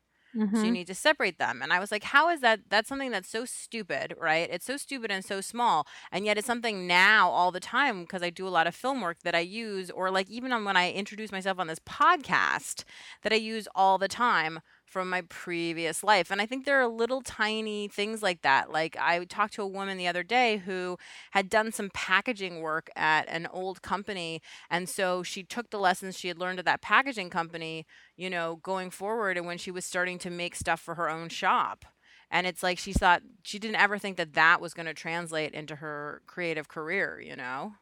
So 0.54 0.68
you 0.68 0.74
Mhm. 0.74 0.74
need 0.74 0.88
to 0.88 0.96
separate 0.96 1.40
them. 1.40 1.62
And 1.62 1.72
I 1.74 1.80
was 1.80 1.92
like, 1.92 2.04
how 2.04 2.30
is 2.30 2.42
that? 2.42 2.62
That's 2.70 2.90
something 2.90 3.12
that's 3.12 3.30
so 3.30 3.46
stupid, 3.46 4.16
right? 4.20 4.50
It's 4.52 4.66
so 4.66 4.78
stupid 4.78 5.12
and 5.12 5.24
so 5.24 5.42
small. 5.42 5.88
And 6.12 6.26
yet 6.26 6.38
it's 6.38 6.48
something 6.48 6.88
now 6.88 7.30
all 7.30 7.52
the 7.52 7.60
time 7.60 8.02
because 8.02 8.24
I 8.24 8.30
do 8.30 8.48
a 8.48 8.50
lot 8.50 8.68
of 8.68 8.76
film 8.76 9.02
work 9.02 9.20
that 9.24 9.36
I 9.36 9.40
use, 9.40 9.90
or 9.92 10.12
like 10.12 10.30
even 10.30 10.52
on 10.52 10.66
when 10.66 10.78
I 10.78 10.92
introduce 10.92 11.32
myself 11.32 11.60
on 11.60 11.68
this 11.68 11.80
podcast 11.80 12.84
that 13.24 13.34
I 13.34 13.38
use 13.38 13.68
all 13.76 13.98
the 13.98 14.08
time 14.10 14.60
from 14.90 15.10
my 15.10 15.22
previous 15.30 16.04
life. 16.04 16.32
And 16.32 16.42
I 16.42 16.46
think 16.46 16.66
there 16.66 16.82
are 16.82 16.88
little 16.88 17.22
tiny 17.22 17.88
things 17.88 18.22
like 18.24 18.42
that. 18.42 18.72
Like 18.72 18.98
I 19.00 19.24
talked 19.26 19.54
to 19.56 19.62
a 19.62 19.68
woman 19.68 19.98
the 19.98 20.08
other 20.08 20.24
day 20.24 20.58
who 20.58 20.98
had 21.32 21.50
done 21.50 21.72
some 21.72 21.90
packaging 21.94 22.62
work 22.62 22.90
at 22.96 23.28
an 23.30 23.48
old 23.52 23.82
company. 23.82 24.42
And 24.70 24.90
so 24.90 25.24
she 25.24 25.44
took 25.44 25.70
the 25.70 25.80
lessons 25.80 26.18
she 26.18 26.28
had 26.28 26.40
learned 26.40 26.60
at 26.60 26.66
that 26.66 26.82
packaging 26.82 27.30
company 27.30 27.86
you 28.18 28.30
know, 28.30 28.58
going 28.58 28.90
forward 28.90 29.38
and 29.38 29.46
when 29.46 29.58
she 29.58 29.72
was 29.72 29.86
starting 29.86 30.20
to 30.20 30.30
make 30.30 30.56
stuff 30.56 30.80
for 30.80 30.96
her 30.96 31.10
own 31.10 31.30
shop. 31.30 31.86
And 32.32 32.46
it's 32.46 32.62
like 32.62 32.78
she 32.78 32.94
thought 32.94 33.24
she 33.44 33.58
didn't 33.60 33.78
ever 33.78 33.98
think 33.98 34.18
that 34.18 34.34
that 34.34 34.62
was 34.62 34.74
going 34.74 34.86
to 34.86 34.94
translate 34.94 35.54
into 35.54 35.78
her 35.78 36.22
creative 36.28 36.68
career, 36.68 37.20
you 37.20 37.36
know? 37.36 37.74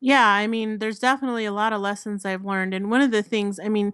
Yeah, 0.00 0.26
I 0.26 0.46
mean, 0.48 0.78
there's 0.78 0.98
definitely 0.98 1.44
a 1.44 1.52
lot 1.52 1.72
of 1.72 1.80
lessons 1.80 2.24
I've 2.24 2.44
learned. 2.44 2.74
And 2.74 2.90
one 2.90 3.00
of 3.00 3.12
the 3.12 3.22
things, 3.22 3.60
I 3.60 3.68
mean, 3.68 3.92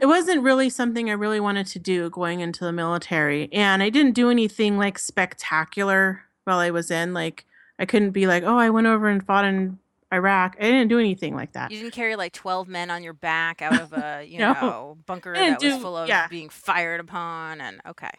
it 0.00 0.06
wasn't 0.06 0.42
really 0.42 0.70
something 0.70 1.10
I 1.10 1.14
really 1.14 1.40
wanted 1.40 1.66
to 1.68 1.78
do 1.78 2.10
going 2.10 2.40
into 2.40 2.64
the 2.64 2.72
military. 2.72 3.48
And 3.52 3.82
I 3.82 3.90
didn't 3.90 4.12
do 4.14 4.30
anything 4.30 4.78
like 4.78 4.98
spectacular 4.98 6.22
while 6.44 6.58
I 6.58 6.70
was 6.70 6.90
in. 6.90 7.14
Like, 7.14 7.44
I 7.78 7.84
couldn't 7.86 8.10
be 8.10 8.26
like, 8.26 8.42
oh, 8.42 8.58
I 8.58 8.70
went 8.70 8.86
over 8.86 9.08
and 9.08 9.24
fought 9.24 9.44
in 9.44 9.78
Iraq. 10.12 10.56
I 10.58 10.62
didn't 10.64 10.88
do 10.88 10.98
anything 10.98 11.34
like 11.36 11.52
that. 11.52 11.70
You 11.70 11.80
didn't 11.80 11.92
carry 11.92 12.16
like 12.16 12.32
12 12.32 12.66
men 12.66 12.90
on 12.90 13.02
your 13.02 13.12
back 13.12 13.60
out 13.62 13.80
of 13.80 13.92
a, 13.92 14.24
you 14.28 14.38
No. 14.38 14.52
know, 14.54 14.98
bunker 15.06 15.34
that 15.34 15.62
was 15.62 15.76
full 15.82 15.96
of 15.96 16.08
yeah. 16.08 16.28
being 16.28 16.48
fired 16.48 17.00
upon 17.00 17.60
and 17.60 17.80
okay. 17.86 18.10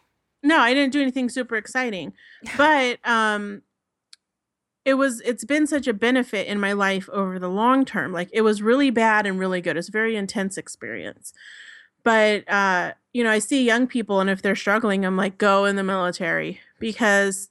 no 0.44 0.58
i 0.60 0.74
didn't 0.74 0.94
do 0.94 1.02
anything 1.02 1.30
super 1.30 1.56
exciting 1.56 2.14
but 2.58 3.00
um 3.04 3.62
it 4.90 4.96
was 4.96 5.22
it's 5.22 5.46
been 5.46 5.68
such 5.68 5.88
a 5.88 5.94
benefit 5.94 6.48
in 6.48 6.60
my 6.60 6.74
life 6.74 7.08
over 7.10 7.40
the 7.40 7.50
long 7.50 7.86
term 7.86 8.12
like 8.12 8.30
it 8.34 8.42
was 8.42 8.62
really 8.62 8.90
bad 8.90 9.26
and 9.26 9.40
really 9.40 9.62
good 9.62 9.78
it's 9.78 9.90
a 9.90 9.92
very 9.92 10.16
intense 10.16 10.58
experience. 10.58 11.34
But 12.04 12.50
uh 12.50 12.94
you 13.14 13.24
know 13.24 13.32
i 13.32 13.40
see 13.40 13.64
young 13.64 13.88
people 13.88 14.20
and 14.20 14.30
if 14.30 14.42
they're 14.42 14.56
struggling 14.56 15.06
i'm 15.06 15.18
like 15.18 15.38
go 15.38 15.66
in 15.66 15.76
the 15.76 15.84
military 15.84 16.60
because 16.80 17.50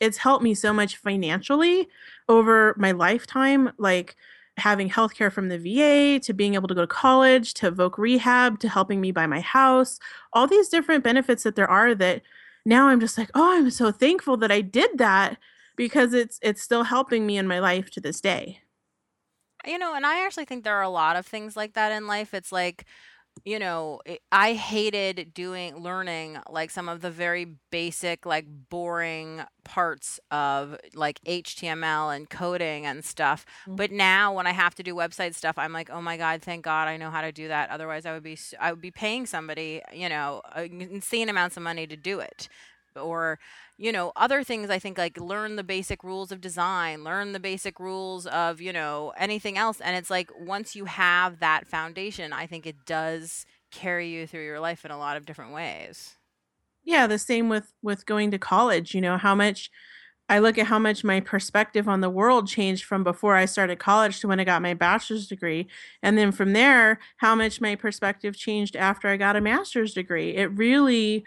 it's 0.00 0.18
helped 0.18 0.42
me 0.42 0.54
so 0.54 0.72
much 0.72 0.96
financially 0.96 1.88
over 2.28 2.74
my 2.78 2.92
lifetime 2.92 3.70
like 3.78 4.16
having 4.58 4.90
healthcare 4.90 5.32
from 5.32 5.48
the 5.48 5.56
VA 5.56 6.20
to 6.20 6.34
being 6.34 6.54
able 6.54 6.68
to 6.68 6.74
go 6.74 6.82
to 6.82 6.86
college 6.86 7.54
to 7.54 7.72
Voc 7.72 7.96
Rehab 7.96 8.58
to 8.58 8.68
helping 8.68 9.00
me 9.00 9.10
buy 9.10 9.26
my 9.26 9.40
house 9.40 9.98
all 10.34 10.46
these 10.46 10.68
different 10.68 11.02
benefits 11.02 11.42
that 11.42 11.56
there 11.56 11.70
are 11.70 11.94
that 11.94 12.22
now 12.64 12.88
I'm 12.88 13.00
just 13.00 13.18
like, 13.18 13.30
oh, 13.34 13.56
I'm 13.56 13.70
so 13.70 13.90
thankful 13.90 14.36
that 14.36 14.52
I 14.52 14.60
did 14.60 14.98
that 14.98 15.38
because 15.76 16.14
it's 16.14 16.38
it's 16.42 16.62
still 16.62 16.84
helping 16.84 17.26
me 17.26 17.38
in 17.38 17.46
my 17.46 17.58
life 17.58 17.90
to 17.92 18.00
this 18.00 18.20
day. 18.20 18.60
You 19.66 19.78
know, 19.78 19.94
and 19.94 20.04
I 20.04 20.24
actually 20.24 20.44
think 20.44 20.64
there 20.64 20.76
are 20.76 20.82
a 20.82 20.88
lot 20.88 21.16
of 21.16 21.26
things 21.26 21.56
like 21.56 21.74
that 21.74 21.92
in 21.92 22.08
life. 22.08 22.34
It's 22.34 22.50
like, 22.50 22.84
you 23.44 23.58
know, 23.58 24.00
I 24.30 24.54
hated 24.54 25.32
doing 25.34 25.76
learning 25.76 26.38
like 26.50 26.70
some 26.70 26.88
of 26.88 27.00
the 27.00 27.10
very 27.10 27.56
basic, 27.70 28.26
like 28.26 28.46
boring 28.68 29.42
parts 29.64 30.20
of 30.30 30.76
like 30.94 31.20
HTML 31.26 32.14
and 32.14 32.28
coding 32.28 32.86
and 32.86 33.04
stuff. 33.04 33.46
Mm. 33.66 33.76
But 33.76 33.90
now 33.92 34.34
when 34.34 34.46
I 34.46 34.52
have 34.52 34.74
to 34.76 34.82
do 34.82 34.94
website 34.94 35.34
stuff, 35.34 35.58
I'm 35.58 35.72
like, 35.72 35.90
oh 35.90 36.02
my 36.02 36.16
God, 36.16 36.42
thank 36.42 36.64
God 36.64 36.88
I 36.88 36.96
know 36.96 37.10
how 37.10 37.20
to 37.22 37.32
do 37.32 37.48
that. 37.48 37.70
Otherwise, 37.70 38.04
I 38.04 38.12
would 38.12 38.22
be 38.22 38.38
I 38.60 38.70
would 38.72 38.82
be 38.82 38.90
paying 38.90 39.26
somebody, 39.26 39.80
you 39.92 40.08
know, 40.08 40.42
insane 40.56 41.28
amounts 41.28 41.56
of 41.56 41.62
money 41.62 41.86
to 41.86 41.96
do 41.96 42.20
it. 42.20 42.48
Or 42.96 43.38
you 43.78 43.92
know 43.92 44.12
other 44.16 44.44
things 44.44 44.70
i 44.70 44.78
think 44.78 44.98
like 44.98 45.18
learn 45.18 45.56
the 45.56 45.64
basic 45.64 46.04
rules 46.04 46.30
of 46.32 46.40
design 46.40 47.04
learn 47.04 47.32
the 47.32 47.40
basic 47.40 47.80
rules 47.80 48.26
of 48.26 48.60
you 48.60 48.72
know 48.72 49.12
anything 49.16 49.58
else 49.58 49.80
and 49.80 49.96
it's 49.96 50.10
like 50.10 50.30
once 50.38 50.76
you 50.76 50.84
have 50.84 51.40
that 51.40 51.66
foundation 51.66 52.32
i 52.32 52.46
think 52.46 52.66
it 52.66 52.84
does 52.84 53.46
carry 53.70 54.08
you 54.08 54.26
through 54.26 54.44
your 54.44 54.60
life 54.60 54.84
in 54.84 54.90
a 54.90 54.98
lot 54.98 55.16
of 55.16 55.26
different 55.26 55.52
ways 55.52 56.16
Yeah, 56.84 57.06
the 57.06 57.18
same 57.18 57.48
with 57.48 57.72
with 57.82 58.06
going 58.06 58.30
to 58.32 58.38
college, 58.38 58.94
you 58.94 59.00
know, 59.00 59.16
how 59.16 59.34
much 59.34 59.70
I 60.28 60.38
look 60.40 60.58
at 60.58 60.66
how 60.68 60.78
much 60.78 61.04
my 61.04 61.20
perspective 61.20 61.88
on 61.88 62.00
the 62.00 62.10
world 62.10 62.48
changed 62.48 62.84
from 62.84 63.04
before 63.04 63.36
I 63.36 63.44
started 63.46 63.78
college 63.78 64.20
to 64.20 64.28
when 64.28 64.40
I 64.40 64.44
got 64.44 64.62
my 64.62 64.74
bachelor's 64.74 65.26
degree. 65.28 65.68
And 66.02 66.18
then 66.18 66.32
from 66.32 66.52
there, 66.54 66.98
how 67.18 67.34
much 67.34 67.60
my 67.60 67.76
perspective 67.76 68.36
changed 68.36 68.76
after 68.76 69.08
I 69.08 69.16
got 69.18 69.36
a 69.36 69.40
master's 69.42 69.94
degree. 69.94 70.36
It 70.36 70.46
really 70.46 71.24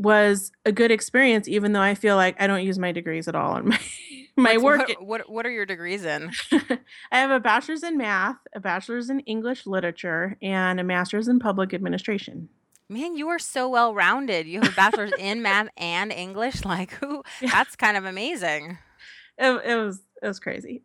was 0.00 0.50
a 0.64 0.72
good 0.72 0.90
experience, 0.90 1.46
even 1.48 1.72
though 1.72 1.80
I 1.82 1.94
feel 1.94 2.16
like 2.16 2.40
I 2.40 2.46
don't 2.46 2.64
use 2.64 2.78
my 2.78 2.90
degrees 2.92 3.28
at 3.28 3.34
all 3.34 3.56
in 3.56 3.68
my 3.68 3.78
my 4.36 4.56
What's- 4.56 4.62
work. 4.62 4.88
what, 4.88 5.06
what 5.06 5.30
what 5.30 5.46
are 5.46 5.50
your 5.50 5.66
degrees 5.66 6.04
in 6.04 6.30
I 7.12 7.18
have 7.18 7.30
a 7.30 7.40
bachelor's 7.40 7.82
in 7.82 7.98
math, 7.98 8.36
a 8.54 8.60
bachelor's 8.60 9.10
in 9.10 9.20
English 9.20 9.66
literature, 9.66 10.36
and 10.40 10.80
a 10.80 10.84
master's 10.84 11.28
in 11.28 11.38
public 11.38 11.74
administration. 11.74 12.48
man 12.88 13.14
you 13.16 13.28
are 13.28 13.38
so 13.38 13.68
well 13.68 13.94
rounded 13.94 14.46
you 14.46 14.60
have 14.60 14.72
a 14.72 14.76
bachelor's 14.76 15.12
in 15.18 15.42
math 15.48 15.68
and 15.76 16.10
english 16.12 16.64
like 16.64 16.92
who 16.94 17.22
Yeah. 17.40 17.50
that's 17.52 17.76
kind 17.76 17.96
of 17.96 18.04
amazing 18.04 18.78
It, 19.38 19.50
it 19.64 19.76
was 19.76 20.00
it 20.22 20.26
was 20.28 20.40
crazy. 20.40 20.82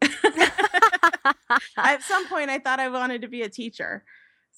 At 1.77 2.01
some 2.03 2.27
point, 2.27 2.49
I 2.49 2.59
thought 2.59 2.79
I 2.79 2.89
wanted 2.89 3.21
to 3.21 3.27
be 3.27 3.41
a 3.41 3.49
teacher, 3.49 4.03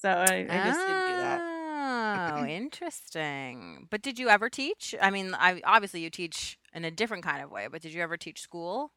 so 0.01 0.09
I, 0.09 0.45
I 0.49 0.57
just 0.67 0.79
didn't 0.79 1.07
do 1.11 1.15
that. 1.25 1.39
Ah. 1.41 1.56
Oh, 1.89 2.43
interesting. 2.45 3.87
But 3.89 4.01
did 4.01 4.19
you 4.19 4.29
ever 4.29 4.49
teach? 4.49 4.93
I 5.01 5.09
mean, 5.09 5.33
I 5.35 5.61
obviously 5.63 6.01
you 6.01 6.09
teach 6.09 6.57
in 6.73 6.83
a 6.85 6.91
different 6.91 7.23
kind 7.23 7.41
of 7.43 7.49
way, 7.51 7.67
but 7.67 7.81
did 7.81 7.93
you 7.93 8.01
ever 8.01 8.17
teach 8.17 8.41
school? 8.41 8.91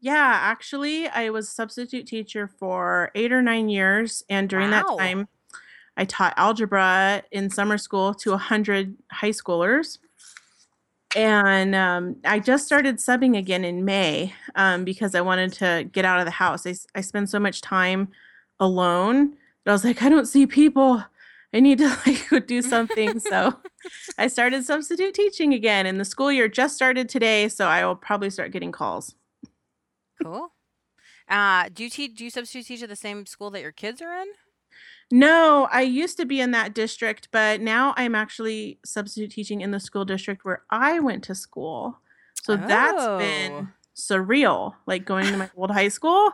Yeah, 0.00 0.38
actually, 0.42 1.08
I 1.08 1.30
was 1.30 1.48
substitute 1.48 2.06
teacher 2.06 2.46
for 2.46 3.10
eight 3.14 3.32
or 3.32 3.40
nine 3.40 3.68
years, 3.68 4.22
and 4.28 4.48
during 4.48 4.70
Wow. 4.70 4.70
that 4.70 4.88
time, 4.98 5.28
I 5.96 6.04
taught 6.06 6.34
algebra 6.38 7.24
in 7.32 7.50
summer 7.50 7.78
school 7.78 8.14
to 8.16 8.32
a 8.34 8.38
hundred 8.38 8.96
high 9.12 9.30
schoolers. 9.30 9.98
And 11.16 11.74
um, 11.76 12.16
I 12.24 12.40
just 12.40 12.66
started 12.66 12.96
subbing 12.96 13.38
again 13.38 13.64
in 13.64 13.84
May 13.84 14.34
um, 14.56 14.84
because 14.84 15.14
I 15.14 15.20
wanted 15.20 15.52
to 15.54 15.88
get 15.92 16.04
out 16.04 16.18
of 16.18 16.24
the 16.24 16.32
house. 16.32 16.66
I, 16.66 16.74
I 16.96 17.02
spend 17.02 17.30
so 17.30 17.38
much 17.38 17.60
time 17.60 18.08
alone 18.58 19.30
that 19.64 19.70
I 19.70 19.72
was 19.72 19.84
like, 19.84 20.02
I 20.02 20.08
don't 20.08 20.26
see 20.26 20.46
people. 20.46 21.04
I 21.54 21.60
need 21.60 21.78
to 21.78 21.88
like 22.06 22.28
go 22.28 22.40
do 22.40 22.60
something. 22.74 23.20
so 23.20 23.54
I 24.18 24.26
started 24.26 24.64
substitute 24.64 25.14
teaching 25.14 25.54
again, 25.54 25.86
and 25.86 25.98
the 25.98 26.04
school 26.04 26.30
year 26.30 26.48
just 26.48 26.74
started 26.74 27.08
today. 27.08 27.48
So 27.48 27.66
I 27.66 27.86
will 27.86 27.96
probably 27.96 28.30
start 28.30 28.50
getting 28.50 28.72
calls. 28.72 29.14
Cool. 30.22 30.52
Uh, 31.28 31.68
do 31.72 31.84
you 31.84 31.90
teach? 31.90 32.16
Do 32.16 32.24
you 32.24 32.30
substitute 32.30 32.66
teach 32.66 32.82
at 32.82 32.88
the 32.88 32.96
same 32.96 33.24
school 33.24 33.50
that 33.52 33.62
your 33.62 33.72
kids 33.72 34.02
are 34.02 34.20
in? 34.20 34.26
No, 35.12 35.68
I 35.70 35.82
used 35.82 36.16
to 36.16 36.24
be 36.24 36.40
in 36.40 36.50
that 36.52 36.74
district, 36.74 37.28
but 37.30 37.60
now 37.60 37.94
I'm 37.96 38.14
actually 38.14 38.80
substitute 38.84 39.30
teaching 39.30 39.60
in 39.60 39.70
the 39.70 39.78
school 39.78 40.04
district 40.04 40.44
where 40.44 40.64
I 40.70 40.98
went 40.98 41.22
to 41.24 41.34
school. 41.34 42.00
So 42.42 42.56
that's 42.56 43.06
been 43.22 43.68
surreal, 43.94 44.74
like 44.86 45.04
going 45.04 45.26
to 45.26 45.36
my 45.36 45.50
old 45.56 45.70
high 45.70 45.88
school. 45.88 46.32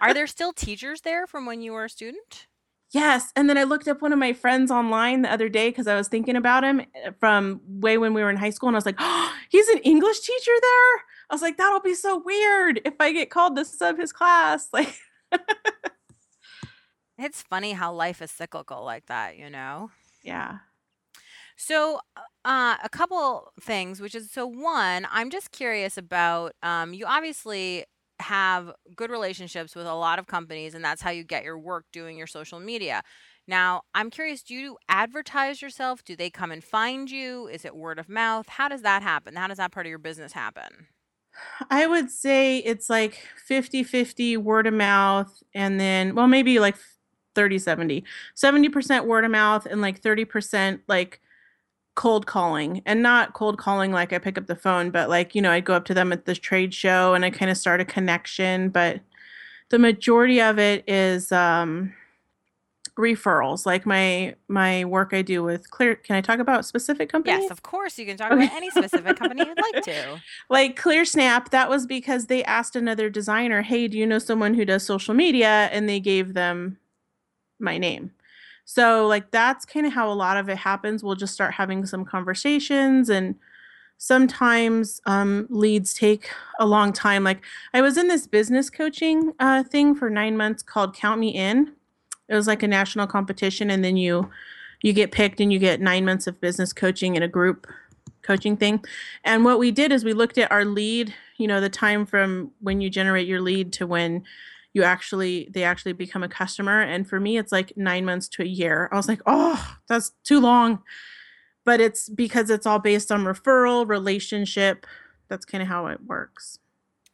Are 0.00 0.14
there 0.14 0.26
still 0.26 0.52
teachers 0.52 1.02
there 1.02 1.26
from 1.26 1.44
when 1.44 1.60
you 1.60 1.72
were 1.72 1.84
a 1.84 1.90
student? 1.90 2.46
Yes. 2.92 3.32
And 3.36 3.48
then 3.48 3.58
I 3.58 3.64
looked 3.64 3.88
up 3.88 4.02
one 4.02 4.12
of 4.12 4.18
my 4.18 4.32
friends 4.32 4.70
online 4.70 5.22
the 5.22 5.32
other 5.32 5.48
day 5.48 5.68
because 5.70 5.86
I 5.86 5.94
was 5.94 6.08
thinking 6.08 6.36
about 6.36 6.64
him 6.64 6.80
eh, 6.80 7.10
from 7.18 7.60
way 7.66 7.98
when 7.98 8.14
we 8.14 8.22
were 8.22 8.30
in 8.30 8.36
high 8.36 8.50
school. 8.50 8.68
And 8.68 8.76
I 8.76 8.78
was 8.78 8.86
like, 8.86 8.96
oh, 8.98 9.32
he's 9.50 9.68
an 9.68 9.78
English 9.78 10.20
teacher 10.20 10.52
there. 10.60 10.96
I 11.30 11.34
was 11.34 11.42
like, 11.42 11.56
that'll 11.56 11.80
be 11.80 11.94
so 11.94 12.22
weird 12.24 12.80
if 12.84 12.94
I 13.00 13.12
get 13.12 13.30
called 13.30 13.56
to 13.56 13.64
sub 13.64 13.94
of 13.96 14.00
his 14.00 14.12
class. 14.12 14.68
Like, 14.72 14.94
It's 17.18 17.40
funny 17.42 17.72
how 17.72 17.92
life 17.94 18.20
is 18.20 18.30
cyclical 18.30 18.84
like 18.84 19.06
that, 19.06 19.38
you 19.38 19.48
know. 19.48 19.90
yeah. 20.22 20.58
So, 21.56 22.00
uh, 22.44 22.76
a 22.82 22.88
couple 22.90 23.52
things, 23.60 24.00
which 24.00 24.14
is 24.14 24.30
so 24.30 24.46
one, 24.46 25.06
I'm 25.10 25.30
just 25.30 25.50
curious 25.52 25.96
about. 25.96 26.52
Um, 26.62 26.92
you 26.92 27.06
obviously 27.06 27.86
have 28.20 28.72
good 28.94 29.10
relationships 29.10 29.74
with 29.74 29.86
a 29.86 29.94
lot 29.94 30.18
of 30.18 30.26
companies, 30.26 30.74
and 30.74 30.84
that's 30.84 31.02
how 31.02 31.10
you 31.10 31.24
get 31.24 31.44
your 31.44 31.58
work 31.58 31.84
doing 31.92 32.16
your 32.16 32.26
social 32.26 32.60
media. 32.60 33.02
Now, 33.48 33.82
I'm 33.94 34.10
curious, 34.10 34.42
do 34.42 34.54
you 34.54 34.76
advertise 34.88 35.62
yourself? 35.62 36.02
Do 36.04 36.16
they 36.16 36.30
come 36.30 36.50
and 36.50 36.64
find 36.64 37.10
you? 37.10 37.46
Is 37.46 37.64
it 37.64 37.76
word 37.76 37.98
of 37.98 38.08
mouth? 38.08 38.48
How 38.48 38.68
does 38.68 38.82
that 38.82 39.02
happen? 39.02 39.36
How 39.36 39.46
does 39.46 39.58
that 39.58 39.70
part 39.72 39.86
of 39.86 39.90
your 39.90 39.98
business 39.98 40.32
happen? 40.32 40.88
I 41.70 41.86
would 41.86 42.10
say 42.10 42.58
it's 42.58 42.88
like 42.88 43.18
50 43.46 43.82
50 43.82 44.36
word 44.38 44.66
of 44.66 44.74
mouth, 44.74 45.42
and 45.54 45.78
then, 45.78 46.14
well, 46.14 46.26
maybe 46.26 46.58
like 46.58 46.76
30 47.34 47.58
70. 47.58 48.04
70% 48.34 49.06
word 49.06 49.24
of 49.24 49.30
mouth, 49.30 49.66
and 49.66 49.80
like 49.80 50.00
30% 50.00 50.80
like 50.88 51.20
cold 51.96 52.26
calling. 52.26 52.82
And 52.86 53.02
not 53.02 53.32
cold 53.34 53.58
calling 53.58 53.90
like 53.92 54.12
I 54.12 54.18
pick 54.18 54.38
up 54.38 54.46
the 54.46 54.56
phone, 54.56 54.90
but 54.90 55.08
like, 55.10 55.34
you 55.34 55.42
know, 55.42 55.50
I'd 55.50 55.64
go 55.64 55.74
up 55.74 55.84
to 55.86 55.94
them 55.94 56.12
at 56.12 56.26
the 56.26 56.34
trade 56.36 56.72
show 56.72 57.14
and 57.14 57.24
I 57.24 57.30
kind 57.30 57.50
of 57.50 57.56
start 57.56 57.80
a 57.80 57.84
connection. 57.84 58.68
But 58.70 59.00
the 59.70 59.78
majority 59.80 60.40
of 60.40 60.58
it 60.60 60.84
is, 60.88 61.32
um, 61.32 61.92
referrals 62.96 63.66
like 63.66 63.84
my 63.84 64.34
my 64.48 64.82
work 64.86 65.12
i 65.12 65.20
do 65.20 65.42
with 65.44 65.70
clear 65.70 65.96
can 65.96 66.16
i 66.16 66.20
talk 66.22 66.38
about 66.38 66.64
specific 66.64 67.10
companies 67.12 67.42
Yes, 67.42 67.50
of 67.50 67.62
course, 67.62 67.98
you 67.98 68.06
can 68.06 68.16
talk 68.16 68.32
Okay. 68.32 68.44
about 68.44 68.56
any 68.56 68.70
specific 68.70 69.16
company 69.16 69.44
you'd 69.44 69.58
like 69.58 69.82
to. 69.82 70.22
like 70.48 70.80
ClearSnap, 70.80 71.50
that 71.50 71.68
was 71.68 71.84
because 71.86 72.26
they 72.26 72.42
asked 72.44 72.74
another 72.74 73.10
designer, 73.10 73.60
"Hey, 73.60 73.86
do 73.86 73.98
you 73.98 74.06
know 74.06 74.18
someone 74.18 74.54
who 74.54 74.64
does 74.64 74.82
social 74.82 75.12
media?" 75.12 75.68
and 75.72 75.86
they 75.88 76.00
gave 76.00 76.32
them 76.32 76.78
my 77.58 77.76
name. 77.76 78.12
So, 78.66 79.06
like 79.06 79.30
that's 79.30 79.64
kind 79.64 79.86
of 79.86 79.92
how 79.92 80.10
a 80.10 80.12
lot 80.12 80.36
of 80.36 80.48
it 80.48 80.58
happens. 80.58 81.02
We'll 81.02 81.14
just 81.14 81.32
start 81.32 81.54
having 81.54 81.86
some 81.86 82.04
conversations 82.04 83.08
and 83.08 83.36
sometimes 83.96 85.00
um, 85.06 85.46
leads 85.48 85.94
take 85.94 86.28
a 86.58 86.66
long 86.66 86.92
time. 86.92 87.22
Like 87.24 87.42
I 87.72 87.80
was 87.80 87.96
in 87.96 88.08
this 88.08 88.26
business 88.26 88.68
coaching 88.68 89.32
uh, 89.38 89.62
thing 89.62 89.94
for 89.94 90.10
nine 90.10 90.36
months 90.36 90.62
called 90.62 90.94
Count 90.94 91.20
Me 91.20 91.28
In. 91.28 91.72
It 92.28 92.34
was 92.34 92.48
like 92.48 92.64
a 92.64 92.68
national 92.68 93.06
competition, 93.06 93.70
and 93.70 93.84
then 93.84 93.96
you 93.96 94.28
you 94.82 94.92
get 94.92 95.12
picked 95.12 95.40
and 95.40 95.52
you 95.52 95.60
get 95.60 95.80
nine 95.80 96.04
months 96.04 96.26
of 96.26 96.40
business 96.40 96.72
coaching 96.72 97.14
in 97.14 97.22
a 97.22 97.28
group 97.28 97.68
coaching 98.22 98.56
thing. 98.56 98.84
And 99.24 99.44
what 99.44 99.60
we 99.60 99.70
did 99.70 99.92
is 99.92 100.04
we 100.04 100.12
looked 100.12 100.38
at 100.38 100.50
our 100.50 100.64
lead, 100.64 101.14
you 101.36 101.46
know, 101.46 101.60
the 101.60 101.70
time 101.70 102.04
from 102.04 102.50
when 102.60 102.80
you 102.80 102.90
generate 102.90 103.28
your 103.28 103.40
lead 103.40 103.72
to 103.74 103.86
when 103.86 104.24
you 104.76 104.82
actually 104.84 105.48
they 105.54 105.64
actually 105.64 105.94
become 105.94 106.22
a 106.22 106.28
customer. 106.28 106.82
And 106.82 107.08
for 107.08 107.18
me, 107.18 107.38
it's 107.38 107.52
like 107.52 107.72
nine 107.76 108.04
months 108.04 108.28
to 108.34 108.42
a 108.42 108.46
year. 108.46 108.88
I 108.92 108.96
was 108.96 109.08
like, 109.08 109.22
oh, 109.26 109.58
that's 109.88 110.10
too 110.24 110.40
long. 110.40 110.82
But 111.64 111.80
it's 111.80 112.08
because 112.10 112.50
it's 112.50 112.66
all 112.66 112.78
based 112.78 113.10
on 113.10 113.24
referral, 113.24 113.88
relationship, 113.88 114.86
that's 115.28 115.44
kind 115.46 115.62
of 115.62 115.68
how 115.68 115.86
it 115.88 116.00
works. 116.04 116.58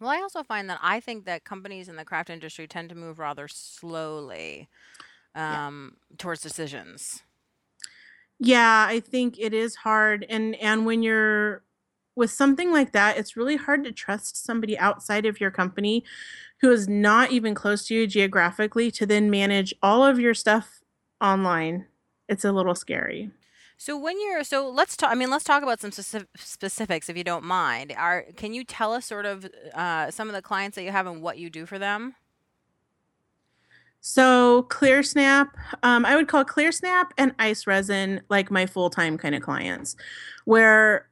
Well, 0.00 0.10
I 0.10 0.20
also 0.20 0.42
find 0.42 0.68
that 0.68 0.80
I 0.82 1.00
think 1.00 1.24
that 1.26 1.44
companies 1.44 1.88
in 1.88 1.96
the 1.96 2.04
craft 2.04 2.28
industry 2.30 2.66
tend 2.66 2.88
to 2.90 2.94
move 2.96 3.18
rather 3.20 3.46
slowly 3.48 4.68
Yeah. 5.34 5.66
um, 5.68 5.96
towards 6.18 6.42
decisions. 6.42 7.22
Yeah, 8.38 8.86
I 8.88 9.00
think 9.00 9.38
it 9.38 9.54
is 9.54 9.76
hard 9.76 10.26
and 10.28 10.56
and 10.56 10.84
when 10.84 11.02
you're 11.02 11.62
with 12.14 12.30
something 12.30 12.72
like 12.72 12.92
that, 12.92 13.16
it's 13.16 13.36
really 13.36 13.56
hard 13.56 13.84
to 13.84 13.92
trust 13.92 14.44
somebody 14.44 14.78
outside 14.78 15.26
of 15.26 15.40
your 15.40 15.50
company 15.50 16.04
who 16.60 16.70
is 16.70 16.88
not 16.88 17.30
even 17.30 17.54
close 17.54 17.86
to 17.86 17.94
you 17.94 18.06
geographically 18.06 18.90
to 18.92 19.06
then 19.06 19.30
manage 19.30 19.74
all 19.82 20.04
of 20.04 20.18
your 20.18 20.34
stuff 20.34 20.80
online. 21.20 21.86
It's 22.28 22.44
a 22.44 22.52
little 22.52 22.74
scary. 22.74 23.30
So 23.78 23.98
when 23.98 24.20
you're 24.20 24.44
so 24.44 24.68
let's 24.68 24.96
talk. 24.96 25.10
I 25.10 25.16
mean, 25.16 25.28
let's 25.28 25.42
talk 25.42 25.64
about 25.64 25.80
some 25.80 25.90
specif- 25.90 26.28
specifics 26.36 27.08
if 27.08 27.16
you 27.16 27.24
don't 27.24 27.44
mind. 27.44 27.92
Are 27.96 28.26
can 28.36 28.54
you 28.54 28.62
tell 28.62 28.92
us 28.92 29.06
sort 29.06 29.26
of 29.26 29.44
uh, 29.74 30.10
some 30.12 30.28
of 30.28 30.34
the 30.34 30.42
clients 30.42 30.76
that 30.76 30.84
you 30.84 30.92
have 30.92 31.08
and 31.08 31.20
what 31.20 31.38
you 31.38 31.50
do 31.50 31.66
for 31.66 31.80
them? 31.80 32.14
So 34.00 34.66
ClearSnap, 34.68 35.48
um, 35.82 36.04
I 36.04 36.16
would 36.16 36.28
call 36.28 36.44
ClearSnap 36.44 37.10
and 37.18 37.34
Ice 37.38 37.66
Resin 37.66 38.20
like 38.28 38.50
my 38.50 38.66
full 38.66 38.88
time 38.88 39.18
kind 39.18 39.34
of 39.34 39.42
clients, 39.42 39.96
where 40.44 41.08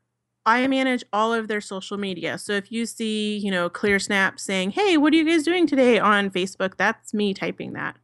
I 0.50 0.66
manage 0.66 1.04
all 1.12 1.32
of 1.32 1.48
their 1.48 1.60
social 1.60 1.96
media. 1.96 2.38
So 2.38 2.52
if 2.52 2.72
you 2.72 2.84
see, 2.86 3.36
you 3.38 3.50
know, 3.50 3.70
ClearSnap 3.70 4.40
saying, 4.40 4.72
"Hey, 4.72 4.96
what 4.96 5.12
are 5.12 5.16
you 5.16 5.24
guys 5.24 5.44
doing 5.44 5.66
today?" 5.66 5.98
on 5.98 6.30
Facebook, 6.30 6.76
that's 6.76 7.14
me 7.14 7.32
typing 7.32 7.72
that. 7.74 7.96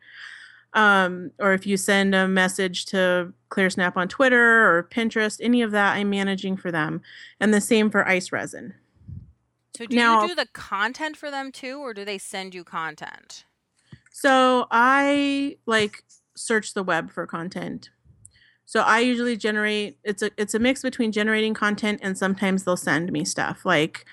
Um, 0.72 1.30
or 1.38 1.54
if 1.54 1.66
you 1.66 1.76
send 1.76 2.14
a 2.14 2.28
message 2.28 2.84
to 2.86 3.32
ClearSnap 3.50 3.96
on 3.96 4.08
Twitter 4.08 4.68
or 4.68 4.88
Pinterest, 4.92 5.40
any 5.42 5.62
of 5.62 5.70
that, 5.72 5.96
I'm 5.96 6.10
managing 6.10 6.56
for 6.56 6.70
them, 6.70 7.00
and 7.40 7.52
the 7.52 7.60
same 7.60 7.90
for 7.90 8.06
Ice 8.06 8.30
Resin. 8.30 8.74
So 9.76 9.86
do 9.86 9.96
Now- 9.96 10.22
you 10.22 10.28
do 10.28 10.34
the 10.34 10.46
content 10.52 11.16
for 11.16 11.30
them 11.30 11.50
too, 11.50 11.80
or 11.80 11.92
do 11.94 12.04
they 12.04 12.18
send 12.18 12.54
you 12.54 12.62
content? 12.62 13.44
So 14.10 14.66
I 14.70 15.56
like 15.66 16.04
search 16.36 16.74
the 16.74 16.82
web 16.82 17.10
for 17.10 17.26
content. 17.26 17.90
So 18.66 18.80
I 18.80 19.00
usually 19.00 19.36
generate 19.36 19.98
it's 20.04 20.22
a 20.22 20.30
it's 20.36 20.54
a 20.54 20.58
mix 20.58 20.82
between 20.82 21.12
generating 21.12 21.54
content 21.54 22.00
and 22.02 22.18
sometimes 22.18 22.64
they'll 22.64 22.76
send 22.76 23.12
me 23.12 23.24
stuff. 23.24 23.64
Like 23.64 24.04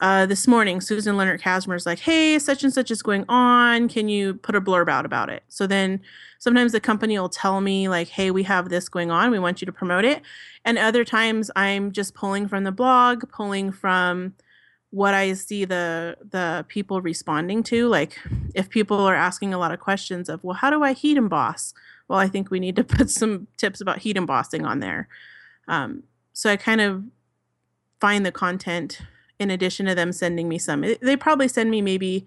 uh, 0.00 0.26
this 0.26 0.48
morning, 0.48 0.80
Susan 0.80 1.16
Leonard 1.16 1.40
Casmer's 1.40 1.86
like, 1.86 2.00
"Hey, 2.00 2.38
such 2.40 2.64
and 2.64 2.72
such 2.72 2.90
is 2.90 3.02
going 3.02 3.24
on. 3.28 3.88
Can 3.88 4.08
you 4.08 4.34
put 4.34 4.56
a 4.56 4.60
blurb 4.60 4.88
out 4.88 5.06
about 5.06 5.30
it?" 5.30 5.44
So 5.48 5.66
then 5.68 6.00
sometimes 6.40 6.72
the 6.72 6.80
company 6.80 7.16
will 7.18 7.28
tell 7.28 7.60
me 7.60 7.88
like, 7.88 8.08
"Hey, 8.08 8.32
we 8.32 8.42
have 8.42 8.68
this 8.68 8.88
going 8.88 9.12
on. 9.12 9.30
We 9.30 9.38
want 9.38 9.62
you 9.62 9.66
to 9.66 9.72
promote 9.72 10.04
it." 10.04 10.22
And 10.64 10.76
other 10.78 11.04
times 11.04 11.50
I'm 11.54 11.92
just 11.92 12.14
pulling 12.14 12.48
from 12.48 12.64
the 12.64 12.72
blog, 12.72 13.30
pulling 13.30 13.70
from 13.70 14.34
what 14.90 15.14
I 15.14 15.32
see 15.34 15.64
the 15.64 16.16
the 16.30 16.64
people 16.68 17.00
responding 17.00 17.62
to. 17.64 17.88
Like 17.88 18.18
if 18.54 18.68
people 18.68 18.98
are 19.00 19.14
asking 19.14 19.54
a 19.54 19.58
lot 19.58 19.72
of 19.72 19.80
questions 19.80 20.28
of, 20.28 20.42
well, 20.44 20.54
how 20.56 20.70
do 20.70 20.82
I 20.82 20.92
heat 20.94 21.16
emboss? 21.16 21.74
Well, 22.12 22.20
I 22.20 22.28
think 22.28 22.50
we 22.50 22.60
need 22.60 22.76
to 22.76 22.84
put 22.98 23.08
some 23.08 23.46
tips 23.56 23.80
about 23.80 24.00
heat 24.00 24.18
embossing 24.18 24.66
on 24.66 24.80
there. 24.80 25.08
Um, 25.66 26.02
so 26.34 26.50
I 26.50 26.58
kind 26.58 26.82
of 26.82 27.04
find 28.02 28.26
the 28.26 28.30
content 28.30 29.00
in 29.38 29.50
addition 29.50 29.86
to 29.86 29.94
them 29.94 30.12
sending 30.12 30.46
me 30.46 30.58
some. 30.58 30.84
They 31.00 31.16
probably 31.16 31.48
send 31.48 31.70
me 31.70 31.80
maybe 31.80 32.26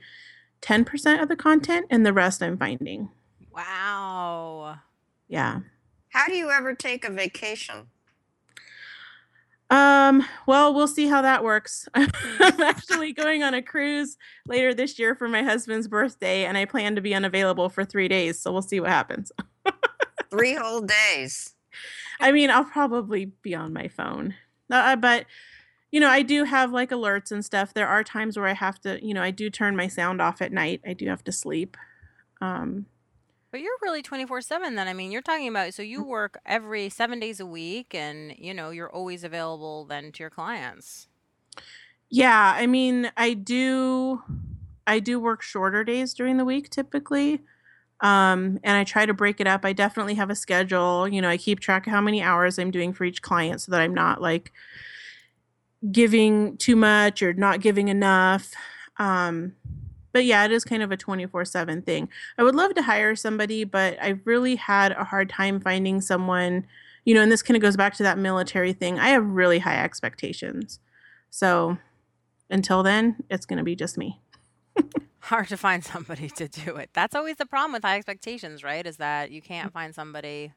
10% 0.64 1.22
of 1.22 1.30
the 1.30 1.36
content 1.36 1.86
and 1.92 2.04
the 2.04 2.14
rest 2.14 2.42
I'm 2.42 2.58
finding. 2.58 3.10
Wow. 3.56 4.80
Yeah. 5.28 5.60
How 6.10 6.26
do 6.26 6.34
you 6.34 6.50
ever 6.50 6.74
take 6.74 7.06
a 7.06 7.12
vacation? 7.12 7.86
Um, 9.70 10.24
well, 10.46 10.74
we'll 10.74 10.88
see 10.88 11.08
how 11.08 11.22
that 11.24 11.44
works. 11.44 11.88
I'm 11.96 12.62
actually 12.62 13.14
going 13.14 13.44
on 13.44 13.54
a 13.54 13.62
cruise 13.62 14.18
later 14.46 14.74
this 14.74 15.00
year 15.00 15.16
for 15.16 15.28
my 15.28 15.42
husband's 15.42 15.88
birthday, 15.88 16.46
and 16.46 16.58
I 16.58 16.66
plan 16.66 16.96
to 16.96 17.02
be 17.02 17.16
unavailable 17.16 17.70
for 17.70 17.84
three 17.84 18.08
days. 18.08 18.40
So 18.40 18.52
we'll 18.52 18.62
see 18.62 18.80
what 18.80 18.90
happens. 18.90 19.32
Three 20.30 20.56
whole 20.56 20.82
days. 20.82 21.56
I 22.20 22.32
mean, 22.32 22.50
I'll 22.50 22.66
probably 22.66 23.26
be 23.26 23.56
on 23.56 23.74
my 23.74 23.88
phone, 23.88 24.36
uh, 24.70 24.96
but 24.96 25.26
you 25.92 26.00
know, 26.02 26.10
I 26.10 26.24
do 26.24 26.44
have 26.44 26.72
like 26.72 26.90
alerts 26.90 27.32
and 27.32 27.44
stuff. 27.44 27.74
There 27.74 27.88
are 27.88 28.04
times 28.04 28.38
where 28.38 28.48
I 28.48 28.54
have 28.54 28.82
to, 28.82 29.04
you 29.06 29.14
know, 29.14 29.22
I 29.22 29.32
do 29.32 29.50
turn 29.50 29.78
my 29.78 29.88
sound 29.88 30.22
off 30.22 30.42
at 30.42 30.52
night. 30.52 30.82
I 30.86 30.92
do 30.94 31.08
have 31.08 31.24
to 31.24 31.32
sleep. 31.32 31.78
Um, 32.42 32.88
But 33.56 33.62
you're 33.62 33.72
really 33.82 34.02
24/7 34.02 34.76
then. 34.76 34.90
I 34.90 34.92
mean, 34.92 35.14
you're 35.14 35.22
talking 35.22 35.48
about 35.48 35.74
so 35.74 35.82
you 35.82 36.04
Mm. 36.04 36.08
work 36.08 36.38
every 36.46 36.90
7 36.90 37.22
days 37.22 37.40
a 37.40 37.46
week 37.46 37.96
and, 37.96 38.36
you 38.38 38.54
know, 38.54 38.70
you're 38.70 38.92
always 38.92 39.24
available 39.24 39.86
then 39.86 40.12
to 40.12 40.24
your 40.24 40.30
clients. 40.30 41.08
yeah, 42.10 42.54
I 42.58 42.68
mean, 42.68 43.12
I 43.16 43.34
do, 43.34 44.22
I 44.86 45.00
do 45.00 45.22
work 45.22 45.42
shorter 45.42 45.86
days 45.86 46.14
during 46.14 46.36
the 46.36 46.44
week 46.44 46.70
typically. 46.70 47.42
Um, 48.02 48.60
and 48.62 48.78
I 48.78 48.84
try 48.84 49.06
to 49.06 49.14
break 49.14 49.40
it 49.40 49.48
up. 49.48 49.64
I 49.64 49.72
definitely 49.72 50.16
have 50.16 50.30
a 50.30 50.36
schedule. 50.36 51.08
You 51.08 51.22
know, 51.22 51.30
I 51.30 51.38
keep 51.38 51.62
track 51.62 51.88
of 51.88 51.92
how 51.92 52.02
many 52.02 52.22
hours 52.22 52.60
I'm 52.60 52.72
doing 52.72 52.92
for 52.92 53.06
each 53.06 53.22
client 53.22 53.62
so 53.62 53.72
that 53.72 53.80
I'm 53.80 53.94
not 53.94 54.22
like 54.22 54.52
giving 55.92 56.58
too 56.58 56.76
much 56.76 57.24
or 57.24 57.34
not 57.34 57.62
giving 57.62 57.88
enough. 57.88 58.52
Um, 58.98 59.56
but 60.16 60.24
yeah, 60.24 60.46
it 60.46 60.52
is 60.54 60.64
kind 60.64 60.82
of 60.82 60.94
a 60.94 60.98
24 60.98 61.44
7 61.44 61.82
thing. 61.82 62.08
I 62.38 62.44
would 62.44 62.56
love 62.56 62.74
to 62.76 62.82
hire 62.82 63.18
somebody, 63.18 63.66
but 63.66 64.02
I've 64.02 64.22
really 64.24 64.56
had 64.56 64.94
a 64.94 65.04
hard 65.04 65.28
time 65.28 65.60
finding 65.60 66.00
someone, 66.00 66.66
you 67.04 67.14
know, 67.14 67.22
and 67.22 67.30
this 67.30 67.42
kind 67.42 67.58
of 67.58 67.62
goes 67.62 67.76
back 67.76 67.96
to 67.96 68.04
that 68.04 68.18
military 68.18 68.72
thing. 68.72 68.98
I 68.98 69.10
have 69.10 69.26
really 69.26 69.60
high 69.60 69.84
expectations. 69.84 70.80
So 71.32 71.80
until 72.50 72.82
then, 72.82 73.26
it's 73.30 73.46
going 73.46 73.58
to 73.58 73.66
be 73.66 73.76
just 73.76 73.98
me. 73.98 74.22
Hard 75.20 75.50
to 75.50 75.58
find 75.58 75.84
somebody 75.84 76.30
to 76.30 76.48
do 76.48 76.78
it. 76.78 76.92
That's 76.94 77.14
always 77.14 77.36
the 77.36 77.46
problem 77.46 77.74
with 77.74 77.84
high 77.84 77.98
expectations, 77.98 78.64
right? 78.64 78.88
Is 78.88 78.96
that 78.96 79.32
you 79.32 79.42
can't 79.42 79.72
mm. 79.72 79.74
find 79.74 79.94
somebody 79.94 80.54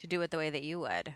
to 0.00 0.06
do 0.06 0.22
it 0.22 0.30
the 0.30 0.38
way 0.38 0.48
that 0.48 0.62
you 0.62 0.80
would. 0.80 1.12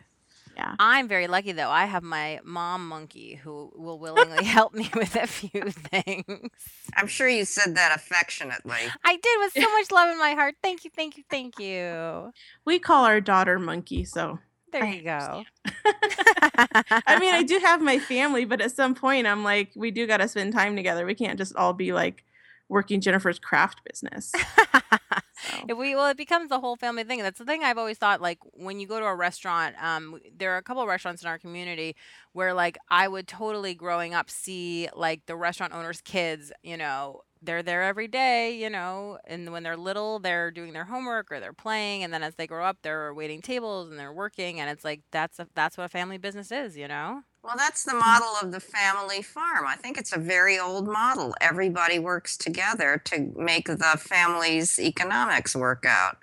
Yeah. 0.56 0.74
I'm 0.78 1.08
very 1.08 1.26
lucky 1.26 1.52
though. 1.52 1.70
I 1.70 1.86
have 1.86 2.02
my 2.02 2.40
mom 2.44 2.86
monkey 2.88 3.34
who 3.34 3.72
will 3.74 3.98
willingly 3.98 4.44
help 4.58 4.74
me 4.74 4.90
with 4.94 5.16
a 5.16 5.26
few 5.26 5.70
things. 5.70 6.50
I'm 6.96 7.06
sure 7.06 7.28
you 7.28 7.44
said 7.44 7.76
that 7.76 7.96
affectionately. 7.96 8.78
I 9.04 9.16
did 9.16 9.38
with 9.38 9.52
so 9.64 9.72
much 9.72 9.90
love 9.90 10.10
in 10.10 10.18
my 10.18 10.32
heart. 10.32 10.56
Thank 10.62 10.84
you, 10.84 10.90
thank 10.94 11.16
you, 11.16 11.24
thank 11.30 11.58
you. 11.58 12.32
We 12.64 12.78
call 12.78 13.04
our 13.04 13.20
daughter 13.20 13.58
Monkey. 13.58 14.04
So 14.04 14.38
There 14.72 14.84
I 14.84 14.92
you 14.92 15.02
go. 15.02 15.44
I 17.06 17.18
mean, 17.18 17.34
I 17.34 17.42
do 17.42 17.58
have 17.58 17.80
my 17.80 17.98
family, 17.98 18.44
but 18.44 18.60
at 18.60 18.72
some 18.72 18.94
point, 18.94 19.26
I'm 19.26 19.42
like, 19.44 19.70
we 19.74 19.90
do 19.90 20.06
got 20.06 20.18
to 20.18 20.28
spend 20.28 20.52
time 20.52 20.76
together. 20.76 21.06
We 21.06 21.14
can't 21.14 21.38
just 21.38 21.54
all 21.56 21.72
be 21.72 21.92
like 21.92 22.24
working 22.68 23.00
Jennifer's 23.00 23.38
craft 23.38 23.80
business. 23.84 24.32
So. 25.42 25.64
If 25.68 25.76
we 25.78 25.94
well, 25.94 26.08
it 26.08 26.16
becomes 26.16 26.48
the 26.48 26.60
whole 26.60 26.76
family 26.76 27.04
thing. 27.04 27.20
That's 27.22 27.38
the 27.38 27.44
thing 27.44 27.62
I've 27.64 27.78
always 27.78 27.98
thought. 27.98 28.20
Like 28.20 28.38
when 28.54 28.78
you 28.80 28.86
go 28.86 29.00
to 29.00 29.06
a 29.06 29.14
restaurant, 29.14 29.76
um, 29.82 30.18
there 30.36 30.52
are 30.54 30.58
a 30.58 30.62
couple 30.62 30.82
of 30.82 30.88
restaurants 30.88 31.22
in 31.22 31.28
our 31.28 31.38
community 31.38 31.96
where, 32.32 32.54
like, 32.54 32.78
I 32.88 33.08
would 33.08 33.26
totally 33.28 33.74
growing 33.74 34.14
up 34.14 34.30
see 34.30 34.88
like 34.94 35.26
the 35.26 35.36
restaurant 35.36 35.72
owners' 35.72 36.00
kids. 36.02 36.52
You 36.62 36.76
know, 36.76 37.22
they're 37.42 37.62
there 37.62 37.82
every 37.82 38.08
day. 38.08 38.56
You 38.58 38.70
know, 38.70 39.18
and 39.26 39.50
when 39.52 39.62
they're 39.62 39.76
little, 39.76 40.18
they're 40.18 40.50
doing 40.50 40.72
their 40.72 40.84
homework 40.84 41.30
or 41.32 41.40
they're 41.40 41.52
playing, 41.52 42.04
and 42.04 42.12
then 42.12 42.22
as 42.22 42.34
they 42.36 42.46
grow 42.46 42.64
up, 42.64 42.78
they're 42.82 43.14
waiting 43.14 43.40
tables 43.42 43.90
and 43.90 43.98
they're 43.98 44.12
working, 44.12 44.60
and 44.60 44.70
it's 44.70 44.84
like 44.84 45.02
that's 45.10 45.38
a, 45.38 45.46
that's 45.54 45.76
what 45.78 45.84
a 45.84 45.88
family 45.88 46.18
business 46.18 46.52
is. 46.52 46.76
You 46.76 46.88
know. 46.88 47.22
Well, 47.42 47.56
that's 47.56 47.84
the 47.84 47.92
mm. 47.92 48.00
model 48.00 48.34
of 48.42 48.52
the 48.52 48.60
family 48.60 49.22
farm. 49.22 49.64
I 49.66 49.76
think 49.76 49.98
it's 49.98 50.12
a 50.12 50.18
very 50.18 50.58
old 50.58 50.86
model. 50.86 51.34
Everybody 51.40 51.98
works 51.98 52.36
together 52.36 53.00
to 53.06 53.32
make 53.36 53.66
the 53.66 53.98
family's 53.98 54.78
economics 54.78 55.56
work 55.56 55.84
out. 55.86 56.18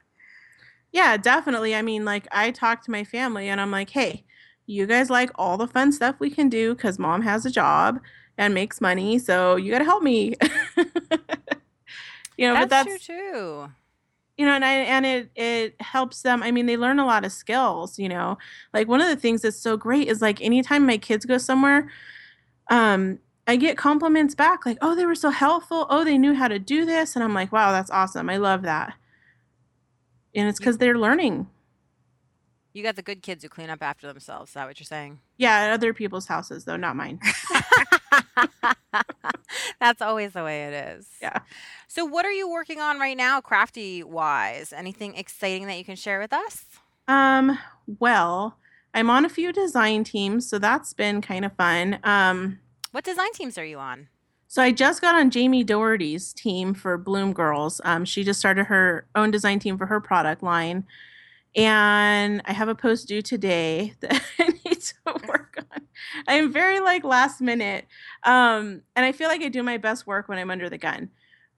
Yeah, 0.92 1.18
definitely. 1.18 1.76
I 1.76 1.82
mean, 1.82 2.06
like, 2.06 2.28
I 2.32 2.52
talk 2.52 2.84
to 2.84 2.92
my 2.92 3.04
family 3.04 3.50
and 3.50 3.60
I'm 3.60 3.72
like, 3.72 3.90
hey, 3.90 4.24
you 4.66 4.86
guys 4.86 5.10
like 5.10 5.32
all 5.36 5.58
the 5.58 5.68
fun 5.68 5.92
stuff 5.92 6.16
we 6.20 6.30
can 6.30 6.50
do 6.50 6.76
because 6.76 7.00
mom 7.00 7.22
has 7.24 7.46
a 7.46 7.52
job 7.52 8.00
and 8.38 8.54
makes 8.54 8.80
money. 8.80 9.18
So 9.18 9.56
you 9.56 9.72
got 9.72 9.80
to 9.80 9.86
help 9.86 10.04
me. 10.04 10.36
you 12.38 12.48
know, 12.48 12.54
that's, 12.54 12.64
but 12.64 12.70
that's 12.70 13.06
true 13.06 13.16
too. 13.16 13.72
You 14.38 14.46
know 14.46 14.52
and 14.52 14.64
I, 14.64 14.74
and 14.74 15.06
it 15.06 15.32
it 15.36 15.82
helps 15.82 16.22
them 16.22 16.44
i 16.44 16.52
mean 16.52 16.68
they 16.68 16.78
learn 16.78 17.00
a 17.00 17.06
lot 17.06 17.26
of 17.26 17.32
skills 17.32 17.98
you 18.00 18.08
know? 18.08 18.38
Like 18.74 18.88
one 18.88 19.02
of 19.02 19.08
the 19.08 19.16
things 19.16 19.42
that's 19.42 19.58
so 19.60 19.76
great 19.78 20.08
is 20.08 20.22
like 20.22 20.42
anytime 20.42 20.86
my 20.86 20.98
kids 20.98 21.26
go 21.26 21.38
somewhere 21.38 21.90
um 22.70 23.20
i 23.48 23.56
get 23.56 23.78
compliments 23.78 24.36
back 24.36 24.66
like 24.66 24.78
oh 24.82 24.96
they 24.96 25.06
were 25.06 25.16
so 25.16 25.30
helpful. 25.30 25.88
Oh 25.90 26.04
they 26.04 26.18
knew 26.18 26.34
how 26.34 26.48
to 26.48 26.60
do 26.60 26.86
this. 26.86 27.16
And 27.16 27.24
i'm 27.24 27.34
like 27.34 27.52
wow 27.52 27.72
that's 27.72 27.90
awesome. 27.92 28.30
I 28.30 28.38
love 28.38 28.62
that. 28.64 28.94
And 30.36 30.48
it's 30.48 30.60
because 30.60 30.78
they're 30.78 30.98
learning. 30.98 31.48
You 32.74 32.84
got 32.84 32.96
the 32.96 33.02
good 33.02 33.24
kids 33.24 33.44
who 33.44 33.50
clean 33.50 33.72
up 33.72 33.82
after 33.82 34.06
themselves. 34.06 34.52
Is 34.52 34.54
that 34.54 34.68
what 34.68 34.80
you're 34.80 34.86
saying? 34.86 35.20
yeah 35.38 35.60
at 35.62 35.72
other 35.72 35.94
people's 35.94 36.28
houses 36.28 36.66
though 36.66 36.78
not 36.78 36.96
mine 36.96 37.20
That's 39.80 40.02
always 40.02 40.34
the 40.34 40.44
way 40.44 40.66
it 40.66 40.74
is. 40.98 41.08
Yeah. 41.22 41.40
So, 41.88 42.06
what 42.06 42.26
are 42.26 42.32
you 42.32 42.50
working 42.50 42.80
on 42.80 43.00
right 43.00 43.18
now, 43.18 43.42
crafty 43.42 44.04
wise? 44.04 44.74
Anything 44.74 45.16
exciting 45.16 45.68
that 45.68 45.78
you 45.78 45.86
can 45.86 45.96
share 45.96 46.20
with 46.20 46.34
us? 46.34 46.66
um 47.10 47.58
well 48.02 48.58
i'm 48.94 49.10
on 49.10 49.24
a 49.24 49.30
few 49.30 49.54
design 49.54 50.04
teams 50.04 50.46
so 50.50 50.60
that's 50.60 50.92
been 50.92 51.22
kind 51.22 51.46
of 51.46 51.54
fun 51.54 51.98
um 52.04 52.60
What 52.92 53.06
design 53.06 53.32
teams 53.34 53.58
are 53.58 53.64
you 53.64 53.78
on? 53.80 54.10
So 54.50 54.62
I 54.62 54.74
just 54.74 55.00
got 55.02 55.16
on 55.16 55.30
Jamie 55.30 55.64
Dougherty's 55.64 56.34
team 56.34 56.74
for 56.74 56.98
Bloom 56.98 57.32
Girls. 57.32 57.80
Um, 57.86 58.04
she 58.04 58.24
just 58.26 58.40
started 58.40 58.66
her 58.66 59.06
own 59.16 59.32
design 59.32 59.60
team 59.60 59.78
for 59.78 59.86
her 59.86 60.02
product 60.02 60.44
line, 60.44 60.86
and 61.56 62.42
I 62.46 62.54
have 62.54 62.68
a 62.70 62.76
post 62.76 63.08
due 63.08 63.22
today 63.22 63.94
that 64.02 64.22
I 64.40 64.48
need 64.66 64.82
to 64.82 64.96
work 65.06 65.30
on. 65.30 65.37
I'm 66.28 66.52
very 66.52 66.80
like 66.80 67.04
last 67.04 67.42
minute, 67.42 67.86
um, 68.24 68.82
and 68.96 69.06
I 69.06 69.12
feel 69.12 69.28
like 69.28 69.42
I 69.42 69.50
do 69.50 69.64
my 69.64 69.78
best 69.78 70.08
work 70.08 70.28
when 70.28 70.38
I'm 70.38 70.52
under 70.52 70.70
the 70.70 70.78
gun. 70.78 71.10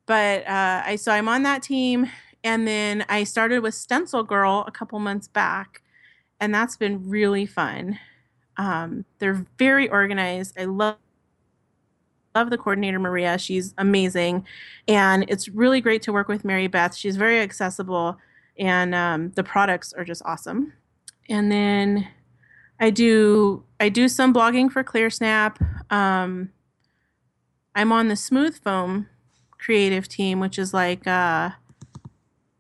But 0.06 0.48
uh, 0.48 0.82
I 0.86 0.96
so 0.96 1.12
I'm 1.12 1.30
on 1.30 1.44
that 1.44 1.62
team, 1.64 2.10
and 2.44 2.68
then 2.68 3.06
I 3.10 3.24
started 3.24 3.60
with 3.60 3.76
Stencil 3.76 4.24
Girl 4.24 4.64
a 4.68 4.72
couple 4.72 5.00
months 5.00 5.28
back, 5.28 5.82
and 6.40 6.54
that's 6.54 6.78
been 6.78 7.08
really 7.10 7.46
fun. 7.46 8.00
Um, 8.58 9.06
they're 9.20 9.46
very 9.58 9.90
organized. 9.90 10.60
I 10.60 10.66
love 10.66 10.98
love 12.36 12.50
the 12.50 12.58
coordinator 12.58 13.00
Maria. 13.00 13.38
She's 13.38 13.74
amazing, 13.78 14.46
and 14.88 15.26
it's 15.28 15.50
really 15.50 15.82
great 15.82 16.02
to 16.04 16.14
work 16.14 16.28
with 16.28 16.46
Mary 16.46 16.68
Beth. 16.68 16.96
She's 16.96 17.18
very 17.18 17.40
accessible, 17.40 18.18
and 18.58 18.96
um, 18.96 19.32
the 19.32 19.44
products 19.44 19.94
are 19.94 20.04
just 20.04 20.22
awesome. 20.26 20.74
And 21.30 21.52
then 21.52 22.08
I 22.80 22.90
do 22.90 23.64
I 23.80 23.90
do 23.90 24.08
some 24.08 24.34
blogging 24.34 24.72
for 24.72 24.84
ClearSnap. 24.84 25.58
Um, 25.92 26.52
I'm 27.76 27.92
on 27.92 28.08
the 28.08 28.16
Smooth 28.16 28.58
Foam 28.58 29.08
creative 29.58 30.08
team, 30.08 30.40
which 30.40 30.58
is 30.58 30.74
like 30.74 31.06
uh, 31.08 31.52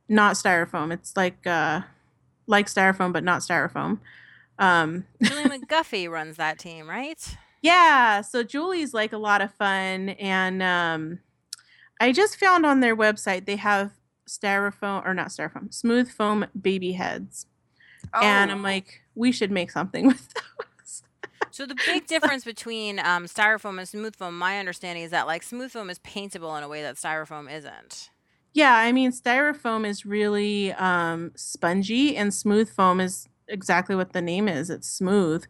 not 0.07 0.35
styrofoam. 0.35 0.91
It's 0.93 1.15
like 1.15 1.45
uh, 1.47 1.81
like 2.47 2.67
styrofoam, 2.67 3.13
but 3.13 3.23
not 3.23 3.41
styrofoam. 3.41 3.99
Um, 4.57 5.05
Julie 5.23 5.43
McGuffee 5.59 6.09
runs 6.09 6.37
that 6.37 6.59
team, 6.59 6.89
right? 6.89 7.37
Yeah, 7.61 8.21
so 8.21 8.43
Julie's 8.43 8.93
like 8.93 9.13
a 9.13 9.17
lot 9.17 9.41
of 9.41 9.53
fun, 9.53 10.09
and 10.09 10.63
um, 10.63 11.19
I 11.99 12.11
just 12.11 12.37
found 12.37 12.65
on 12.65 12.79
their 12.79 12.95
website 12.95 13.45
they 13.45 13.57
have 13.57 13.91
styrofoam 14.27 15.05
or 15.05 15.13
not 15.13 15.27
styrofoam, 15.27 15.73
smooth 15.73 16.09
foam 16.09 16.45
baby 16.59 16.93
heads, 16.93 17.47
Oh, 18.13 18.21
and 18.21 18.51
I'm 18.51 18.63
like, 18.63 19.01
we 19.19 19.31
should 19.31 19.51
make 19.51 19.69
something 19.69 20.07
with 20.07 20.33
those. 20.33 21.03
So 21.51 21.65
the 21.65 21.75
big 21.85 22.07
difference 22.07 22.45
between 22.45 22.99
um, 22.99 23.25
styrofoam 23.25 23.77
and 23.77 23.87
smooth 23.87 24.15
foam, 24.15 24.37
my 24.37 24.57
understanding 24.59 25.03
is 25.03 25.11
that 25.11 25.27
like 25.27 25.43
smooth 25.43 25.71
foam 25.71 25.89
is 25.89 25.99
paintable 25.99 26.55
in 26.55 26.63
a 26.63 26.67
way 26.67 26.81
that 26.81 26.95
styrofoam 26.95 27.51
isn't. 27.53 28.09
Yeah, 28.53 28.75
I 28.75 28.91
mean, 28.91 29.11
styrofoam 29.11 29.85
is 29.85 30.05
really 30.05 30.73
um, 30.73 31.31
spongy, 31.35 32.17
and 32.17 32.33
smooth 32.33 32.69
foam 32.69 32.99
is 32.99 33.29
exactly 33.47 33.95
what 33.95 34.13
the 34.13 34.21
name 34.21 34.47
is. 34.47 34.71
It's 34.71 34.89
smooth. 34.89 35.45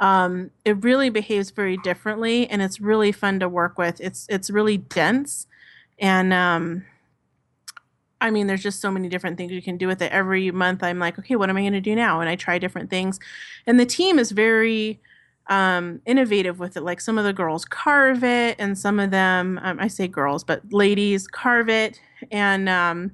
Um, 0.00 0.50
it 0.64 0.82
really 0.82 1.10
behaves 1.10 1.50
very 1.50 1.76
differently, 1.76 2.48
and 2.48 2.60
it's 2.60 2.80
really 2.80 3.12
fun 3.12 3.38
to 3.40 3.48
work 3.48 3.78
with. 3.78 4.00
It's 4.00 4.26
it's 4.28 4.50
really 4.50 4.78
dense, 4.78 5.46
and 5.98 6.32
um, 6.32 6.84
I 8.20 8.30
mean, 8.30 8.46
there's 8.46 8.62
just 8.62 8.80
so 8.80 8.90
many 8.90 9.08
different 9.08 9.36
things 9.36 9.52
you 9.52 9.62
can 9.62 9.76
do 9.76 9.86
with 9.86 10.02
it. 10.02 10.12
Every 10.12 10.50
month, 10.50 10.82
I'm 10.82 10.98
like, 10.98 11.18
okay, 11.18 11.36
what 11.36 11.48
am 11.48 11.56
I 11.56 11.60
going 11.60 11.72
to 11.72 11.80
do 11.80 11.94
now? 11.94 12.20
And 12.20 12.28
I 12.28 12.36
try 12.36 12.58
different 12.58 12.90
things, 12.90 13.18
and 13.66 13.80
the 13.80 13.86
team 13.86 14.18
is 14.18 14.30
very 14.30 15.00
um, 15.48 16.00
innovative 16.06 16.58
with 16.58 16.76
it. 16.76 16.82
Like 16.82 17.00
some 17.00 17.18
of 17.18 17.24
the 17.24 17.32
girls 17.32 17.64
carve 17.64 18.22
it, 18.22 18.56
and 18.58 18.78
some 18.78 19.00
of 19.00 19.10
them, 19.10 19.58
um, 19.62 19.78
I 19.80 19.88
say 19.88 20.06
girls, 20.06 20.44
but 20.44 20.62
ladies 20.72 21.26
carve 21.26 21.68
it, 21.68 22.00
and 22.30 22.68
um, 22.68 23.12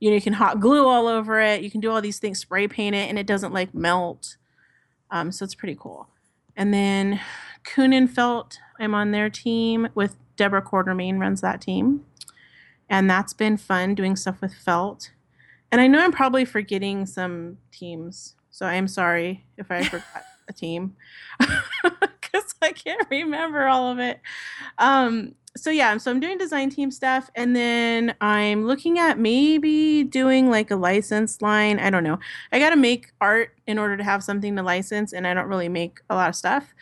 you 0.00 0.10
know, 0.10 0.14
you 0.14 0.22
can 0.22 0.32
hot 0.32 0.60
glue 0.60 0.86
all 0.86 1.06
over 1.06 1.40
it. 1.40 1.62
You 1.62 1.70
can 1.70 1.80
do 1.80 1.90
all 1.90 2.00
these 2.00 2.18
things, 2.18 2.38
spray 2.38 2.68
paint 2.68 2.94
it, 2.94 3.08
and 3.08 3.18
it 3.18 3.26
doesn't 3.26 3.52
like 3.52 3.74
melt. 3.74 4.36
Um, 5.10 5.32
so 5.32 5.44
it's 5.44 5.54
pretty 5.54 5.76
cool. 5.78 6.08
And 6.56 6.74
then 6.74 7.20
Kunin 7.64 8.08
Felt, 8.08 8.58
I'm 8.78 8.94
on 8.94 9.10
their 9.12 9.30
team 9.30 9.88
with 9.94 10.16
Deborah 10.36 10.62
Quartermain 10.62 11.18
runs 11.18 11.40
that 11.40 11.60
team. 11.60 12.04
And 12.90 13.08
that's 13.08 13.32
been 13.32 13.56
fun 13.56 13.94
doing 13.94 14.16
stuff 14.16 14.40
with 14.40 14.54
felt. 14.54 15.10
And 15.70 15.80
I 15.80 15.86
know 15.86 16.00
I'm 16.00 16.12
probably 16.12 16.44
forgetting 16.44 17.06
some 17.06 17.58
teams. 17.70 18.34
So 18.50 18.66
I'm 18.66 18.88
sorry 18.88 19.44
if 19.56 19.70
I 19.70 19.84
forgot 19.84 20.24
a 20.48 20.52
team 20.52 20.96
because 21.38 22.54
I 22.62 22.72
can't 22.72 23.06
remember 23.10 23.66
all 23.68 23.90
of 23.90 23.98
it. 23.98 24.20
Um, 24.78 25.34
so 25.56 25.70
yeah, 25.70 25.96
so 25.96 26.10
I'm 26.10 26.20
doing 26.20 26.38
design 26.38 26.70
team 26.70 26.90
stuff, 26.90 27.30
and 27.34 27.54
then 27.54 28.14
I'm 28.20 28.66
looking 28.66 28.98
at 28.98 29.18
maybe 29.18 30.04
doing 30.04 30.50
like 30.50 30.70
a 30.70 30.76
license 30.76 31.42
line. 31.42 31.80
I 31.80 31.90
don't 31.90 32.04
know. 32.04 32.18
I 32.52 32.58
got 32.58 32.70
to 32.70 32.76
make 32.76 33.12
art 33.20 33.50
in 33.66 33.78
order 33.78 33.96
to 33.96 34.04
have 34.04 34.22
something 34.22 34.54
to 34.56 34.62
license, 34.62 35.12
and 35.12 35.26
I 35.26 35.34
don't 35.34 35.48
really 35.48 35.68
make 35.68 36.00
a 36.08 36.14
lot 36.14 36.28
of 36.28 36.36
stuff 36.36 36.74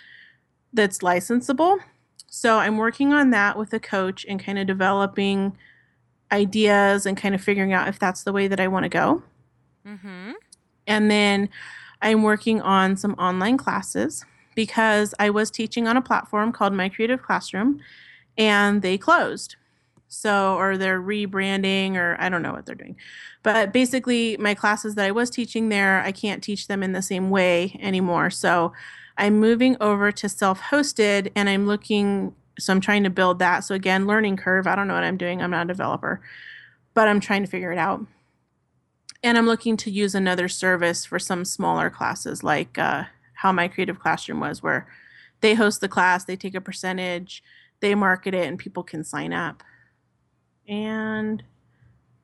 that's 0.72 0.98
licensable. 0.98 1.78
So 2.26 2.58
I'm 2.58 2.76
working 2.76 3.12
on 3.12 3.30
that 3.30 3.56
with 3.56 3.72
a 3.72 3.80
coach 3.80 4.26
and 4.28 4.42
kind 4.42 4.58
of 4.58 4.66
developing 4.66 5.56
ideas 6.32 7.06
and 7.06 7.16
kind 7.16 7.34
of 7.34 7.40
figuring 7.40 7.72
out 7.72 7.88
if 7.88 7.98
that's 7.98 8.24
the 8.24 8.32
way 8.32 8.48
that 8.48 8.60
I 8.60 8.68
want 8.68 8.84
to 8.84 8.88
go. 8.88 9.22
Mm-hmm. 9.86 10.32
And 10.86 11.10
then 11.10 11.48
I'm 12.02 12.22
working 12.22 12.60
on 12.60 12.96
some 12.96 13.14
online 13.14 13.56
classes 13.56 14.24
because 14.54 15.14
I 15.18 15.30
was 15.30 15.50
teaching 15.50 15.86
on 15.86 15.96
a 15.96 16.02
platform 16.02 16.52
called 16.52 16.72
My 16.72 16.88
Creative 16.88 17.22
Classroom 17.22 17.80
and 18.36 18.82
they 18.82 18.98
closed. 18.98 19.56
So, 20.08 20.54
or 20.56 20.78
they're 20.78 21.02
rebranding, 21.02 21.96
or 21.96 22.16
I 22.20 22.28
don't 22.28 22.40
know 22.40 22.52
what 22.52 22.64
they're 22.64 22.76
doing. 22.76 22.96
But 23.42 23.72
basically, 23.72 24.36
my 24.36 24.54
classes 24.54 24.94
that 24.94 25.04
I 25.04 25.10
was 25.10 25.30
teaching 25.30 25.68
there, 25.68 26.00
I 26.00 26.12
can't 26.12 26.44
teach 26.44 26.68
them 26.68 26.82
in 26.84 26.92
the 26.92 27.02
same 27.02 27.28
way 27.28 27.76
anymore. 27.82 28.30
So, 28.30 28.72
I'm 29.18 29.40
moving 29.40 29.76
over 29.80 30.12
to 30.12 30.28
self 30.28 30.60
hosted 30.60 31.32
and 31.34 31.48
I'm 31.48 31.66
looking, 31.66 32.34
so 32.58 32.72
I'm 32.72 32.80
trying 32.80 33.04
to 33.04 33.10
build 33.10 33.38
that. 33.38 33.60
So, 33.60 33.74
again, 33.74 34.06
learning 34.06 34.36
curve. 34.36 34.66
I 34.66 34.74
don't 34.76 34.88
know 34.88 34.94
what 34.94 35.04
I'm 35.04 35.16
doing. 35.16 35.42
I'm 35.42 35.50
not 35.50 35.66
a 35.66 35.68
developer, 35.68 36.20
but 36.94 37.08
I'm 37.08 37.20
trying 37.20 37.42
to 37.42 37.50
figure 37.50 37.72
it 37.72 37.78
out 37.78 38.06
and 39.26 39.36
I'm 39.36 39.46
looking 39.46 39.76
to 39.78 39.90
use 39.90 40.14
another 40.14 40.48
service 40.48 41.04
for 41.04 41.18
some 41.18 41.44
smaller 41.44 41.90
classes, 41.90 42.44
like 42.44 42.78
uh, 42.78 43.04
how 43.34 43.50
my 43.50 43.66
creative 43.66 43.98
classroom 43.98 44.38
was, 44.38 44.62
where 44.62 44.86
they 45.40 45.54
host 45.54 45.80
the 45.80 45.88
class, 45.88 46.24
they 46.24 46.36
take 46.36 46.54
a 46.54 46.60
percentage, 46.60 47.42
they 47.80 47.94
market 47.96 48.34
it, 48.34 48.46
and 48.46 48.56
people 48.56 48.82
can 48.84 49.02
sign 49.02 49.32
up. 49.32 49.64
And 50.68 51.42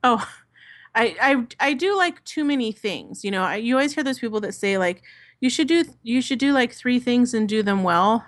oh, 0.03 0.25
I 0.95 1.15
I 1.59 1.69
I 1.69 1.73
do 1.73 1.97
like 1.97 2.23
too 2.23 2.43
many 2.43 2.71
things. 2.71 3.25
You 3.25 3.31
know, 3.31 3.43
I, 3.43 3.55
you 3.55 3.75
always 3.75 3.93
hear 3.93 4.03
those 4.03 4.19
people 4.19 4.39
that 4.41 4.53
say 4.53 4.77
like 4.77 5.01
you 5.41 5.49
should 5.49 5.67
do 5.67 5.83
you 6.03 6.21
should 6.21 6.39
do 6.39 6.53
like 6.53 6.71
three 6.71 6.99
things 6.99 7.33
and 7.33 7.49
do 7.49 7.63
them 7.63 7.83
well. 7.83 8.25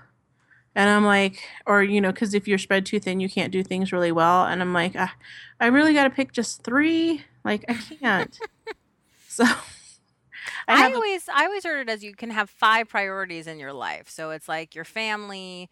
And 0.75 0.89
I'm 0.89 1.05
like, 1.05 1.41
or 1.65 1.81
you 1.81 2.01
know, 2.01 2.11
because 2.11 2.33
if 2.33 2.47
you're 2.47 2.57
spread 2.57 2.85
too 2.85 2.99
thin, 2.99 3.21
you 3.21 3.29
can't 3.29 3.51
do 3.51 3.63
things 3.63 3.93
really 3.93 4.11
well. 4.11 4.45
And 4.45 4.61
I'm 4.61 4.73
like, 4.73 4.93
ah, 4.97 5.13
I 5.59 5.67
really 5.67 5.93
got 5.93 6.03
to 6.03 6.09
pick 6.09 6.33
just 6.33 6.63
three. 6.63 7.23
Like 7.45 7.63
I 7.69 7.73
can't. 7.73 8.37
so 9.27 9.45
I 10.67 10.89
I, 10.89 10.93
always 10.93 11.29
I 11.29 11.45
always 11.45 11.63
heard 11.63 11.87
it 11.87 11.91
as 11.91 12.03
you 12.03 12.13
can 12.13 12.29
have 12.29 12.49
five 12.49 12.89
priorities 12.89 13.47
in 13.47 13.57
your 13.57 13.73
life. 13.73 14.09
So 14.09 14.31
it's 14.31 14.49
like 14.49 14.75
your 14.75 14.83
family, 14.83 15.69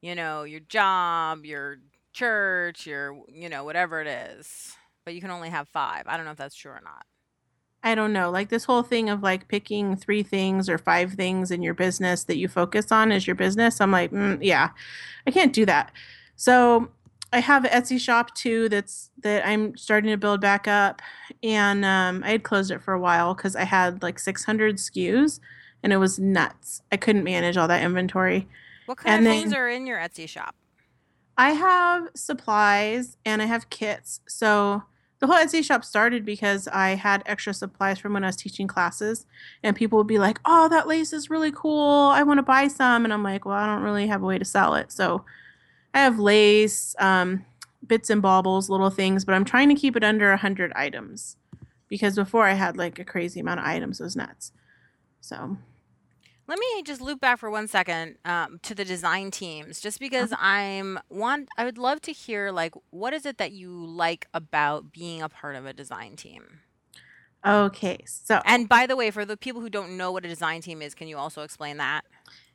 you 0.00 0.14
know, 0.14 0.44
your 0.44 0.60
job, 0.60 1.44
your 1.44 1.78
church, 2.12 2.86
your 2.86 3.20
you 3.28 3.50
know, 3.50 3.64
whatever 3.64 4.00
it 4.00 4.06
is. 4.06 4.74
But 5.04 5.14
you 5.14 5.20
can 5.20 5.30
only 5.30 5.50
have 5.50 5.68
five. 5.68 6.04
I 6.06 6.16
don't 6.16 6.24
know 6.24 6.32
if 6.32 6.38
that's 6.38 6.56
true 6.56 6.72
or 6.72 6.80
not. 6.82 7.04
I 7.86 7.94
don't 7.94 8.12
know, 8.12 8.32
like 8.32 8.48
this 8.48 8.64
whole 8.64 8.82
thing 8.82 9.08
of 9.08 9.22
like 9.22 9.46
picking 9.46 9.94
three 9.94 10.24
things 10.24 10.68
or 10.68 10.76
five 10.76 11.12
things 11.12 11.52
in 11.52 11.62
your 11.62 11.72
business 11.72 12.24
that 12.24 12.36
you 12.36 12.48
focus 12.48 12.90
on 12.90 13.12
as 13.12 13.28
your 13.28 13.36
business. 13.36 13.80
I'm 13.80 13.92
like, 13.92 14.10
mm, 14.10 14.38
yeah, 14.42 14.70
I 15.24 15.30
can't 15.30 15.52
do 15.52 15.64
that. 15.66 15.92
So 16.34 16.88
I 17.32 17.38
have 17.38 17.64
an 17.64 17.70
Etsy 17.70 18.00
shop 18.00 18.34
too 18.34 18.68
that's 18.68 19.12
that 19.22 19.46
I'm 19.46 19.76
starting 19.76 20.10
to 20.10 20.16
build 20.16 20.40
back 20.40 20.66
up, 20.66 21.00
and 21.44 21.84
um, 21.84 22.24
I 22.24 22.30
had 22.30 22.42
closed 22.42 22.72
it 22.72 22.82
for 22.82 22.92
a 22.92 22.98
while 22.98 23.34
because 23.34 23.54
I 23.54 23.62
had 23.62 24.02
like 24.02 24.18
600 24.18 24.78
SKUs, 24.78 25.38
and 25.80 25.92
it 25.92 25.98
was 25.98 26.18
nuts. 26.18 26.82
I 26.90 26.96
couldn't 26.96 27.22
manage 27.22 27.56
all 27.56 27.68
that 27.68 27.84
inventory. 27.84 28.48
What 28.86 28.98
kind 28.98 29.18
And 29.18 29.26
of 29.28 29.32
things 29.32 29.52
are 29.52 29.68
in 29.68 29.86
your 29.86 30.00
Etsy 30.00 30.28
shop? 30.28 30.56
I 31.38 31.50
have 31.50 32.08
supplies 32.16 33.16
and 33.24 33.40
I 33.40 33.44
have 33.44 33.70
kits. 33.70 34.22
So 34.26 34.82
the 35.18 35.26
whole 35.26 35.36
Etsy 35.36 35.64
shop 35.64 35.84
started 35.84 36.24
because 36.24 36.68
I 36.68 36.90
had 36.90 37.22
extra 37.26 37.54
supplies 37.54 37.98
from 37.98 38.12
when 38.12 38.24
I 38.24 38.28
was 38.28 38.36
teaching 38.36 38.66
classes, 38.66 39.26
and 39.62 39.74
people 39.74 39.98
would 39.98 40.06
be 40.06 40.18
like, 40.18 40.40
"Oh, 40.44 40.68
that 40.68 40.86
lace 40.86 41.12
is 41.12 41.30
really 41.30 41.52
cool. 41.52 42.10
I 42.14 42.22
want 42.22 42.38
to 42.38 42.42
buy 42.42 42.68
some." 42.68 43.04
And 43.04 43.12
I'm 43.12 43.22
like, 43.22 43.44
"Well, 43.44 43.56
I 43.56 43.66
don't 43.66 43.82
really 43.82 44.06
have 44.08 44.22
a 44.22 44.26
way 44.26 44.38
to 44.38 44.44
sell 44.44 44.74
it." 44.74 44.92
So 44.92 45.24
I 45.94 46.00
have 46.00 46.18
lace, 46.18 46.94
um, 46.98 47.44
bits 47.86 48.10
and 48.10 48.20
baubles, 48.20 48.68
little 48.68 48.90
things, 48.90 49.24
but 49.24 49.34
I'm 49.34 49.44
trying 49.44 49.68
to 49.68 49.74
keep 49.74 49.96
it 49.96 50.04
under 50.04 50.30
100 50.30 50.72
items 50.74 51.36
because 51.88 52.16
before 52.16 52.46
I 52.46 52.54
had 52.54 52.76
like 52.76 52.98
a 52.98 53.04
crazy 53.04 53.40
amount 53.40 53.60
of 53.60 53.66
items. 53.66 54.00
It 54.00 54.04
was 54.04 54.16
nuts. 54.16 54.52
So 55.20 55.56
Let 56.48 56.58
me 56.58 56.82
just 56.84 57.00
loop 57.00 57.20
back 57.20 57.38
for 57.38 57.50
one 57.50 57.66
second 57.68 58.18
um, 58.24 58.60
to 58.62 58.74
the 58.74 58.84
design 58.84 59.30
teams, 59.32 59.80
just 59.80 59.98
because 59.98 60.32
I'm 60.38 60.98
one. 61.08 61.48
I 61.58 61.64
would 61.64 61.78
love 61.78 62.00
to 62.02 62.12
hear 62.12 62.52
like 62.52 62.74
what 62.90 63.12
is 63.12 63.26
it 63.26 63.38
that 63.38 63.52
you 63.52 63.70
like 63.70 64.28
about 64.32 64.92
being 64.92 65.22
a 65.22 65.28
part 65.28 65.56
of 65.56 65.66
a 65.66 65.72
design 65.72 66.16
team. 66.16 66.60
okay, 67.46 67.98
so 68.06 68.40
And 68.44 68.68
by 68.68 68.86
the 68.86 68.96
way, 68.96 69.10
for 69.10 69.24
the 69.24 69.36
people 69.36 69.60
who 69.60 69.70
don't 69.70 69.96
know 69.96 70.12
what 70.12 70.24
a 70.24 70.28
design 70.28 70.60
team 70.62 70.82
is, 70.82 70.94
can 70.94 71.08
you 71.08 71.16
also 71.18 71.42
explain 71.42 71.76
that? 71.78 72.04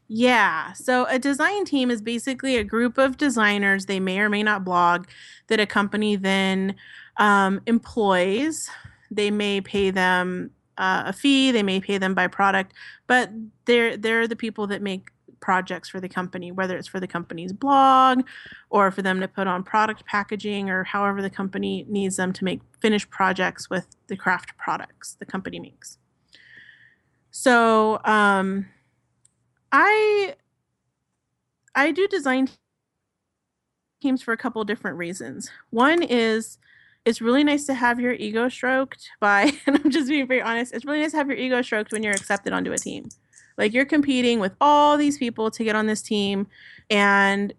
Yeah. 0.07 0.73
So 0.73 1.05
a 1.05 1.17
design 1.17 1.63
team 1.65 1.89
is 1.89 2.01
basically 2.01 2.57
a 2.57 2.63
group 2.63 2.97
of 2.97 3.17
designers, 3.17 3.85
they 3.85 3.99
may 3.99 4.19
or 4.19 4.29
may 4.29 4.43
not 4.43 4.65
blog, 4.65 5.07
that 5.47 5.59
a 5.59 5.65
company 5.65 6.17
then 6.17 6.75
um, 7.17 7.61
employs. 7.65 8.69
They 9.09 9.31
may 9.31 9.61
pay 9.61 9.91
them 9.91 10.51
uh, 10.81 11.03
a 11.05 11.13
fee, 11.13 11.51
they 11.51 11.63
may 11.63 11.79
pay 11.79 11.97
them 11.99 12.15
by 12.15 12.27
product, 12.27 12.73
but 13.07 13.29
they're 13.65 13.95
they're 13.95 14.27
the 14.27 14.35
people 14.35 14.65
that 14.67 14.81
make 14.81 15.09
projects 15.39 15.89
for 15.89 15.99
the 15.99 16.09
company, 16.09 16.51
whether 16.51 16.77
it's 16.77 16.87
for 16.87 16.99
the 16.99 17.07
company's 17.07 17.53
blog 17.53 18.23
or 18.69 18.91
for 18.91 19.01
them 19.01 19.19
to 19.19 19.27
put 19.27 19.47
on 19.47 19.63
product 19.63 20.05
packaging 20.05 20.69
or 20.69 20.83
however 20.83 21.21
the 21.21 21.29
company 21.29 21.85
needs 21.87 22.15
them 22.15 22.33
to 22.33 22.43
make 22.43 22.61
finished 22.79 23.09
projects 23.09 23.69
with 23.69 23.87
the 24.07 24.17
craft 24.17 24.57
products 24.57 25.15
the 25.19 25.25
company 25.25 25.59
makes. 25.59 25.97
So 27.29 28.01
um, 28.03 28.67
I 29.71 30.35
I 31.75 31.91
do 31.91 32.07
design 32.07 32.49
teams 34.01 34.21
for 34.23 34.33
a 34.33 34.37
couple 34.37 34.63
different 34.63 34.97
reasons. 34.97 35.51
One 35.69 36.01
is 36.01 36.57
it's 37.05 37.21
really 37.21 37.43
nice 37.43 37.65
to 37.65 37.73
have 37.73 37.99
your 37.99 38.13
ego 38.13 38.47
stroked 38.49 39.09
by 39.19 39.51
and 39.65 39.79
I'm 39.83 39.91
just 39.91 40.09
being 40.09 40.27
very 40.27 40.41
honest, 40.41 40.73
it's 40.73 40.85
really 40.85 40.99
nice 40.99 41.11
to 41.11 41.17
have 41.17 41.27
your 41.27 41.37
ego 41.37 41.61
stroked 41.61 41.91
when 41.91 42.03
you're 42.03 42.13
accepted 42.13 42.53
onto 42.53 42.71
a 42.71 42.77
team. 42.77 43.09
Like 43.57 43.73
you're 43.73 43.85
competing 43.85 44.39
with 44.39 44.53
all 44.61 44.97
these 44.97 45.17
people 45.17 45.51
to 45.51 45.63
get 45.63 45.75
on 45.75 45.85
this 45.85 46.01
team 46.01 46.47
and 46.89 47.53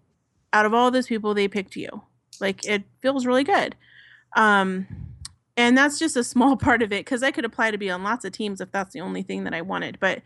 out 0.51 0.65
of 0.65 0.73
all 0.73 0.91
those 0.91 1.07
people 1.07 1.33
they 1.33 1.47
picked 1.47 1.75
you. 1.75 2.01
Like 2.39 2.65
it 2.65 2.83
feels 3.01 3.25
really 3.25 3.43
good. 3.43 3.75
Um 4.35 4.87
and 5.55 5.77
that's 5.77 5.99
just 5.99 6.17
a 6.17 6.23
small 6.23 6.55
part 6.57 6.81
of 6.81 6.91
it 6.91 7.05
because 7.05 7.23
I 7.23 7.31
could 7.31 7.45
apply 7.45 7.71
to 7.71 7.77
be 7.77 7.89
on 7.89 8.03
lots 8.03 8.25
of 8.25 8.31
teams 8.31 8.61
if 8.61 8.71
that's 8.71 8.93
the 8.93 9.01
only 9.01 9.23
thing 9.23 9.43
that 9.43 9.53
I 9.53 9.61
wanted. 9.61 9.99
But 9.99 10.21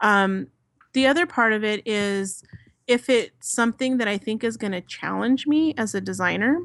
um, 0.00 0.48
the 0.92 1.06
other 1.06 1.26
part 1.26 1.52
of 1.52 1.64
it 1.64 1.82
is 1.86 2.42
if 2.86 3.08
it's 3.08 3.48
something 3.48 3.98
that 3.98 4.08
I 4.08 4.18
think 4.18 4.44
is 4.44 4.56
going 4.56 4.72
to 4.72 4.80
challenge 4.80 5.46
me 5.46 5.74
as 5.76 5.94
a 5.94 6.00
designer. 6.00 6.60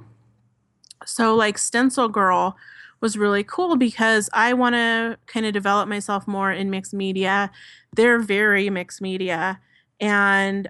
So, 1.06 1.36
like 1.36 1.58
Stencil 1.58 2.08
Girl 2.08 2.56
was 3.02 3.18
really 3.18 3.43
cool 3.43 3.76
because 3.76 4.30
I 4.32 4.54
want 4.54 4.76
to 4.76 5.18
kind 5.26 5.45
of 5.45 5.54
develop 5.54 5.89
myself 5.89 6.28
more 6.28 6.52
in 6.52 6.70
mixed 6.70 6.93
media. 6.93 7.52
They're 7.95 8.20
very 8.20 8.70
mixed 8.70 9.02
media. 9.02 9.60
And 9.99 10.70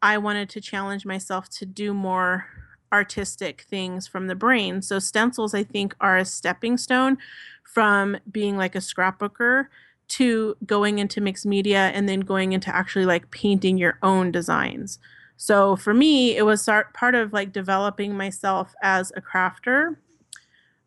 I 0.00 0.18
wanted 0.18 0.48
to 0.50 0.60
challenge 0.60 1.04
myself 1.04 1.48
to 1.50 1.66
do 1.66 1.92
more 1.92 2.46
artistic 2.92 3.62
things 3.62 4.06
from 4.06 4.28
the 4.28 4.34
brain. 4.36 4.82
So 4.82 5.00
stencils, 5.00 5.52
I 5.52 5.64
think, 5.64 5.96
are 6.00 6.16
a 6.16 6.24
stepping 6.24 6.78
stone 6.78 7.18
from 7.64 8.18
being 8.30 8.56
like 8.56 8.76
a 8.76 8.78
scrapbooker 8.78 9.66
to 10.06 10.56
going 10.64 10.98
into 10.98 11.20
mixed 11.20 11.46
media 11.46 11.90
and 11.94 12.08
then 12.08 12.20
going 12.20 12.52
into 12.52 12.74
actually 12.74 13.06
like 13.06 13.30
painting 13.30 13.78
your 13.78 13.98
own 14.02 14.30
designs. 14.30 14.98
So 15.36 15.76
for 15.76 15.92
me, 15.92 16.36
it 16.36 16.42
was 16.42 16.68
part 16.94 17.14
of 17.14 17.32
like 17.32 17.52
developing 17.52 18.16
myself 18.16 18.74
as 18.82 19.12
a 19.16 19.20
crafter. 19.20 19.96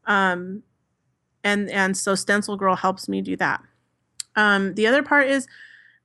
Um, 0.06 0.64
and 1.44 1.70
and 1.70 1.96
so 1.96 2.16
Stencil 2.16 2.58
Girl 2.58 2.76
helps 2.76 3.08
me 3.08 3.22
do 3.22 3.36
that. 3.38 3.62
Um, 4.36 4.74
the 4.76 4.88
other 4.88 5.04
part 5.04 5.28
is 5.28 5.48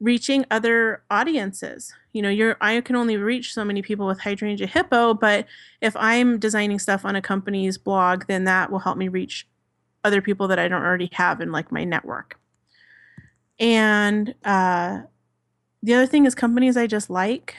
reaching 0.01 0.45
other 0.51 1.03
audiences. 1.11 1.95
You 2.12 2.22
know, 2.22 2.28
you're 2.28 2.57
I 2.61 2.80
can 2.80 2.97
only 2.97 3.16
reach 3.16 3.55
so 3.55 3.64
many 3.64 3.82
people 3.82 4.07
with 4.07 4.20
hydrangea 4.20 4.66
hippo, 4.66 5.14
but 5.14 5.47
if 5.80 5.97
I'm 5.97 6.38
designing 6.38 6.78
stuff 6.78 7.05
on 7.05 7.16
a 7.16 7.22
company's 7.22 7.78
blog, 7.78 8.24
then 8.26 8.45
that 8.45 8.70
will 8.70 8.80
help 8.80 8.99
me 8.99 9.09
reach 9.09 9.47
other 10.05 10.20
people 10.20 10.49
that 10.49 10.59
I 10.59 10.68
don't 10.68 10.82
already 10.82 11.11
have 11.12 11.40
in 11.40 11.53
like 11.53 11.70
my 11.70 11.84
network. 11.84 12.38
And 13.59 14.34
uh, 14.45 15.03
the 15.82 15.95
other 15.95 16.07
thing 16.07 16.26
is 16.26 16.34
companies 16.34 16.76
I 16.76 16.86
just 16.86 17.09
like. 17.09 17.57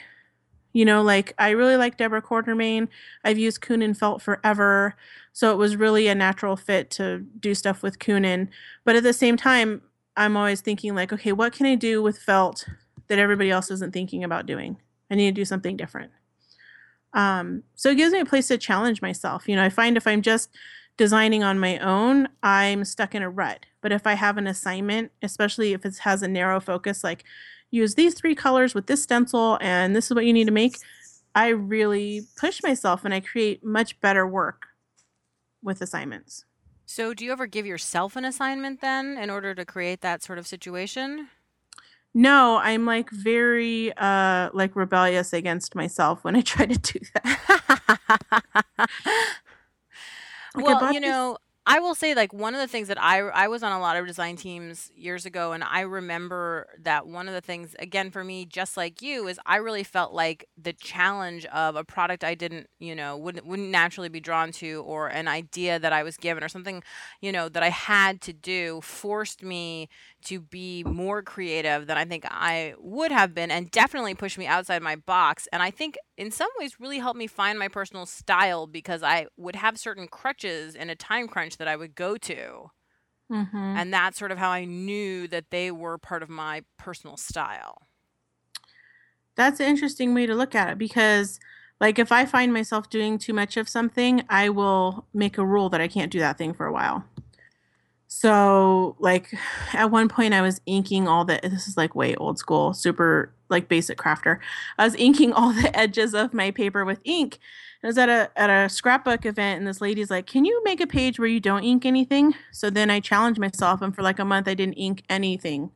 You 0.74 0.84
know, 0.84 1.02
like 1.02 1.32
I 1.38 1.50
really 1.50 1.76
like 1.76 1.96
Deborah 1.96 2.20
Quartermain. 2.20 2.88
I've 3.24 3.38
used 3.38 3.62
Kunin 3.62 3.96
felt 3.96 4.20
forever. 4.20 4.94
So 5.32 5.52
it 5.52 5.56
was 5.56 5.76
really 5.76 6.08
a 6.08 6.14
natural 6.14 6.56
fit 6.56 6.90
to 6.92 7.24
do 7.40 7.54
stuff 7.54 7.82
with 7.82 7.98
Kunin. 7.98 8.48
But 8.84 8.96
at 8.96 9.02
the 9.04 9.12
same 9.14 9.38
time, 9.38 9.80
I'm 10.16 10.36
always 10.36 10.60
thinking 10.60 10.94
like, 10.94 11.12
okay, 11.12 11.32
what 11.32 11.52
can 11.52 11.66
I 11.66 11.76
do 11.76 12.02
with 12.02 12.18
felt 12.18 12.66
that 13.08 13.18
everybody 13.18 13.50
else 13.50 13.70
isn't 13.70 13.92
thinking 13.92 14.22
about 14.22 14.46
doing? 14.46 14.76
I 15.10 15.14
need 15.14 15.34
to 15.34 15.40
do 15.40 15.44
something 15.44 15.76
different. 15.76 16.12
Um, 17.12 17.62
so 17.76 17.90
it 17.90 17.96
gives 17.96 18.12
me 18.12 18.20
a 18.20 18.26
place 18.26 18.48
to 18.48 18.58
challenge 18.58 19.00
myself. 19.00 19.48
You 19.48 19.56
know, 19.56 19.64
I 19.64 19.68
find 19.68 19.96
if 19.96 20.06
I'm 20.06 20.22
just 20.22 20.50
designing 20.96 21.42
on 21.42 21.58
my 21.58 21.78
own, 21.78 22.28
I'm 22.42 22.84
stuck 22.84 23.14
in 23.14 23.22
a 23.22 23.30
rut. 23.30 23.66
But 23.84 23.92
if 23.92 24.06
I 24.06 24.14
have 24.14 24.38
an 24.38 24.46
assignment, 24.46 25.12
especially 25.22 25.74
if 25.74 25.84
it 25.84 25.98
has 25.98 26.22
a 26.22 26.26
narrow 26.26 26.58
focus, 26.58 27.04
like 27.04 27.22
use 27.70 27.96
these 27.96 28.14
three 28.14 28.34
colors 28.34 28.74
with 28.74 28.86
this 28.86 29.02
stencil 29.02 29.58
and 29.60 29.94
this 29.94 30.06
is 30.06 30.14
what 30.14 30.24
you 30.24 30.32
need 30.32 30.46
to 30.46 30.52
make, 30.52 30.78
I 31.34 31.48
really 31.48 32.22
push 32.34 32.62
myself 32.62 33.04
and 33.04 33.12
I 33.12 33.20
create 33.20 33.62
much 33.62 34.00
better 34.00 34.26
work 34.26 34.68
with 35.62 35.82
assignments. 35.82 36.46
So, 36.86 37.12
do 37.12 37.26
you 37.26 37.32
ever 37.32 37.46
give 37.46 37.66
yourself 37.66 38.16
an 38.16 38.24
assignment 38.24 38.80
then 38.80 39.18
in 39.18 39.28
order 39.28 39.54
to 39.54 39.66
create 39.66 40.00
that 40.00 40.22
sort 40.22 40.38
of 40.38 40.46
situation? 40.46 41.28
No, 42.14 42.60
I'm 42.62 42.86
like 42.86 43.10
very 43.10 43.92
uh 43.98 44.48
like 44.54 44.74
rebellious 44.74 45.34
against 45.34 45.74
myself 45.74 46.24
when 46.24 46.36
I 46.36 46.40
try 46.54 46.64
to 46.64 46.78
do 46.78 47.00
that. 47.12 48.48
like 50.54 50.64
well, 50.64 50.90
you 50.90 51.00
know, 51.00 51.36
I 51.66 51.78
will 51.78 51.94
say 51.94 52.14
like 52.14 52.34
one 52.34 52.54
of 52.54 52.60
the 52.60 52.68
things 52.68 52.88
that 52.88 53.02
I 53.02 53.20
I 53.20 53.48
was 53.48 53.62
on 53.62 53.72
a 53.72 53.80
lot 53.80 53.96
of 53.96 54.06
design 54.06 54.36
teams 54.36 54.92
years 54.94 55.24
ago 55.24 55.52
and 55.52 55.64
I 55.64 55.80
remember 55.80 56.68
that 56.82 57.06
one 57.06 57.26
of 57.26 57.32
the 57.32 57.40
things 57.40 57.74
again 57.78 58.10
for 58.10 58.22
me 58.22 58.44
just 58.44 58.76
like 58.76 59.00
you 59.00 59.28
is 59.28 59.40
I 59.46 59.56
really 59.56 59.82
felt 59.82 60.12
like 60.12 60.46
the 60.58 60.74
challenge 60.74 61.46
of 61.46 61.74
a 61.74 61.82
product 61.82 62.22
I 62.22 62.34
didn't, 62.34 62.68
you 62.80 62.94
know, 62.94 63.16
wouldn't 63.16 63.46
wouldn't 63.46 63.70
naturally 63.70 64.10
be 64.10 64.20
drawn 64.20 64.52
to 64.52 64.82
or 64.86 65.08
an 65.08 65.26
idea 65.26 65.78
that 65.78 65.92
I 65.92 66.02
was 66.02 66.18
given 66.18 66.44
or 66.44 66.48
something, 66.48 66.82
you 67.22 67.32
know, 67.32 67.48
that 67.48 67.62
I 67.62 67.70
had 67.70 68.20
to 68.22 68.34
do 68.34 68.82
forced 68.82 69.42
me 69.42 69.88
to 70.24 70.40
be 70.40 70.84
more 70.84 71.22
creative 71.22 71.86
than 71.86 71.96
I 71.96 72.04
think 72.04 72.24
I 72.28 72.74
would 72.78 73.12
have 73.12 73.34
been 73.34 73.50
and 73.50 73.70
definitely 73.70 74.14
pushed 74.14 74.38
me 74.38 74.46
outside 74.46 74.82
my 74.82 74.96
box. 74.96 75.48
And 75.52 75.62
I 75.62 75.70
think 75.70 75.96
in 76.16 76.30
some 76.30 76.50
ways 76.58 76.80
really 76.80 76.98
helped 76.98 77.18
me 77.18 77.26
find 77.26 77.58
my 77.58 77.68
personal 77.68 78.06
style 78.06 78.66
because 78.66 79.02
I 79.02 79.26
would 79.36 79.56
have 79.56 79.78
certain 79.78 80.08
crutches 80.08 80.74
in 80.74 80.90
a 80.90 80.96
time 80.96 81.28
crunch 81.28 81.58
that 81.58 81.68
I 81.68 81.76
would 81.76 81.94
go 81.94 82.16
to. 82.16 82.70
Mm-hmm. 83.30 83.56
And 83.56 83.92
that's 83.92 84.18
sort 84.18 84.32
of 84.32 84.38
how 84.38 84.50
I 84.50 84.64
knew 84.64 85.26
that 85.28 85.50
they 85.50 85.70
were 85.70 85.98
part 85.98 86.22
of 86.22 86.28
my 86.28 86.62
personal 86.78 87.16
style. 87.16 87.82
That's 89.34 89.60
an 89.60 89.66
interesting 89.66 90.14
way 90.14 90.26
to 90.26 90.34
look 90.34 90.54
at 90.54 90.70
it 90.70 90.78
because, 90.78 91.40
like, 91.80 91.98
if 91.98 92.12
I 92.12 92.24
find 92.24 92.52
myself 92.52 92.88
doing 92.88 93.18
too 93.18 93.32
much 93.32 93.56
of 93.56 93.68
something, 93.68 94.22
I 94.28 94.48
will 94.48 95.06
make 95.12 95.38
a 95.38 95.44
rule 95.44 95.68
that 95.70 95.80
I 95.80 95.88
can't 95.88 96.12
do 96.12 96.20
that 96.20 96.38
thing 96.38 96.54
for 96.54 96.66
a 96.66 96.72
while. 96.72 97.04
So, 98.16 98.94
like, 99.00 99.34
at 99.72 99.90
one 99.90 100.08
point, 100.08 100.34
I 100.34 100.40
was 100.40 100.60
inking 100.66 101.08
all 101.08 101.24
the, 101.24 101.40
this 101.42 101.66
is 101.66 101.76
like 101.76 101.96
way 101.96 102.14
old 102.14 102.38
school, 102.38 102.72
super 102.72 103.34
like 103.48 103.66
basic 103.68 103.98
crafter. 103.98 104.38
I 104.78 104.84
was 104.84 104.94
inking 104.94 105.32
all 105.34 105.52
the 105.52 105.76
edges 105.76 106.14
of 106.14 106.32
my 106.32 106.52
paper 106.52 106.84
with 106.84 107.00
ink. 107.02 107.40
I 107.82 107.88
was 107.88 107.98
at 107.98 108.08
a 108.08 108.30
at 108.36 108.50
a 108.50 108.68
scrapbook 108.68 109.26
event, 109.26 109.58
and 109.58 109.66
this 109.66 109.80
lady's 109.80 110.12
like, 110.12 110.28
"Can 110.28 110.44
you 110.44 110.62
make 110.62 110.80
a 110.80 110.86
page 110.86 111.18
where 111.18 111.26
you 111.26 111.40
don't 111.40 111.64
ink 111.64 111.84
anything?" 111.84 112.36
So 112.52 112.70
then 112.70 112.88
I 112.88 113.00
challenged 113.00 113.40
myself, 113.40 113.82
and 113.82 113.92
for 113.92 114.02
like 114.02 114.20
a 114.20 114.24
month, 114.24 114.46
I 114.46 114.54
didn't 114.54 114.74
ink 114.74 115.02
anything. 115.10 115.72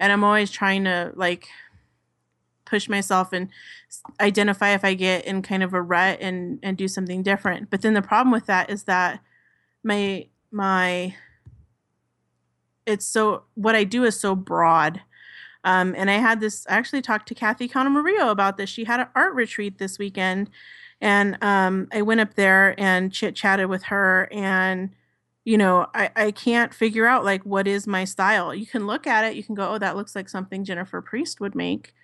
And 0.00 0.10
I'm 0.10 0.24
always 0.24 0.50
trying 0.50 0.84
to 0.84 1.12
like 1.14 1.46
push 2.64 2.88
myself 2.88 3.32
and 3.32 3.48
identify 4.20 4.74
if 4.74 4.84
I 4.84 4.94
get 4.94 5.24
in 5.24 5.42
kind 5.42 5.62
of 5.62 5.72
a 5.72 5.80
rut 5.80 6.18
and 6.20 6.58
and 6.64 6.76
do 6.76 6.88
something 6.88 7.22
different. 7.22 7.70
But 7.70 7.82
then 7.82 7.94
the 7.94 8.02
problem 8.02 8.32
with 8.32 8.46
that 8.46 8.70
is 8.70 8.84
that 8.84 9.20
my 9.84 10.26
my 10.50 11.14
it's 12.88 13.04
so 13.04 13.44
what 13.54 13.76
I 13.76 13.84
do 13.84 14.04
is 14.04 14.18
so 14.18 14.34
broad. 14.34 15.02
Um, 15.64 15.94
and 15.96 16.10
I 16.10 16.14
had 16.14 16.40
this. 16.40 16.66
I 16.68 16.76
actually 16.76 17.02
talked 17.02 17.28
to 17.28 17.34
Kathy 17.34 17.70
Mario 17.74 18.30
about 18.30 18.56
this. 18.56 18.70
She 18.70 18.84
had 18.84 19.00
an 19.00 19.08
art 19.14 19.34
retreat 19.34 19.78
this 19.78 19.98
weekend, 19.98 20.50
and 21.00 21.36
um, 21.42 21.88
I 21.92 22.02
went 22.02 22.20
up 22.20 22.34
there 22.34 22.74
and 22.80 23.12
chit 23.12 23.36
chatted 23.36 23.68
with 23.68 23.84
her. 23.84 24.28
And 24.32 24.90
you 25.44 25.58
know, 25.58 25.86
I, 25.94 26.10
I 26.16 26.30
can't 26.30 26.72
figure 26.72 27.06
out 27.06 27.24
like 27.24 27.42
what 27.44 27.66
is 27.66 27.86
my 27.86 28.04
style. 28.04 28.54
You 28.54 28.66
can 28.66 28.86
look 28.86 29.06
at 29.06 29.24
it, 29.24 29.36
you 29.36 29.42
can 29.42 29.54
go, 29.54 29.68
oh, 29.74 29.78
that 29.78 29.96
looks 29.96 30.14
like 30.14 30.28
something 30.28 30.64
Jennifer 30.64 31.00
Priest 31.02 31.40
would 31.40 31.54
make, 31.54 31.94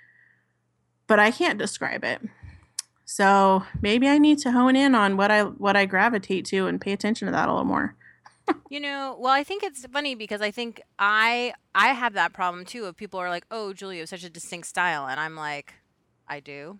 but 1.06 1.18
I 1.18 1.30
can't 1.30 1.58
describe 1.58 2.04
it. 2.04 2.22
So 3.04 3.64
maybe 3.80 4.08
I 4.08 4.18
need 4.18 4.38
to 4.40 4.52
hone 4.52 4.76
in 4.76 4.94
on 4.94 5.16
what 5.16 5.30
I 5.30 5.42
what 5.42 5.76
I 5.76 5.86
gravitate 5.86 6.44
to 6.46 6.66
and 6.66 6.80
pay 6.80 6.92
attention 6.92 7.26
to 7.26 7.32
that 7.32 7.48
a 7.48 7.52
little 7.52 7.64
more 7.64 7.96
you 8.68 8.80
know, 8.80 9.16
well, 9.18 9.32
I 9.32 9.44
think 9.44 9.62
it's 9.62 9.84
funny 9.86 10.14
because 10.14 10.40
I 10.40 10.50
think 10.50 10.80
I 10.98 11.54
I 11.74 11.88
have 11.88 12.14
that 12.14 12.32
problem 12.32 12.64
too. 12.64 12.86
Of 12.86 12.96
people 12.96 13.20
are 13.20 13.30
like, 13.30 13.46
"Oh, 13.50 13.72
Julia, 13.72 14.06
such 14.06 14.24
a 14.24 14.30
distinct 14.30 14.68
style," 14.68 15.06
and 15.06 15.20
I'm 15.20 15.36
like, 15.36 15.74
"I 16.28 16.40
do," 16.40 16.78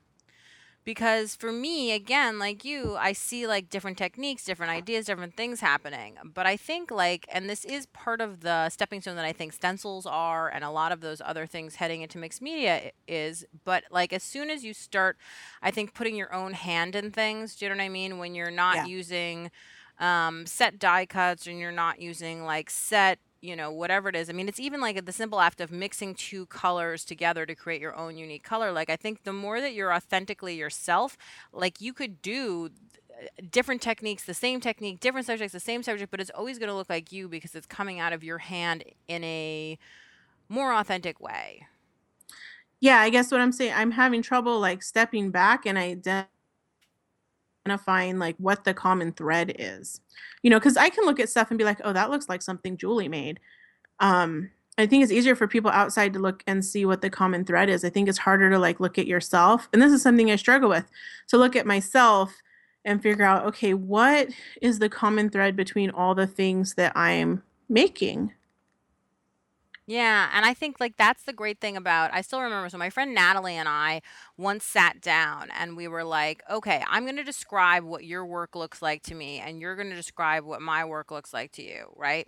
because 0.85 1.35
for 1.37 1.53
me 1.53 1.93
again 1.93 2.39
like 2.39 2.65
you 2.65 2.97
i 2.97 3.13
see 3.13 3.47
like 3.47 3.69
different 3.71 3.99
techniques 3.99 4.45
different 4.45 4.71
ideas 4.73 5.07
different 5.07 5.37
things 5.37 5.61
happening 5.61 6.17
but 6.35 6.47
i 6.47 6.57
think 6.57 6.91
like 6.91 7.27
and 7.33 7.49
this 7.49 7.65
is 7.65 7.87
part 7.87 8.21
of 8.21 8.41
the 8.41 8.69
stepping 8.69 9.01
stone 9.01 9.17
that 9.17 9.25
i 9.25 9.33
think 9.33 9.53
stencils 9.53 10.07
are 10.07 10.49
and 10.49 10.65
a 10.65 10.71
lot 10.71 10.93
of 10.93 11.01
those 11.01 11.21
other 11.25 11.47
things 11.47 11.77
heading 11.77 12.03
into 12.03 12.19
mixed 12.19 12.43
media 12.43 12.91
is 13.09 13.45
but 13.65 13.85
like 13.91 14.13
as 14.13 14.23
soon 14.23 14.51
as 14.51 14.65
you 14.65 14.73
start 14.75 15.17
i 15.63 15.71
think 15.71 15.95
putting 15.95 16.17
your 16.17 16.33
own 16.35 16.53
hand 16.53 16.95
in 16.95 17.11
things 17.11 17.57
do 17.57 17.65
you 17.65 17.71
know 17.71 17.77
what 17.77 17.83
i 17.83 17.89
mean 17.89 18.19
when 18.19 18.35
you're 18.35 18.51
not 18.51 18.77
Yeah. 18.77 18.85
using 18.85 19.51
um, 19.99 20.47
set 20.47 20.79
die 20.79 21.07
cuts 21.07 21.47
and 21.47 21.59
you're 21.59 21.73
not 21.73 22.01
using 22.01 22.45
like 22.45 22.71
set 22.71 23.19
you 23.41 23.55
know 23.57 23.71
whatever 23.71 24.09
it 24.09 24.17
is. 24.17 24.31
I 24.31 24.33
mean 24.33 24.49
it's 24.49 24.61
even 24.61 24.81
like 24.81 25.05
the 25.05 25.13
simple 25.13 25.41
act 25.41 25.61
of 25.61 25.71
mixing 25.71 26.15
two 26.15 26.47
colors 26.47 27.05
together 27.05 27.47
to 27.47 27.55
create 27.55 27.81
your 27.81 27.95
own 27.97 28.17
unique 28.17 28.45
color. 28.45 28.73
Like 28.73 28.91
i 28.91 28.97
think 28.97 29.25
the 29.25 29.33
more 29.33 29.61
that 29.61 29.75
you're 29.75 29.93
authentically 29.95 30.57
yourself 30.57 31.17
like 31.53 31.81
you 31.81 31.93
could 31.93 32.23
do 32.23 32.71
uh, 33.11 33.27
different 33.51 33.83
techniques 33.83 34.25
the 34.25 34.35
same 34.35 34.61
technique 34.61 35.01
different 35.01 35.27
subjects 35.27 35.53
the 35.53 35.61
same 35.61 35.83
subject 35.83 36.11
but 36.11 36.21
it's 36.21 36.31
always 36.31 36.59
going 36.59 36.69
to 36.69 36.75
look 36.75 36.91
like 36.91 37.13
you 37.13 37.29
because 37.29 37.55
it's 37.55 37.67
coming 37.67 38.01
out 38.01 38.13
of 38.13 38.25
your 38.25 38.39
hand 38.39 38.85
in 39.09 39.23
a 39.25 39.79
more 40.49 40.75
authentic 40.75 41.21
way. 41.21 41.67
Yeah, 42.81 42.99
I 43.01 43.11
guess 43.11 43.31
what 43.33 43.41
I'm 43.41 43.53
saying, 43.53 43.73
I'm 43.75 43.93
having 43.93 44.23
trouble 44.23 44.61
like 44.61 44.83
stepping 44.83 45.31
back 45.31 45.65
and 45.67 45.79
ident- 45.79 46.27
identifying 47.67 48.19
like 48.19 48.37
what 48.39 48.65
the 48.65 48.75
common 48.75 49.13
thread 49.13 49.57
is. 49.59 50.01
You 50.43 50.51
know, 50.51 50.59
because 50.59 50.77
I 50.77 50.91
can 50.91 51.05
look 51.05 51.21
at 51.21 51.29
stuff 51.29 51.51
and 51.51 51.59
be 51.59 51.65
like, 51.65 51.81
oh, 51.85 51.93
that 51.93 52.11
looks 52.11 52.29
like 52.29 52.43
something 52.43 52.77
Julie 52.77 53.09
made. 53.09 53.41
Um, 54.01 54.51
I 54.77 54.87
think 54.87 55.03
it's 55.03 55.13
easier 55.13 55.37
for 55.37 55.47
people 55.47 55.71
outside 55.71 56.13
to 56.15 56.19
look 56.19 56.43
and 56.47 56.65
see 56.65 56.85
what 56.85 57.01
the 57.01 57.11
common 57.11 57.45
thread 57.45 57.69
is. 57.69 57.85
I 57.85 57.91
think 57.91 58.09
it's 58.09 58.19
harder 58.19 58.51
to 58.51 58.59
like 58.59 58.81
look 58.81 58.99
at 58.99 59.07
yourself. 59.07 59.69
And 59.73 59.81
this 59.81 59.93
is 59.93 60.03
something 60.03 60.31
I 60.31 60.37
struggle 60.37 60.69
with 60.69 60.91
to 61.29 61.39
look 61.39 61.55
at 61.57 61.67
myself 61.67 62.35
and 62.85 63.03
figure 63.03 63.25
out, 63.25 63.47
okay, 63.47 63.73
what 63.73 64.29
is 64.61 64.79
the 64.79 64.89
common 64.89 65.31
thread 65.31 65.57
between 65.57 65.91
all 65.91 66.15
the 66.15 66.27
things 66.27 66.75
that 66.75 66.93
I'm 66.97 67.43
making? 67.69 68.33
Yeah, 69.87 70.31
and 70.33 70.47
I 70.47 70.55
think 70.55 70.81
like 70.81 70.97
that's 70.97 71.25
the 71.25 71.33
great 71.35 71.61
thing 71.61 71.77
about 71.77 72.11
I 72.15 72.23
still 72.23 72.41
remember 72.41 72.71
so 72.71 72.79
my 72.79 72.89
friend 72.89 73.15
Natalie 73.15 73.57
and 73.57 73.69
I 73.69 74.01
once 74.39 74.65
sat 74.65 75.01
down 75.03 75.51
and 75.51 75.77
we 75.77 75.89
were 75.89 76.05
like, 76.05 76.43
"Okay, 76.51 76.83
I'm 76.89 77.05
going 77.05 77.17
to 77.17 77.25
describe 77.25 77.85
what 77.85 78.05
your 78.05 78.25
work 78.25 78.57
looks 78.57 78.81
like 78.81 79.03
to 79.05 79.15
me 79.15 79.41
and 79.41 79.61
you're 79.61 79.77
going 79.77 79.91
to 79.91 79.97
describe 79.97 80.45
what 80.45 80.63
my 80.63 80.85
work 80.87 81.11
looks 81.11 81.35
like 81.35 81.53
to 81.53 81.63
you, 81.63 81.93
right?" 81.97 82.27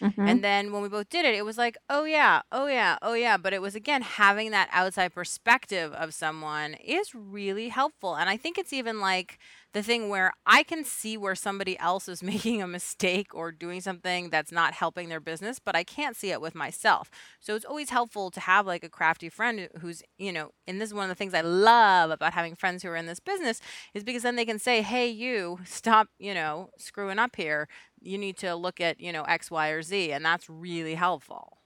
Mhm. 0.00 0.28
And 0.28 0.42
then 0.42 0.72
when 0.72 0.82
we 0.82 0.88
both 0.88 1.08
did 1.08 1.24
it, 1.24 1.34
it 1.34 1.44
was 1.44 1.56
like, 1.56 1.76
"Oh 1.88 2.04
yeah, 2.04 2.42
oh 2.50 2.66
yeah, 2.66 2.96
oh 3.02 3.14
yeah," 3.14 3.36
but 3.36 3.52
it 3.52 3.62
was 3.62 3.74
again 3.76 4.02
having 4.02 4.50
that 4.50 4.68
outside 4.72 5.14
perspective 5.14 5.92
of 5.92 6.14
someone 6.14 6.74
is 6.74 7.14
really 7.14 7.68
helpful. 7.68 8.16
And 8.16 8.28
I 8.28 8.36
think 8.36 8.58
it's 8.58 8.72
even 8.72 9.00
like 9.00 9.38
the 9.72 9.82
thing 9.82 10.08
where 10.08 10.32
I 10.46 10.62
can 10.64 10.84
see 10.84 11.16
where 11.16 11.34
somebody 11.36 11.78
else 11.78 12.08
is 12.08 12.22
making 12.24 12.60
a 12.62 12.66
mistake 12.66 13.34
or 13.34 13.52
doing 13.52 13.80
something 13.80 14.30
that's 14.30 14.50
not 14.52 14.74
helping 14.74 15.08
their 15.08 15.20
business, 15.20 15.58
but 15.60 15.76
I 15.76 15.84
can't 15.84 16.16
see 16.16 16.30
it 16.32 16.40
with 16.40 16.54
myself. 16.54 17.10
So 17.40 17.54
it's 17.54 17.64
always 17.64 17.90
helpful 17.90 18.30
to 18.32 18.40
have 18.40 18.66
like 18.66 18.82
a 18.84 18.88
crafty 18.88 19.28
friend 19.28 19.68
who's, 19.80 20.02
you 20.18 20.32
know, 20.32 20.50
and 20.66 20.80
this 20.80 20.88
is 20.90 20.94
one 20.94 21.04
of 21.04 21.08
the 21.08 21.14
things 21.14 21.34
I 21.34 21.40
love 21.42 22.10
about 22.10 22.32
having 22.32 22.56
friends 22.56 22.82
who 22.82 22.88
are 22.88 22.96
in 22.96 23.06
this 23.06 23.20
business 23.20 23.60
is 23.94 24.02
because 24.04 24.22
then 24.22 24.36
they 24.36 24.44
can 24.44 24.58
say, 24.58 24.82
"Hey, 24.82 25.08
you, 25.08 25.58
stop, 25.64 26.08
you 26.18 26.34
know, 26.34 26.70
screwing 26.78 27.18
up 27.18 27.36
here. 27.36 27.68
You 28.06 28.18
need 28.18 28.36
to 28.38 28.54
look 28.54 28.80
at, 28.80 29.00
you 29.00 29.12
know, 29.12 29.22
X, 29.24 29.50
Y, 29.50 29.68
or 29.68 29.82
Z," 29.82 30.12
and 30.12 30.24
that's 30.24 30.48
really 30.48 30.94
helpful. 30.94 31.58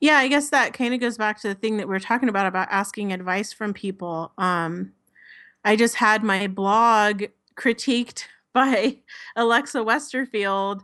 Yeah, 0.00 0.18
I 0.18 0.28
guess 0.28 0.50
that 0.50 0.74
kind 0.74 0.92
of 0.92 1.00
goes 1.00 1.16
back 1.16 1.40
to 1.40 1.48
the 1.48 1.54
thing 1.54 1.78
that 1.78 1.88
we 1.88 1.96
are 1.96 2.00
talking 2.00 2.28
about 2.28 2.46
about 2.46 2.68
asking 2.70 3.12
advice 3.12 3.52
from 3.52 3.72
people. 3.72 4.32
Um, 4.36 4.92
I 5.64 5.74
just 5.76 5.96
had 5.96 6.22
my 6.22 6.46
blog 6.46 7.24
critiqued 7.56 8.24
by 8.54 8.98
Alexa 9.36 9.78
Westerfield, 9.78 10.82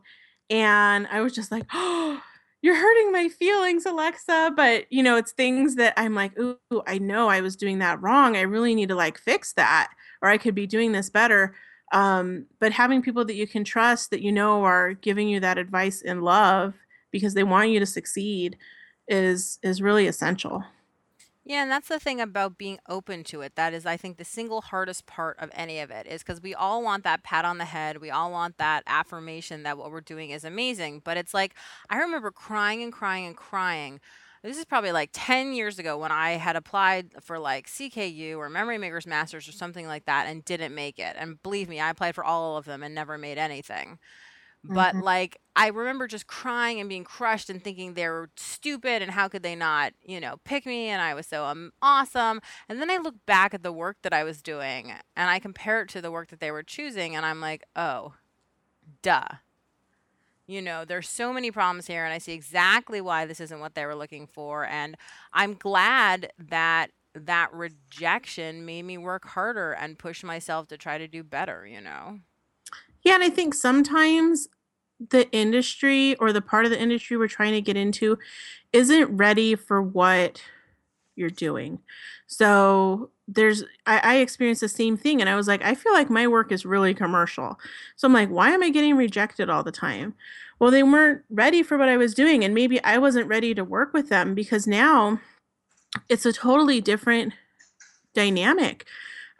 and 0.50 1.06
I 1.10 1.20
was 1.20 1.34
just 1.34 1.52
like, 1.52 1.66
"Oh, 1.72 2.22
you're 2.62 2.76
hurting 2.76 3.12
my 3.12 3.28
feelings, 3.28 3.86
Alexa." 3.86 4.52
But 4.56 4.86
you 4.90 5.02
know, 5.02 5.16
it's 5.16 5.32
things 5.32 5.76
that 5.76 5.94
I'm 5.96 6.14
like, 6.14 6.38
"Ooh, 6.38 6.58
I 6.86 6.98
know 6.98 7.28
I 7.28 7.40
was 7.42 7.56
doing 7.56 7.78
that 7.80 8.00
wrong. 8.02 8.36
I 8.36 8.42
really 8.42 8.74
need 8.74 8.88
to 8.88 8.94
like 8.94 9.18
fix 9.18 9.52
that, 9.54 9.92
or 10.22 10.28
I 10.28 10.38
could 10.38 10.54
be 10.54 10.66
doing 10.66 10.92
this 10.92 11.10
better." 11.10 11.54
Um, 11.92 12.46
but 12.58 12.72
having 12.72 13.02
people 13.02 13.24
that 13.26 13.34
you 13.34 13.46
can 13.46 13.64
trust, 13.64 14.10
that 14.10 14.22
you 14.22 14.32
know 14.32 14.64
are 14.64 14.94
giving 14.94 15.28
you 15.28 15.40
that 15.40 15.58
advice 15.58 16.02
in 16.02 16.22
love 16.22 16.74
because 17.10 17.34
they 17.34 17.44
want 17.44 17.70
you 17.70 17.80
to 17.80 17.86
succeed 17.86 18.56
is 19.08 19.58
is 19.62 19.82
really 19.82 20.06
essential. 20.06 20.64
Yeah, 21.44 21.62
and 21.62 21.70
that's 21.72 21.88
the 21.88 21.98
thing 21.98 22.20
about 22.20 22.56
being 22.56 22.78
open 22.88 23.24
to 23.24 23.40
it. 23.40 23.56
That 23.56 23.74
is, 23.74 23.84
I 23.84 23.96
think, 23.96 24.16
the 24.16 24.24
single 24.24 24.60
hardest 24.60 25.06
part 25.06 25.38
of 25.40 25.50
any 25.54 25.80
of 25.80 25.90
it 25.90 26.06
is 26.06 26.22
because 26.22 26.40
we 26.40 26.54
all 26.54 26.84
want 26.84 27.02
that 27.02 27.24
pat 27.24 27.44
on 27.44 27.58
the 27.58 27.64
head. 27.64 28.00
We 28.00 28.10
all 28.10 28.30
want 28.30 28.58
that 28.58 28.84
affirmation 28.86 29.64
that 29.64 29.76
what 29.76 29.90
we're 29.90 30.00
doing 30.00 30.30
is 30.30 30.44
amazing. 30.44 31.02
But 31.04 31.16
it's 31.16 31.34
like, 31.34 31.56
I 31.90 31.98
remember 31.98 32.30
crying 32.30 32.80
and 32.82 32.92
crying 32.92 33.26
and 33.26 33.36
crying. 33.36 34.00
This 34.42 34.58
is 34.58 34.64
probably 34.64 34.90
like 34.90 35.10
10 35.12 35.52
years 35.52 35.78
ago 35.78 35.96
when 35.98 36.10
I 36.10 36.32
had 36.32 36.56
applied 36.56 37.12
for 37.22 37.38
like 37.38 37.68
CKU 37.68 38.38
or 38.40 38.48
Memory 38.48 38.76
Makers 38.78 39.06
Masters 39.06 39.46
or 39.48 39.52
something 39.52 39.86
like 39.86 40.04
that 40.06 40.26
and 40.26 40.44
didn't 40.44 40.74
make 40.74 40.98
it. 40.98 41.14
And 41.16 41.40
believe 41.42 41.68
me, 41.68 41.78
I 41.78 41.90
applied 41.90 42.16
for 42.16 42.24
all 42.24 42.56
of 42.56 42.64
them 42.64 42.82
and 42.82 42.92
never 42.94 43.16
made 43.18 43.38
anything. 43.38 44.00
But 44.64 44.96
Mhm. 44.96 45.00
like 45.00 45.38
I 45.56 45.68
remember 45.68 46.08
just 46.08 46.26
crying 46.28 46.80
and 46.80 46.88
being 46.88 47.04
crushed 47.04 47.50
and 47.50 47.62
thinking 47.64 47.94
they 47.94 48.08
were 48.08 48.30
stupid 48.36 49.02
and 49.02 49.10
how 49.12 49.28
could 49.28 49.42
they 49.44 49.56
not, 49.56 49.94
you 50.02 50.20
know, 50.20 50.36
pick 50.44 50.66
me 50.66 50.88
and 50.88 51.02
I 51.02 51.14
was 51.14 51.26
so 51.26 51.44
um, 51.46 51.72
awesome. 51.82 52.40
And 52.68 52.80
then 52.80 52.90
I 52.90 52.98
look 52.98 53.16
back 53.26 53.54
at 53.54 53.62
the 53.64 53.72
work 53.72 53.98
that 54.02 54.12
I 54.14 54.24
was 54.24 54.42
doing 54.42 54.92
and 55.16 55.30
I 55.30 55.40
compare 55.40 55.82
it 55.82 55.90
to 55.90 56.02
the 56.02 56.12
work 56.12 56.30
that 56.30 56.40
they 56.40 56.50
were 56.52 56.62
choosing 56.64 57.16
and 57.16 57.26
I'm 57.26 57.40
like, 57.40 57.64
"Oh, 57.76 58.14
duh." 59.02 59.28
You 60.52 60.60
know, 60.60 60.84
there's 60.84 61.08
so 61.08 61.32
many 61.32 61.50
problems 61.50 61.86
here 61.86 62.04
and 62.04 62.12
I 62.12 62.18
see 62.18 62.34
exactly 62.34 63.00
why 63.00 63.24
this 63.24 63.40
isn't 63.40 63.58
what 63.58 63.74
they 63.74 63.86
were 63.86 63.94
looking 63.94 64.26
for 64.26 64.66
and 64.66 64.96
I'm 65.32 65.54
glad 65.54 66.30
that 66.38 66.90
that 67.14 67.50
rejection 67.54 68.66
made 68.66 68.82
me 68.82 68.98
work 68.98 69.26
harder 69.28 69.72
and 69.72 69.98
push 69.98 70.22
myself 70.22 70.68
to 70.68 70.76
try 70.76 70.98
to 70.98 71.08
do 71.08 71.22
better, 71.22 71.66
you 71.66 71.80
know. 71.80 72.18
Yeah, 73.00 73.14
and 73.14 73.24
I 73.24 73.30
think 73.30 73.54
sometimes 73.54 74.48
the 75.08 75.30
industry 75.32 76.16
or 76.16 76.34
the 76.34 76.42
part 76.42 76.66
of 76.66 76.70
the 76.70 76.80
industry 76.80 77.16
we're 77.16 77.28
trying 77.28 77.52
to 77.52 77.62
get 77.62 77.78
into 77.78 78.18
isn't 78.74 79.16
ready 79.16 79.54
for 79.54 79.80
what 79.80 80.42
you're 81.16 81.30
doing. 81.30 81.78
So 82.26 83.10
there's 83.28 83.64
I, 83.86 83.98
I 83.98 84.16
experienced 84.16 84.60
the 84.60 84.68
same 84.68 84.96
thing 84.96 85.20
and 85.20 85.30
I 85.30 85.36
was 85.36 85.48
like, 85.48 85.62
I 85.62 85.74
feel 85.74 85.92
like 85.92 86.10
my 86.10 86.26
work 86.26 86.52
is 86.52 86.66
really 86.66 86.94
commercial. 86.94 87.58
So 87.96 88.06
I'm 88.06 88.12
like, 88.12 88.28
why 88.28 88.50
am 88.50 88.62
I 88.62 88.70
getting 88.70 88.96
rejected 88.96 89.48
all 89.48 89.62
the 89.62 89.72
time? 89.72 90.14
Well, 90.58 90.70
they 90.70 90.82
weren't 90.82 91.22
ready 91.28 91.62
for 91.64 91.76
what 91.76 91.88
I 91.88 91.96
was 91.96 92.14
doing, 92.14 92.44
and 92.44 92.54
maybe 92.54 92.82
I 92.84 92.98
wasn't 92.98 93.26
ready 93.26 93.52
to 93.54 93.64
work 93.64 93.92
with 93.92 94.10
them 94.10 94.32
because 94.32 94.66
now 94.66 95.20
it's 96.08 96.24
a 96.24 96.32
totally 96.32 96.80
different 96.80 97.32
dynamic. 98.14 98.86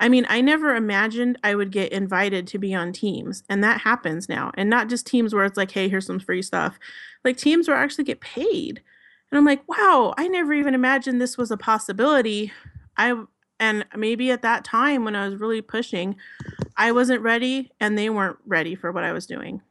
I 0.00 0.08
mean, 0.08 0.26
I 0.28 0.40
never 0.40 0.74
imagined 0.74 1.38
I 1.44 1.54
would 1.54 1.70
get 1.70 1.92
invited 1.92 2.48
to 2.48 2.58
be 2.58 2.74
on 2.74 2.92
teams, 2.92 3.44
and 3.48 3.62
that 3.62 3.82
happens 3.82 4.28
now. 4.28 4.50
And 4.54 4.68
not 4.68 4.88
just 4.88 5.06
teams 5.06 5.32
where 5.32 5.44
it's 5.44 5.56
like, 5.56 5.70
hey, 5.70 5.88
here's 5.88 6.06
some 6.06 6.18
free 6.18 6.42
stuff, 6.42 6.76
like 7.24 7.36
teams 7.36 7.68
where 7.68 7.76
I 7.76 7.84
actually 7.84 8.02
get 8.02 8.20
paid. 8.20 8.82
And 9.30 9.38
I'm 9.38 9.44
like, 9.44 9.62
wow, 9.68 10.14
I 10.18 10.26
never 10.26 10.52
even 10.52 10.74
imagined 10.74 11.20
this 11.20 11.38
was 11.38 11.52
a 11.52 11.56
possibility. 11.56 12.52
I 12.96 13.14
and 13.62 13.86
maybe 13.96 14.32
at 14.32 14.42
that 14.42 14.64
time 14.64 15.04
when 15.04 15.14
I 15.14 15.28
was 15.28 15.38
really 15.38 15.62
pushing, 15.62 16.16
I 16.76 16.90
wasn't 16.90 17.22
ready 17.22 17.70
and 17.78 17.96
they 17.96 18.10
weren't 18.10 18.38
ready 18.44 18.74
for 18.74 18.90
what 18.90 19.04
I 19.04 19.12
was 19.12 19.24
doing. 19.24 19.62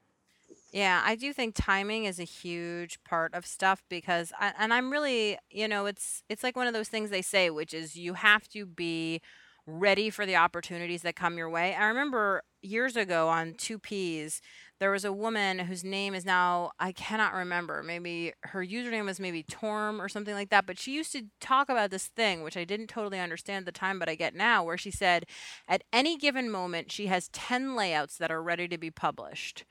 Yeah, 0.71 1.01
I 1.05 1.15
do 1.15 1.33
think 1.33 1.55
timing 1.55 2.05
is 2.05 2.17
a 2.17 2.23
huge 2.23 3.03
part 3.03 3.33
of 3.33 3.45
stuff 3.45 3.83
because 3.89 4.31
I, 4.39 4.53
and 4.57 4.73
I'm 4.73 4.89
really, 4.89 5.37
you 5.49 5.67
know, 5.67 5.87
it's 5.87 6.23
it's 6.29 6.41
like 6.41 6.55
one 6.55 6.67
of 6.67 6.73
those 6.73 6.87
things 6.87 7.09
they 7.09 7.21
say 7.21 7.49
which 7.49 7.73
is 7.73 7.97
you 7.97 8.13
have 8.13 8.47
to 8.49 8.65
be 8.65 9.21
ready 9.67 10.09
for 10.09 10.25
the 10.25 10.37
opportunities 10.37 11.01
that 11.01 11.17
come 11.17 11.37
your 11.37 11.49
way. 11.49 11.75
I 11.75 11.87
remember 11.87 12.43
years 12.61 12.95
ago 12.95 13.27
on 13.27 13.55
2Peas 13.55 14.39
there 14.81 14.89
was 14.89 15.05
a 15.05 15.13
woman 15.13 15.59
whose 15.59 15.83
name 15.83 16.15
is 16.15 16.25
now 16.25 16.71
I 16.79 16.91
cannot 16.91 17.35
remember. 17.35 17.83
Maybe 17.83 18.33
her 18.45 18.65
username 18.65 19.05
was 19.05 19.19
maybe 19.19 19.43
Torm 19.43 20.01
or 20.01 20.09
something 20.09 20.33
like 20.33 20.49
that, 20.49 20.65
but 20.65 20.79
she 20.79 20.91
used 20.91 21.11
to 21.11 21.27
talk 21.39 21.69
about 21.69 21.91
this 21.91 22.07
thing 22.07 22.41
which 22.41 22.57
I 22.57 22.63
didn't 22.63 22.87
totally 22.87 23.19
understand 23.19 23.61
at 23.61 23.65
the 23.67 23.79
time 23.79 23.99
but 23.99 24.09
I 24.09 24.15
get 24.15 24.33
now 24.33 24.63
where 24.63 24.79
she 24.79 24.89
said 24.89 25.27
at 25.67 25.83
any 25.93 26.17
given 26.17 26.49
moment 26.49 26.91
she 26.91 27.05
has 27.05 27.29
10 27.29 27.75
layouts 27.75 28.17
that 28.17 28.31
are 28.31 28.41
ready 28.41 28.67
to 28.69 28.77
be 28.79 28.89
published 28.89 29.65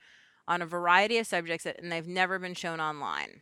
on 0.47 0.61
a 0.61 0.65
variety 0.65 1.17
of 1.17 1.27
subjects 1.27 1.65
that, 1.65 1.81
and 1.83 1.91
they've 1.91 2.07
never 2.07 2.39
been 2.39 2.53
shown 2.53 2.79
online. 2.79 3.41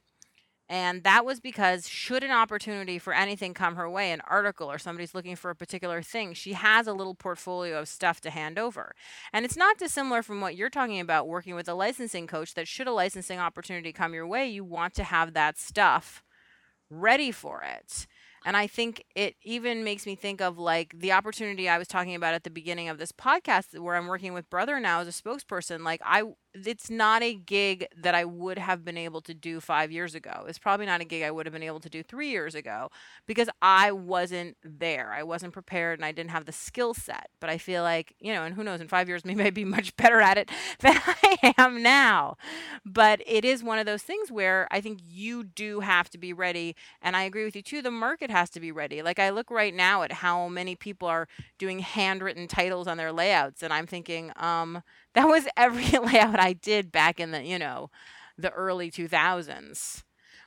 And 0.69 1.03
that 1.03 1.25
was 1.25 1.39
because, 1.39 1.89
should 1.89 2.23
an 2.23 2.29
opportunity 2.29 2.99
for 2.99 3.11
anything 3.11 3.55
come 3.55 3.75
her 3.75 3.89
way, 3.89 4.11
an 4.11 4.21
article 4.29 4.71
or 4.71 4.77
somebody's 4.77 5.15
looking 5.15 5.35
for 5.35 5.49
a 5.49 5.55
particular 5.55 6.03
thing, 6.03 6.33
she 6.33 6.53
has 6.53 6.85
a 6.85 6.93
little 6.93 7.15
portfolio 7.15 7.79
of 7.79 7.87
stuff 7.87 8.21
to 8.21 8.29
hand 8.29 8.59
over. 8.59 8.93
And 9.33 9.45
it's 9.45 9.57
not 9.57 9.79
dissimilar 9.79 10.21
from 10.21 10.41
what 10.41 10.55
you're 10.55 10.69
talking 10.69 10.99
about 10.99 11.27
working 11.27 11.55
with 11.55 11.67
a 11.67 11.73
licensing 11.73 12.27
coach, 12.27 12.53
that 12.53 12.67
should 12.67 12.87
a 12.87 12.91
licensing 12.91 13.39
opportunity 13.39 13.91
come 13.91 14.13
your 14.13 14.27
way, 14.27 14.47
you 14.47 14.63
want 14.63 14.93
to 14.93 15.03
have 15.03 15.33
that 15.33 15.57
stuff 15.57 16.23
ready 16.91 17.31
for 17.31 17.63
it. 17.63 18.05
And 18.45 18.55
I 18.55 18.67
think 18.67 19.03
it 19.15 19.35
even 19.43 19.83
makes 19.83 20.05
me 20.05 20.15
think 20.15 20.39
of 20.39 20.57
like 20.57 20.93
the 20.97 21.11
opportunity 21.11 21.67
I 21.67 21.77
was 21.77 21.87
talking 21.87 22.15
about 22.15 22.33
at 22.33 22.43
the 22.43 22.49
beginning 22.49 22.87
of 22.89 22.97
this 22.97 23.11
podcast 23.11 23.77
where 23.77 23.95
I'm 23.95 24.07
working 24.07 24.33
with 24.33 24.49
Brother 24.49 24.79
now 24.79 25.01
as 25.01 25.07
a 25.07 25.11
spokesperson. 25.11 25.83
Like 25.83 26.01
I 26.05 26.23
it's 26.53 26.89
not 26.89 27.21
a 27.21 27.33
gig 27.35 27.87
that 27.95 28.15
I 28.15 28.25
would 28.25 28.57
have 28.57 28.83
been 28.83 28.97
able 28.97 29.21
to 29.21 29.33
do 29.33 29.59
5 29.59 29.91
years 29.91 30.15
ago. 30.15 30.45
It's 30.47 30.57
probably 30.59 30.85
not 30.85 31.01
a 31.01 31.05
gig 31.05 31.23
I 31.23 31.31
would 31.31 31.45
have 31.45 31.53
been 31.53 31.63
able 31.63 31.79
to 31.81 31.89
do 31.89 32.01
3 32.03 32.29
years 32.29 32.55
ago 32.55 32.89
because 33.27 33.49
I 33.61 33.91
wasn't 33.91 34.57
there. 34.63 35.13
I 35.13 35.23
wasn't 35.23 35.53
prepared 35.53 35.99
and 35.99 36.05
I 36.05 36.11
didn't 36.11 36.31
have 36.31 36.45
the 36.45 36.51
skill 36.51 36.93
set. 36.93 37.29
But 37.39 37.49
I 37.49 37.57
feel 37.57 37.83
like, 37.83 38.15
you 38.19 38.33
know, 38.33 38.43
and 38.43 38.55
who 38.55 38.63
knows 38.63 38.81
in 38.81 38.87
5 38.87 39.07
years 39.07 39.23
maybe 39.29 39.43
I'd 39.43 39.53
be 39.53 39.65
much 39.65 39.95
better 39.95 40.21
at 40.21 40.37
it 40.37 40.49
than 40.79 40.99
I 41.05 41.53
am 41.57 41.83
now. 41.83 42.35
But 42.85 43.21
it 43.25 43.45
is 43.45 43.63
one 43.63 43.79
of 43.79 43.85
those 43.85 44.03
things 44.03 44.31
where 44.31 44.67
I 44.71 44.81
think 44.81 44.99
you 45.07 45.43
do 45.43 45.79
have 45.81 46.09
to 46.11 46.17
be 46.17 46.33
ready 46.33 46.75
and 47.01 47.15
I 47.15 47.23
agree 47.23 47.45
with 47.45 47.55
you 47.55 47.61
too 47.61 47.81
the 47.81 47.91
market 47.91 48.31
has 48.31 48.49
to 48.51 48.59
be 48.59 48.71
ready. 48.71 49.01
Like 49.01 49.19
I 49.19 49.29
look 49.29 49.51
right 49.51 49.73
now 49.73 50.03
at 50.03 50.11
how 50.11 50.47
many 50.47 50.75
people 50.75 51.07
are 51.07 51.27
doing 51.57 51.79
handwritten 51.79 52.47
titles 52.47 52.87
on 52.87 52.97
their 52.97 53.11
layouts 53.11 53.63
and 53.63 53.73
I'm 53.73 53.87
thinking 53.87 54.31
um 54.37 54.81
that 55.15 55.27
was 55.27 55.47
every 55.57 55.85
layout 55.99 56.39
I 56.39 56.53
did 56.53 56.91
back 56.91 57.19
in 57.19 57.31
the, 57.31 57.43
you 57.43 57.59
know, 57.59 57.89
the 58.37 58.51
early 58.51 58.91
2000s. 58.91 60.03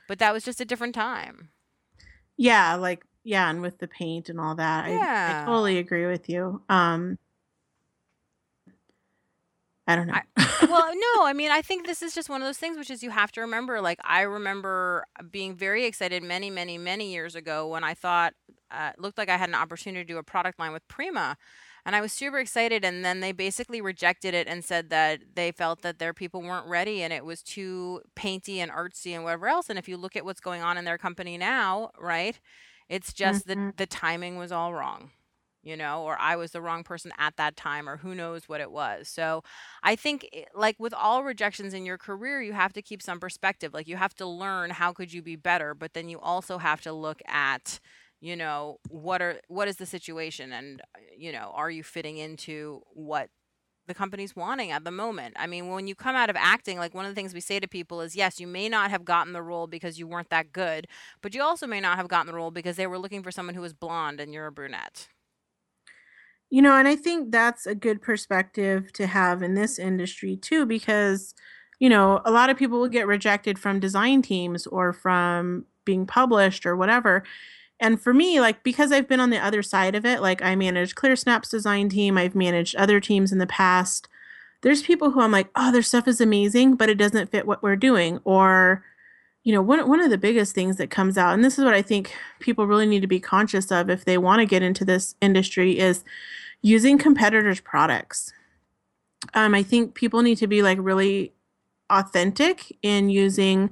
But 0.07 0.19
that 0.19 0.33
was 0.33 0.43
just 0.43 0.61
a 0.61 0.65
different 0.65 0.95
time. 0.95 1.49
Yeah, 2.37 2.75
like 2.75 3.05
yeah, 3.23 3.49
and 3.49 3.61
with 3.61 3.77
the 3.77 3.87
paint 3.87 4.27
and 4.27 4.39
all 4.39 4.55
that. 4.55 4.85
I, 4.85 5.41
I 5.41 5.45
totally 5.45 5.77
agree 5.77 6.07
with 6.07 6.29
you. 6.29 6.61
Um 6.69 7.17
I 9.85 9.95
don't 9.97 10.07
know. 10.07 10.13
I, 10.13 10.23
well, 10.69 10.91
no, 10.93 11.25
I 11.25 11.33
mean, 11.33 11.51
I 11.51 11.61
think 11.61 11.85
this 11.85 12.01
is 12.01 12.15
just 12.15 12.29
one 12.29 12.41
of 12.41 12.47
those 12.47 12.57
things, 12.57 12.77
which 12.77 12.89
is 12.89 13.03
you 13.03 13.09
have 13.09 13.33
to 13.33 13.41
remember. 13.41 13.81
Like, 13.81 13.99
I 14.03 14.21
remember 14.21 15.05
being 15.29 15.55
very 15.55 15.85
excited 15.85 16.23
many, 16.23 16.49
many, 16.49 16.77
many 16.77 17.11
years 17.11 17.35
ago 17.35 17.67
when 17.67 17.83
I 17.83 17.93
thought 17.93 18.33
uh, 18.71 18.91
it 18.93 19.01
looked 19.01 19.17
like 19.17 19.27
I 19.27 19.35
had 19.35 19.49
an 19.49 19.55
opportunity 19.55 20.05
to 20.05 20.13
do 20.13 20.17
a 20.17 20.23
product 20.23 20.57
line 20.57 20.71
with 20.71 20.87
Prima. 20.87 21.35
And 21.85 21.95
I 21.95 22.01
was 22.01 22.13
super 22.13 22.39
excited. 22.39 22.85
And 22.85 23.03
then 23.03 23.19
they 23.19 23.31
basically 23.31 23.81
rejected 23.81 24.33
it 24.33 24.47
and 24.47 24.63
said 24.63 24.89
that 24.89 25.21
they 25.35 25.51
felt 25.51 25.81
that 25.81 25.99
their 25.99 26.13
people 26.13 26.41
weren't 26.41 26.67
ready 26.67 27.01
and 27.03 27.11
it 27.13 27.25
was 27.25 27.43
too 27.43 28.01
painty 28.15 28.59
and 28.59 28.71
artsy 28.71 29.11
and 29.11 29.23
whatever 29.23 29.47
else. 29.47 29.69
And 29.69 29.77
if 29.77 29.87
you 29.89 29.97
look 29.97 30.15
at 30.15 30.25
what's 30.25 30.39
going 30.41 30.61
on 30.61 30.77
in 30.77 30.85
their 30.85 30.97
company 30.97 31.37
now, 31.37 31.91
right, 31.99 32.39
it's 32.89 33.13
just 33.13 33.47
that 33.47 33.59
Mhm. 33.59 33.73
the 33.77 33.85
timing 33.87 34.37
was 34.37 34.51
all 34.51 34.73
wrong. 34.73 35.11
You 35.65 35.77
know, 35.77 36.03
or 36.03 36.19
I 36.19 36.35
was 36.35 36.51
the 36.51 36.61
wrong 36.61 36.83
person 36.83 37.13
at 37.17 37.37
that 37.37 37.55
time, 37.55 37.87
or 37.87 37.95
who 37.95 38.13
knows 38.13 38.49
what 38.49 38.59
it 38.59 38.69
was. 38.69 39.07
So, 39.07 39.43
I 39.81 39.95
think 39.95 40.27
like 40.53 40.75
with 40.77 40.93
all 40.93 41.23
rejections 41.23 41.73
in 41.73 41.85
your 41.85 41.97
career, 41.97 42.41
you 42.41 42.51
have 42.51 42.73
to 42.73 42.81
keep 42.81 43.01
some 43.01 43.17
perspective. 43.17 43.73
Like 43.73 43.87
you 43.87 43.95
have 43.95 44.13
to 44.15 44.25
learn 44.25 44.71
how 44.71 44.91
could 44.91 45.13
you 45.13 45.21
be 45.21 45.37
better, 45.37 45.73
but 45.73 45.93
then 45.93 46.09
you 46.09 46.19
also 46.19 46.57
have 46.57 46.81
to 46.81 46.91
look 46.91 47.21
at, 47.27 47.79
you 48.23 48.37
know, 48.37 48.77
what 48.87 49.21
are 49.21 49.41
what 49.49 49.67
is 49.67 49.75
the 49.75 49.85
situation 49.85 50.53
and 50.53 50.81
uh, 50.81 50.99
you 51.17 51.33
know, 51.33 51.51
are 51.53 51.69
you 51.69 51.83
fitting 51.83 52.17
into 52.17 52.81
what 52.93 53.29
the 53.85 53.93
company's 53.93 54.33
wanting 54.33 54.71
at 54.71 54.85
the 54.85 54.91
moment. 54.91 55.35
I 55.37 55.45
mean, 55.45 55.67
when 55.67 55.87
you 55.87 55.93
come 55.93 56.15
out 56.15 56.29
of 56.29 56.37
acting, 56.37 56.77
like 56.77 56.93
one 56.93 57.03
of 57.03 57.11
the 57.11 57.15
things 57.15 57.33
we 57.33 57.41
say 57.41 57.59
to 57.59 57.67
people 57.67 57.99
is 57.99 58.15
yes, 58.15 58.39
you 58.39 58.47
may 58.47 58.69
not 58.69 58.91
have 58.91 59.03
gotten 59.03 59.33
the 59.33 59.41
role 59.41 59.67
because 59.67 59.99
you 59.99 60.07
weren't 60.07 60.29
that 60.29 60.53
good, 60.53 60.87
but 61.21 61.35
you 61.35 61.43
also 61.43 61.67
may 61.67 61.81
not 61.81 61.97
have 61.97 62.07
gotten 62.07 62.27
the 62.27 62.33
role 62.33 62.49
because 62.49 62.77
they 62.77 62.87
were 62.87 62.97
looking 62.97 63.23
for 63.23 63.29
someone 63.29 63.55
who 63.55 63.61
was 63.61 63.73
blonde 63.73 64.21
and 64.21 64.33
you're 64.33 64.47
a 64.47 64.53
brunette. 64.53 65.09
You 66.49 66.61
know, 66.61 66.77
and 66.77 66.87
I 66.87 66.95
think 66.95 67.29
that's 67.29 67.65
a 67.65 67.75
good 67.75 68.01
perspective 68.01 68.93
to 68.93 69.05
have 69.05 69.43
in 69.43 69.55
this 69.55 69.77
industry 69.77 70.37
too, 70.37 70.65
because, 70.65 71.35
you 71.79 71.89
know, 71.89 72.21
a 72.23 72.31
lot 72.31 72.49
of 72.49 72.55
people 72.55 72.79
will 72.79 72.87
get 72.87 73.05
rejected 73.05 73.59
from 73.59 73.81
design 73.81 74.21
teams 74.21 74.65
or 74.65 74.93
from 74.93 75.65
being 75.83 76.05
published 76.05 76.65
or 76.65 76.77
whatever. 76.77 77.23
And 77.79 78.01
for 78.01 78.13
me, 78.13 78.39
like, 78.39 78.63
because 78.63 78.91
I've 78.91 79.07
been 79.07 79.19
on 79.19 79.29
the 79.29 79.43
other 79.43 79.61
side 79.61 79.95
of 79.95 80.05
it, 80.05 80.21
like, 80.21 80.41
I 80.41 80.55
managed 80.55 80.95
ClearSnap's 80.95 81.49
design 81.49 81.89
team, 81.89 82.17
I've 82.17 82.35
managed 82.35 82.75
other 82.75 82.99
teams 82.99 83.31
in 83.31 83.39
the 83.39 83.47
past. 83.47 84.07
There's 84.61 84.83
people 84.83 85.11
who 85.11 85.21
I'm 85.21 85.31
like, 85.31 85.49
oh, 85.55 85.71
their 85.71 85.81
stuff 85.81 86.07
is 86.07 86.21
amazing, 86.21 86.75
but 86.75 86.89
it 86.89 86.95
doesn't 86.95 87.31
fit 87.31 87.45
what 87.45 87.61
we're 87.61 87.75
doing. 87.75 88.19
Or, 88.23 88.83
you 89.43 89.53
know, 89.53 89.61
one, 89.61 89.89
one 89.89 89.99
of 89.99 90.09
the 90.09 90.17
biggest 90.17 90.55
things 90.55 90.77
that 90.77 90.89
comes 90.89 91.17
out, 91.17 91.33
and 91.33 91.43
this 91.43 91.57
is 91.59 91.65
what 91.65 91.73
I 91.73 91.81
think 91.81 92.15
people 92.39 92.67
really 92.67 92.85
need 92.85 93.01
to 93.01 93.07
be 93.07 93.19
conscious 93.19 93.71
of 93.71 93.89
if 93.89 94.05
they 94.05 94.17
want 94.17 94.39
to 94.39 94.45
get 94.45 94.63
into 94.63 94.85
this 94.85 95.15
industry, 95.19 95.77
is 95.79 96.05
using 96.61 96.97
competitors' 96.97 97.59
products. 97.59 98.31
Um, 99.33 99.53
I 99.53 99.63
think 99.63 99.95
people 99.95 100.21
need 100.21 100.37
to 100.37 100.47
be 100.47 100.61
like 100.61 100.77
really 100.79 101.33
authentic 101.89 102.75
in 102.81 103.09
using 103.09 103.69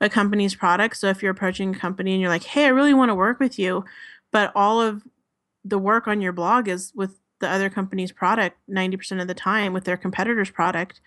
a 0.00 0.08
company's 0.08 0.54
product. 0.54 0.96
So 0.96 1.08
if 1.08 1.22
you're 1.22 1.32
approaching 1.32 1.74
a 1.74 1.78
company 1.78 2.12
and 2.12 2.20
you're 2.20 2.30
like, 2.30 2.44
hey, 2.44 2.64
I 2.64 2.68
really 2.68 2.94
want 2.94 3.10
to 3.10 3.14
work 3.14 3.38
with 3.38 3.58
you, 3.58 3.84
but 4.30 4.52
all 4.54 4.80
of 4.80 5.02
the 5.64 5.78
work 5.78 6.08
on 6.08 6.20
your 6.20 6.32
blog 6.32 6.68
is 6.68 6.92
with 6.94 7.18
the 7.40 7.48
other 7.48 7.70
company's 7.70 8.12
product 8.12 8.56
90% 8.68 9.20
of 9.20 9.28
the 9.28 9.34
time 9.34 9.72
with 9.72 9.84
their 9.84 9.96
competitor's 9.96 10.50
product, 10.50 11.00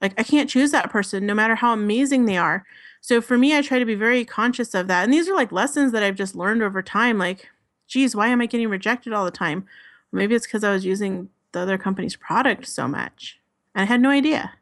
like 0.00 0.14
I 0.18 0.22
can't 0.22 0.50
choose 0.50 0.70
that 0.70 0.90
person 0.90 1.26
no 1.26 1.34
matter 1.34 1.56
how 1.56 1.72
amazing 1.72 2.26
they 2.26 2.36
are. 2.36 2.64
So 3.00 3.20
for 3.20 3.38
me, 3.38 3.56
I 3.56 3.62
try 3.62 3.78
to 3.78 3.84
be 3.84 3.94
very 3.94 4.24
conscious 4.24 4.74
of 4.74 4.86
that. 4.88 5.04
And 5.04 5.12
these 5.12 5.28
are 5.28 5.34
like 5.34 5.52
lessons 5.52 5.92
that 5.92 6.02
I've 6.02 6.16
just 6.16 6.34
learned 6.34 6.62
over 6.62 6.82
time. 6.82 7.18
Like, 7.18 7.48
geez, 7.86 8.14
why 8.14 8.28
am 8.28 8.40
I 8.40 8.46
getting 8.46 8.68
rejected 8.68 9.12
all 9.12 9.24
the 9.24 9.30
time? 9.30 9.66
Maybe 10.12 10.34
it's 10.34 10.46
because 10.46 10.64
I 10.64 10.72
was 10.72 10.84
using 10.84 11.28
the 11.52 11.60
other 11.60 11.78
company's 11.78 12.16
product 12.16 12.66
so 12.66 12.86
much. 12.86 13.38
And 13.74 13.82
I 13.82 13.86
had 13.86 14.00
no 14.00 14.10
idea. 14.10 14.52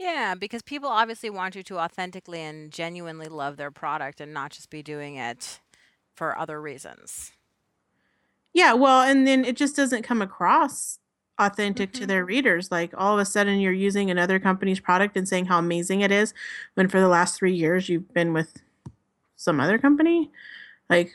Yeah, 0.00 0.34
because 0.34 0.62
people 0.62 0.88
obviously 0.88 1.28
want 1.30 1.54
you 1.54 1.62
to 1.64 1.78
authentically 1.78 2.40
and 2.40 2.72
genuinely 2.72 3.28
love 3.28 3.58
their 3.58 3.70
product 3.70 4.20
and 4.20 4.32
not 4.32 4.50
just 4.50 4.70
be 4.70 4.82
doing 4.82 5.16
it 5.16 5.60
for 6.14 6.38
other 6.38 6.60
reasons. 6.60 7.32
Yeah, 8.52 8.72
well, 8.72 9.02
and 9.02 9.26
then 9.26 9.44
it 9.44 9.56
just 9.56 9.76
doesn't 9.76 10.02
come 10.02 10.22
across 10.22 10.98
authentic 11.38 11.92
to 11.94 12.06
hmm 12.06 12.06
their 12.06 12.24
readers. 12.24 12.70
Like 12.70 12.92
all 12.96 13.14
of 13.14 13.20
a 13.20 13.24
sudden 13.24 13.60
you're 13.60 13.72
using 13.72 14.10
another 14.10 14.38
company's 14.38 14.80
product 14.80 15.16
and 15.16 15.28
saying 15.28 15.46
how 15.46 15.58
amazing 15.58 16.00
it 16.02 16.12
is 16.12 16.34
when 16.74 16.88
for 16.88 17.00
the 17.00 17.08
last 17.08 17.38
three 17.38 17.54
years 17.54 17.88
you've 17.88 18.12
been 18.12 18.32
with 18.32 18.62
some 19.36 19.60
other 19.60 19.78
company. 19.78 20.30
Like, 20.90 21.12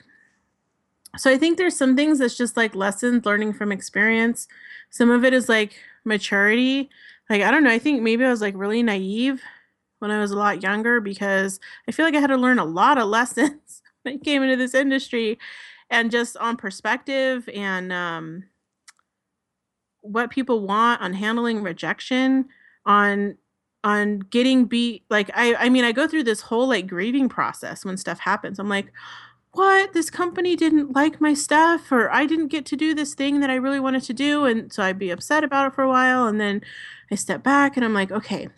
so 1.17 1.31
I 1.31 1.37
think 1.37 1.57
there's 1.57 1.77
some 1.77 1.95
things 1.95 2.19
that's 2.19 2.37
just 2.37 2.57
like 2.57 2.75
lessons 2.75 3.25
learning 3.25 3.53
from 3.53 3.71
experience. 3.71 4.47
Some 4.89 5.09
of 5.11 5.23
it 5.23 5.33
is 5.33 5.47
like 5.47 5.75
maturity. 6.03 6.89
Like, 7.29 7.41
I 7.41 7.51
don't 7.51 7.63
know, 7.63 7.71
I 7.71 7.79
think 7.79 8.01
maybe 8.01 8.23
I 8.23 8.29
was 8.29 8.41
like 8.41 8.55
really 8.55 8.83
naive 8.83 9.41
when 9.99 10.11
I 10.11 10.19
was 10.19 10.31
a 10.31 10.37
lot 10.37 10.61
younger 10.61 11.01
because 11.01 11.59
I 11.87 11.91
feel 11.91 12.05
like 12.05 12.15
I 12.15 12.19
had 12.19 12.27
to 12.27 12.37
learn 12.37 12.59
a 12.59 12.65
lot 12.65 12.97
of 12.97 13.07
lessons 13.09 13.81
when 14.03 14.15
I 14.15 14.17
came 14.17 14.43
into 14.43 14.55
this 14.57 14.73
industry 14.73 15.39
and 15.89 16.11
just 16.11 16.37
on 16.37 16.57
perspective 16.57 17.47
and 17.53 17.91
um, 17.91 18.43
what 20.01 20.29
people 20.29 20.65
want 20.65 21.01
on 21.01 21.13
handling 21.13 21.63
rejection 21.63 22.45
on 22.85 23.37
on 23.83 24.19
getting 24.19 24.65
beat 24.65 25.03
like 25.09 25.29
i 25.35 25.55
i 25.55 25.69
mean 25.69 25.83
i 25.83 25.91
go 25.91 26.07
through 26.07 26.23
this 26.23 26.41
whole 26.41 26.67
like 26.67 26.87
grieving 26.87 27.29
process 27.29 27.85
when 27.85 27.97
stuff 27.97 28.19
happens. 28.19 28.59
I'm 28.59 28.69
like 28.69 28.91
what? 29.51 29.93
This 29.93 30.09
company 30.09 30.57
didn't 30.57 30.93
like 30.93 31.21
my 31.21 31.33
stuff 31.33 31.91
or 31.91 32.11
i 32.11 32.25
didn't 32.25 32.47
get 32.47 32.65
to 32.67 32.75
do 32.75 32.93
this 32.93 33.13
thing 33.15 33.39
that 33.39 33.49
i 33.49 33.55
really 33.55 33.79
wanted 33.79 34.03
to 34.03 34.13
do. 34.13 34.45
And 34.45 34.71
so 34.71 34.83
i'd 34.83 34.99
be 34.99 35.11
upset 35.11 35.43
about 35.43 35.67
it 35.67 35.75
for 35.75 35.83
a 35.83 35.89
while 35.89 36.27
and 36.27 36.39
then 36.39 36.61
i 37.11 37.15
step 37.15 37.43
back 37.43 37.75
and 37.75 37.85
i'm 37.85 37.93
like 37.93 38.11
okay 38.11 38.49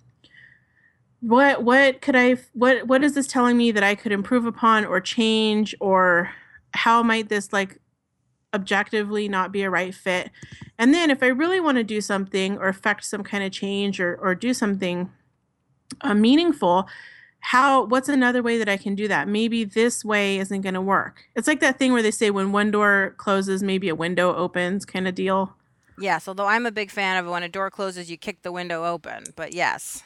what 1.21 1.63
what 1.63 2.01
could 2.01 2.15
i 2.15 2.35
what 2.53 2.87
what 2.87 3.03
is 3.03 3.13
this 3.13 3.27
telling 3.27 3.57
me 3.57 3.71
that 3.71 3.83
i 3.83 3.95
could 3.95 4.11
improve 4.11 4.45
upon 4.45 4.85
or 4.85 5.01
change? 5.01 5.75
Or 5.79 6.31
how 6.73 7.01
might 7.03 7.29
this 7.29 7.51
like 7.51 7.79
objectively 8.53 9.27
not 9.27 9.51
be 9.51 9.63
a 9.63 9.69
right 9.69 9.93
fit? 9.93 10.29
And 10.77 10.93
then 10.93 11.09
if 11.09 11.23
i 11.23 11.27
really 11.27 11.59
want 11.59 11.77
to 11.77 11.83
do 11.83 12.01
something 12.01 12.57
or 12.57 12.67
affect 12.67 13.03
some 13.05 13.23
kind 13.23 13.43
of 13.43 13.51
change 13.51 13.99
or 13.99 14.15
or 14.15 14.35
do 14.35 14.53
something 14.53 15.11
uh, 16.01 16.13
meaningful 16.13 16.87
how 17.39 17.85
what's 17.85 18.09
another 18.09 18.43
way 18.43 18.57
that 18.57 18.69
i 18.69 18.77
can 18.77 18.93
do 18.93 19.07
that? 19.07 19.27
Maybe 19.27 19.63
this 19.63 20.05
way 20.05 20.37
isn't 20.37 20.61
going 20.61 20.73
to 20.75 20.81
work. 20.81 21.23
It's 21.35 21.47
like 21.47 21.61
that 21.61 21.79
thing 21.79 21.93
where 21.93 22.03
they 22.03 22.11
say 22.11 22.29
when 22.29 22.51
one 22.51 22.71
door 22.71 23.15
closes 23.17 23.63
maybe 23.63 23.89
a 23.89 23.95
window 23.95 24.35
opens 24.35 24.85
kind 24.85 25.07
of 25.07 25.15
deal 25.15 25.56
Yes, 25.99 26.27
although 26.27 26.47
I'm 26.47 26.65
a 26.65 26.71
big 26.71 26.91
fan 26.91 27.17
of 27.17 27.29
when 27.29 27.43
a 27.43 27.49
door 27.49 27.69
closes, 27.71 28.09
you 28.09 28.17
kick 28.17 28.41
the 28.41 28.51
window 28.51 28.85
open. 28.85 29.25
But 29.35 29.53
yes. 29.53 30.03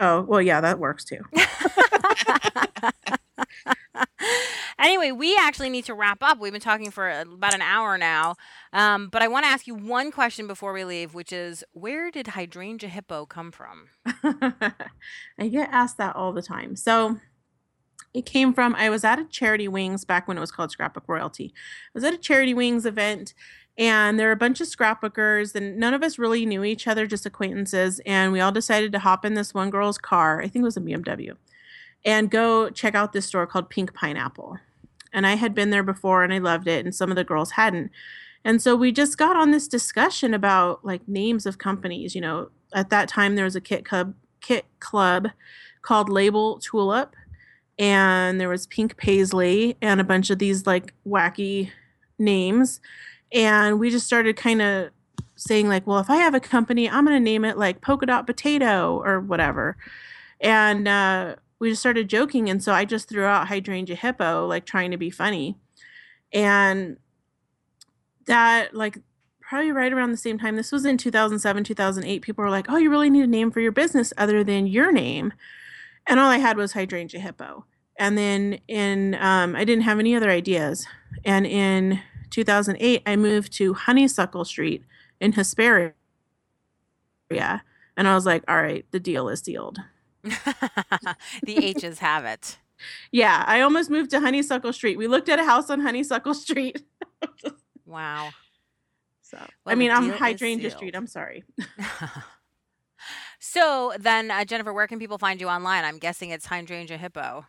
oh 0.00 0.22
well 0.22 0.42
yeah 0.42 0.60
that 0.60 0.80
works 0.80 1.04
too 1.04 1.20
anyway, 4.78 5.12
we 5.12 5.36
actually 5.36 5.70
need 5.70 5.84
to 5.84 5.94
wrap 5.94 6.18
up. 6.22 6.38
We've 6.38 6.52
been 6.52 6.60
talking 6.60 6.90
for 6.90 7.10
about 7.10 7.54
an 7.54 7.62
hour 7.62 7.98
now. 7.98 8.36
Um, 8.72 9.08
but 9.08 9.22
I 9.22 9.28
want 9.28 9.44
to 9.44 9.48
ask 9.48 9.66
you 9.66 9.74
one 9.74 10.10
question 10.10 10.46
before 10.46 10.72
we 10.72 10.84
leave, 10.84 11.14
which 11.14 11.32
is 11.32 11.64
where 11.72 12.10
did 12.10 12.28
hydrangea 12.28 12.88
hippo 12.88 13.26
come 13.26 13.52
from? 13.52 13.88
i 15.38 15.48
get 15.48 15.68
asked 15.70 15.98
that 15.98 16.16
all 16.16 16.32
the 16.32 16.42
time 16.42 16.76
so 16.76 17.18
it 18.12 18.24
came 18.24 18.52
from 18.54 18.74
i 18.74 18.88
was 18.88 19.04
at 19.04 19.18
a 19.18 19.24
charity 19.24 19.68
wings 19.68 20.04
back 20.04 20.26
when 20.26 20.36
it 20.36 20.40
was 20.40 20.50
called 20.50 20.70
scrapbook 20.70 21.04
royalty 21.08 21.52
i 21.54 21.90
was 21.94 22.04
at 22.04 22.14
a 22.14 22.18
charity 22.18 22.54
wings 22.54 22.86
event 22.86 23.34
and 23.76 24.18
there 24.18 24.28
were 24.28 24.32
a 24.32 24.36
bunch 24.36 24.60
of 24.60 24.68
scrapbookers 24.68 25.54
and 25.54 25.76
none 25.76 25.94
of 25.94 26.02
us 26.02 26.18
really 26.18 26.46
knew 26.46 26.62
each 26.64 26.86
other 26.86 27.06
just 27.06 27.26
acquaintances 27.26 28.00
and 28.06 28.32
we 28.32 28.40
all 28.40 28.52
decided 28.52 28.92
to 28.92 28.98
hop 29.00 29.24
in 29.24 29.34
this 29.34 29.52
one 29.52 29.70
girl's 29.70 29.98
car 29.98 30.40
i 30.40 30.48
think 30.48 30.62
it 30.62 30.64
was 30.64 30.76
a 30.76 30.80
bmw 30.80 31.36
and 32.04 32.30
go 32.30 32.70
check 32.70 32.94
out 32.94 33.12
this 33.12 33.26
store 33.26 33.46
called 33.46 33.70
pink 33.70 33.92
pineapple 33.94 34.58
and 35.14 35.26
I 35.26 35.36
had 35.36 35.54
been 35.54 35.70
there 35.70 35.84
before 35.84 36.24
and 36.24 36.34
I 36.34 36.38
loved 36.38 36.66
it, 36.66 36.84
and 36.84 36.94
some 36.94 37.10
of 37.10 37.16
the 37.16 37.24
girls 37.24 37.52
hadn't. 37.52 37.90
And 38.44 38.60
so 38.60 38.76
we 38.76 38.92
just 38.92 39.16
got 39.16 39.36
on 39.36 39.52
this 39.52 39.68
discussion 39.68 40.34
about 40.34 40.84
like 40.84 41.08
names 41.08 41.46
of 41.46 41.56
companies. 41.56 42.14
You 42.14 42.20
know, 42.20 42.50
at 42.74 42.90
that 42.90 43.08
time 43.08 43.36
there 43.36 43.44
was 43.44 43.56
a 43.56 43.60
kit 43.60 43.86
club, 43.86 44.14
kit 44.42 44.66
club 44.80 45.28
called 45.80 46.10
Label 46.10 46.58
Tulip, 46.58 47.14
and 47.78 48.38
there 48.40 48.48
was 48.48 48.66
Pink 48.66 48.96
Paisley 48.96 49.78
and 49.80 50.00
a 50.00 50.04
bunch 50.04 50.28
of 50.28 50.40
these 50.40 50.66
like 50.66 50.92
wacky 51.06 51.70
names. 52.18 52.80
And 53.34 53.80
we 53.80 53.90
just 53.90 54.06
started 54.06 54.36
kind 54.36 54.62
of 54.62 54.90
saying 55.34 55.68
like, 55.68 55.86
well, 55.86 55.98
if 55.98 56.08
I 56.08 56.16
have 56.16 56.34
a 56.34 56.40
company, 56.40 56.88
I'm 56.88 57.04
going 57.04 57.16
to 57.16 57.22
name 57.22 57.44
it 57.44 57.58
like 57.58 57.80
Polka 57.80 58.06
Dot 58.06 58.26
Potato 58.26 59.02
or 59.04 59.20
whatever. 59.20 59.76
And 60.40 60.86
uh, 60.86 61.34
we 61.58 61.70
just 61.70 61.82
started 61.82 62.08
joking. 62.08 62.48
And 62.48 62.62
so 62.62 62.72
I 62.72 62.84
just 62.84 63.08
threw 63.08 63.24
out 63.24 63.48
Hydrangea 63.48 63.96
Hippo, 63.96 64.46
like 64.46 64.64
trying 64.64 64.92
to 64.92 64.96
be 64.96 65.10
funny. 65.10 65.56
And 66.32 66.96
that, 68.26 68.74
like, 68.74 68.98
probably 69.40 69.72
right 69.72 69.92
around 69.92 70.10
the 70.10 70.16
same 70.16 70.38
time, 70.38 70.56
this 70.56 70.72
was 70.72 70.84
in 70.84 70.96
2007, 70.96 71.64
2008, 71.64 72.22
people 72.22 72.44
were 72.44 72.50
like, 72.50 72.66
oh, 72.68 72.76
you 72.76 72.90
really 72.90 73.10
need 73.10 73.24
a 73.24 73.28
name 73.28 73.50
for 73.50 73.60
your 73.60 73.72
business 73.72 74.12
other 74.16 74.42
than 74.42 74.66
your 74.66 74.92
name. 74.92 75.32
And 76.06 76.20
all 76.20 76.30
I 76.30 76.38
had 76.38 76.56
was 76.56 76.72
Hydrangea 76.72 77.20
Hippo. 77.20 77.64
And 77.98 78.16
then 78.16 78.58
in, 78.68 79.14
um, 79.16 79.54
I 79.54 79.64
didn't 79.64 79.84
have 79.84 79.98
any 79.98 80.14
other 80.14 80.30
ideas. 80.30 80.86
And 81.24 81.46
in 81.46 82.00
2008, 82.34 83.02
I 83.06 83.14
moved 83.14 83.52
to 83.54 83.74
Honeysuckle 83.74 84.44
Street 84.44 84.82
in 85.20 85.32
Hesperia. 85.32 85.92
And 87.30 88.08
I 88.08 88.14
was 88.14 88.26
like, 88.26 88.42
all 88.48 88.60
right, 88.60 88.84
the 88.90 88.98
deal 88.98 89.28
is 89.28 89.38
sealed. 89.38 89.78
the 90.24 90.34
H's 91.46 92.00
have 92.00 92.24
it. 92.24 92.58
Yeah, 93.12 93.44
I 93.46 93.60
almost 93.60 93.88
moved 93.88 94.10
to 94.10 94.20
Honeysuckle 94.20 94.72
Street. 94.72 94.98
We 94.98 95.06
looked 95.06 95.28
at 95.28 95.38
a 95.38 95.44
house 95.44 95.70
on 95.70 95.78
Honeysuckle 95.78 96.34
Street. 96.34 96.82
wow. 97.86 98.30
So, 99.22 99.38
well, 99.38 99.72
I 99.72 99.76
mean, 99.76 99.92
I'm 99.92 100.10
Hydrangea 100.10 100.72
Street. 100.72 100.96
I'm 100.96 101.06
sorry. 101.06 101.44
so 103.38 103.92
then, 103.96 104.32
uh, 104.32 104.44
Jennifer, 104.44 104.72
where 104.72 104.88
can 104.88 104.98
people 104.98 105.18
find 105.18 105.40
you 105.40 105.48
online? 105.48 105.84
I'm 105.84 105.98
guessing 105.98 106.30
it's 106.30 106.46
Hydrangea 106.46 106.98
Hippo. 106.98 107.46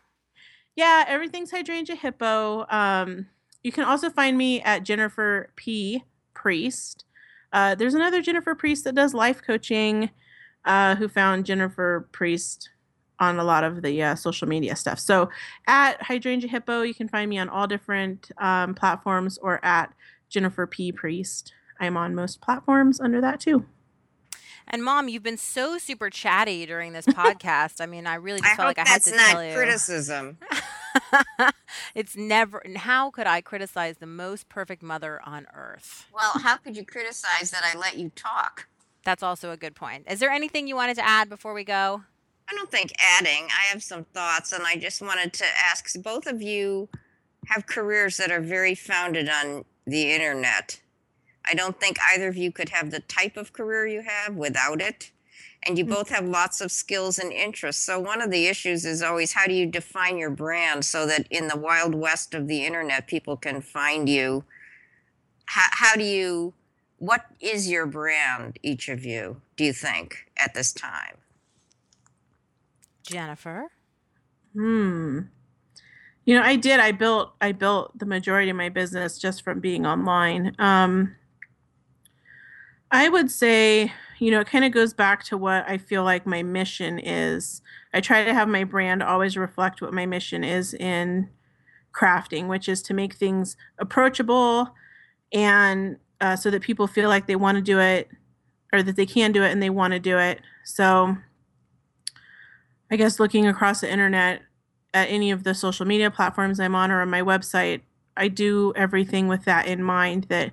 Yeah, 0.76 1.04
everything's 1.08 1.50
Hydrangea 1.50 1.96
Hippo. 1.96 2.66
Um, 2.70 3.26
you 3.66 3.72
can 3.72 3.82
also 3.82 4.08
find 4.08 4.38
me 4.38 4.62
at 4.62 4.84
Jennifer 4.84 5.50
P. 5.56 6.04
Priest. 6.34 7.04
Uh, 7.52 7.74
there's 7.74 7.94
another 7.94 8.22
Jennifer 8.22 8.54
Priest 8.54 8.84
that 8.84 8.94
does 8.94 9.12
life 9.12 9.42
coaching 9.42 10.10
uh, 10.64 10.94
who 10.94 11.08
found 11.08 11.46
Jennifer 11.46 12.08
Priest 12.12 12.70
on 13.18 13.40
a 13.40 13.44
lot 13.44 13.64
of 13.64 13.82
the 13.82 14.00
uh, 14.00 14.14
social 14.14 14.46
media 14.46 14.76
stuff. 14.76 15.00
So 15.00 15.30
at 15.66 16.00
Hydrangea 16.00 16.48
Hippo, 16.48 16.82
you 16.82 16.94
can 16.94 17.08
find 17.08 17.28
me 17.28 17.38
on 17.38 17.48
all 17.48 17.66
different 17.66 18.30
um, 18.38 18.72
platforms 18.72 19.36
or 19.38 19.58
at 19.64 19.92
Jennifer 20.28 20.68
P. 20.68 20.92
Priest. 20.92 21.52
I'm 21.80 21.96
on 21.96 22.14
most 22.14 22.40
platforms 22.40 23.00
under 23.00 23.20
that 23.20 23.40
too. 23.40 23.66
And 24.68 24.84
mom, 24.84 25.08
you've 25.08 25.24
been 25.24 25.38
so 25.38 25.76
super 25.78 26.08
chatty 26.08 26.66
during 26.66 26.92
this 26.92 27.06
podcast. 27.06 27.80
I 27.80 27.86
mean, 27.86 28.06
I 28.06 28.14
really 28.14 28.42
just 28.42 28.52
I 28.52 28.56
felt 28.56 28.68
like 28.68 28.78
I 28.78 28.88
had 28.88 29.02
to 29.02 29.10
tell 29.10 29.42
you. 29.42 29.50
That's 29.50 29.56
not 29.56 29.56
criticism. 29.56 30.38
it's 31.94 32.16
never. 32.16 32.62
How 32.76 33.10
could 33.10 33.26
I 33.26 33.40
criticize 33.40 33.96
the 33.98 34.06
most 34.06 34.48
perfect 34.48 34.82
mother 34.82 35.20
on 35.24 35.46
earth? 35.54 36.06
Well, 36.12 36.32
how 36.42 36.56
could 36.56 36.76
you 36.76 36.84
criticize 36.84 37.50
that 37.50 37.62
I 37.64 37.78
let 37.78 37.96
you 37.96 38.10
talk? 38.14 38.68
That's 39.04 39.22
also 39.22 39.50
a 39.50 39.56
good 39.56 39.74
point. 39.74 40.06
Is 40.10 40.20
there 40.20 40.30
anything 40.30 40.66
you 40.66 40.74
wanted 40.74 40.96
to 40.96 41.06
add 41.06 41.28
before 41.28 41.54
we 41.54 41.64
go? 41.64 42.02
I 42.48 42.54
don't 42.54 42.70
think 42.70 42.92
adding. 42.98 43.48
I 43.50 43.72
have 43.72 43.82
some 43.82 44.04
thoughts, 44.04 44.52
and 44.52 44.64
I 44.66 44.76
just 44.76 45.02
wanted 45.02 45.32
to 45.34 45.44
ask 45.70 46.00
both 46.02 46.26
of 46.26 46.42
you 46.42 46.88
have 47.46 47.66
careers 47.66 48.16
that 48.16 48.30
are 48.30 48.40
very 48.40 48.74
founded 48.74 49.28
on 49.28 49.64
the 49.86 50.12
internet. 50.12 50.80
I 51.48 51.54
don't 51.54 51.78
think 51.78 51.98
either 52.12 52.28
of 52.28 52.36
you 52.36 52.50
could 52.50 52.70
have 52.70 52.90
the 52.90 53.00
type 53.00 53.36
of 53.36 53.52
career 53.52 53.86
you 53.86 54.02
have 54.02 54.34
without 54.34 54.80
it. 54.80 55.12
And 55.66 55.78
you 55.78 55.84
mm. 55.84 55.90
both 55.90 56.08
have 56.10 56.26
lots 56.26 56.60
of 56.60 56.70
skills 56.70 57.18
and 57.18 57.32
interests. 57.32 57.84
So, 57.84 57.98
one 57.98 58.22
of 58.22 58.30
the 58.30 58.46
issues 58.46 58.84
is 58.84 59.02
always 59.02 59.32
how 59.32 59.46
do 59.46 59.54
you 59.54 59.66
define 59.66 60.18
your 60.18 60.30
brand 60.30 60.84
so 60.84 61.06
that 61.06 61.26
in 61.30 61.48
the 61.48 61.56
wild 61.56 61.94
west 61.94 62.34
of 62.34 62.46
the 62.46 62.64
internet, 62.64 63.06
people 63.06 63.36
can 63.36 63.60
find 63.60 64.08
you? 64.08 64.44
How, 65.46 65.68
how 65.72 65.94
do 65.94 66.04
you 66.04 66.54
what 66.98 67.26
is 67.40 67.70
your 67.70 67.86
brand, 67.86 68.58
each 68.62 68.88
of 68.88 69.04
you, 69.04 69.40
do 69.56 69.64
you 69.64 69.72
think, 69.72 70.30
at 70.38 70.54
this 70.54 70.72
time? 70.72 71.18
Jennifer? 73.02 73.70
Hmm. 74.54 75.20
You 76.24 76.34
know, 76.34 76.42
I 76.42 76.56
did. 76.56 76.80
I 76.80 76.92
built 76.92 77.34
I 77.40 77.52
built 77.52 77.98
the 77.98 78.06
majority 78.06 78.50
of 78.50 78.56
my 78.56 78.68
business 78.68 79.18
just 79.18 79.42
from 79.42 79.60
being 79.60 79.86
online. 79.86 80.54
Um 80.58 81.14
I 82.90 83.08
would 83.08 83.30
say, 83.30 83.92
you 84.18 84.30
know, 84.30 84.40
it 84.40 84.46
kind 84.46 84.64
of 84.64 84.72
goes 84.72 84.94
back 84.94 85.24
to 85.24 85.36
what 85.36 85.68
I 85.68 85.78
feel 85.78 86.04
like 86.04 86.26
my 86.26 86.42
mission 86.42 86.98
is. 86.98 87.62
I 87.92 88.00
try 88.00 88.24
to 88.24 88.34
have 88.34 88.48
my 88.48 88.64
brand 88.64 89.02
always 89.02 89.36
reflect 89.36 89.80
what 89.80 89.92
my 89.92 90.06
mission 90.06 90.44
is 90.44 90.74
in 90.74 91.28
crafting, 91.92 92.46
which 92.46 92.68
is 92.68 92.82
to 92.82 92.94
make 92.94 93.14
things 93.14 93.56
approachable 93.78 94.74
and 95.32 95.98
uh, 96.20 96.36
so 96.36 96.50
that 96.50 96.62
people 96.62 96.86
feel 96.86 97.08
like 97.08 97.26
they 97.26 97.36
want 97.36 97.56
to 97.56 97.62
do 97.62 97.78
it 97.78 98.08
or 98.72 98.82
that 98.82 98.96
they 98.96 99.06
can 99.06 99.32
do 99.32 99.42
it 99.42 99.52
and 99.52 99.62
they 99.62 99.70
want 99.70 99.92
to 99.92 99.98
do 99.98 100.18
it. 100.18 100.40
So 100.64 101.16
I 102.90 102.96
guess 102.96 103.20
looking 103.20 103.46
across 103.46 103.80
the 103.80 103.90
internet 103.90 104.42
at 104.94 105.08
any 105.08 105.30
of 105.30 105.44
the 105.44 105.54
social 105.54 105.86
media 105.86 106.10
platforms 106.10 106.60
I'm 106.60 106.74
on 106.74 106.90
or 106.90 107.00
on 107.00 107.10
my 107.10 107.22
website, 107.22 107.82
I 108.16 108.28
do 108.28 108.72
everything 108.76 109.28
with 109.28 109.44
that 109.44 109.66
in 109.66 109.82
mind 109.82 110.24
that, 110.24 110.52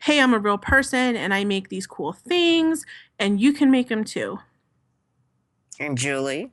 hey, 0.00 0.20
I'm 0.20 0.34
a 0.34 0.38
real 0.38 0.58
person 0.58 1.16
and 1.16 1.32
I 1.32 1.44
make 1.44 1.68
these 1.68 1.86
cool 1.86 2.12
things 2.12 2.84
and 3.18 3.40
you 3.40 3.52
can 3.52 3.70
make 3.70 3.88
them 3.88 4.04
too. 4.04 4.38
And 5.78 5.96
Julie? 5.96 6.50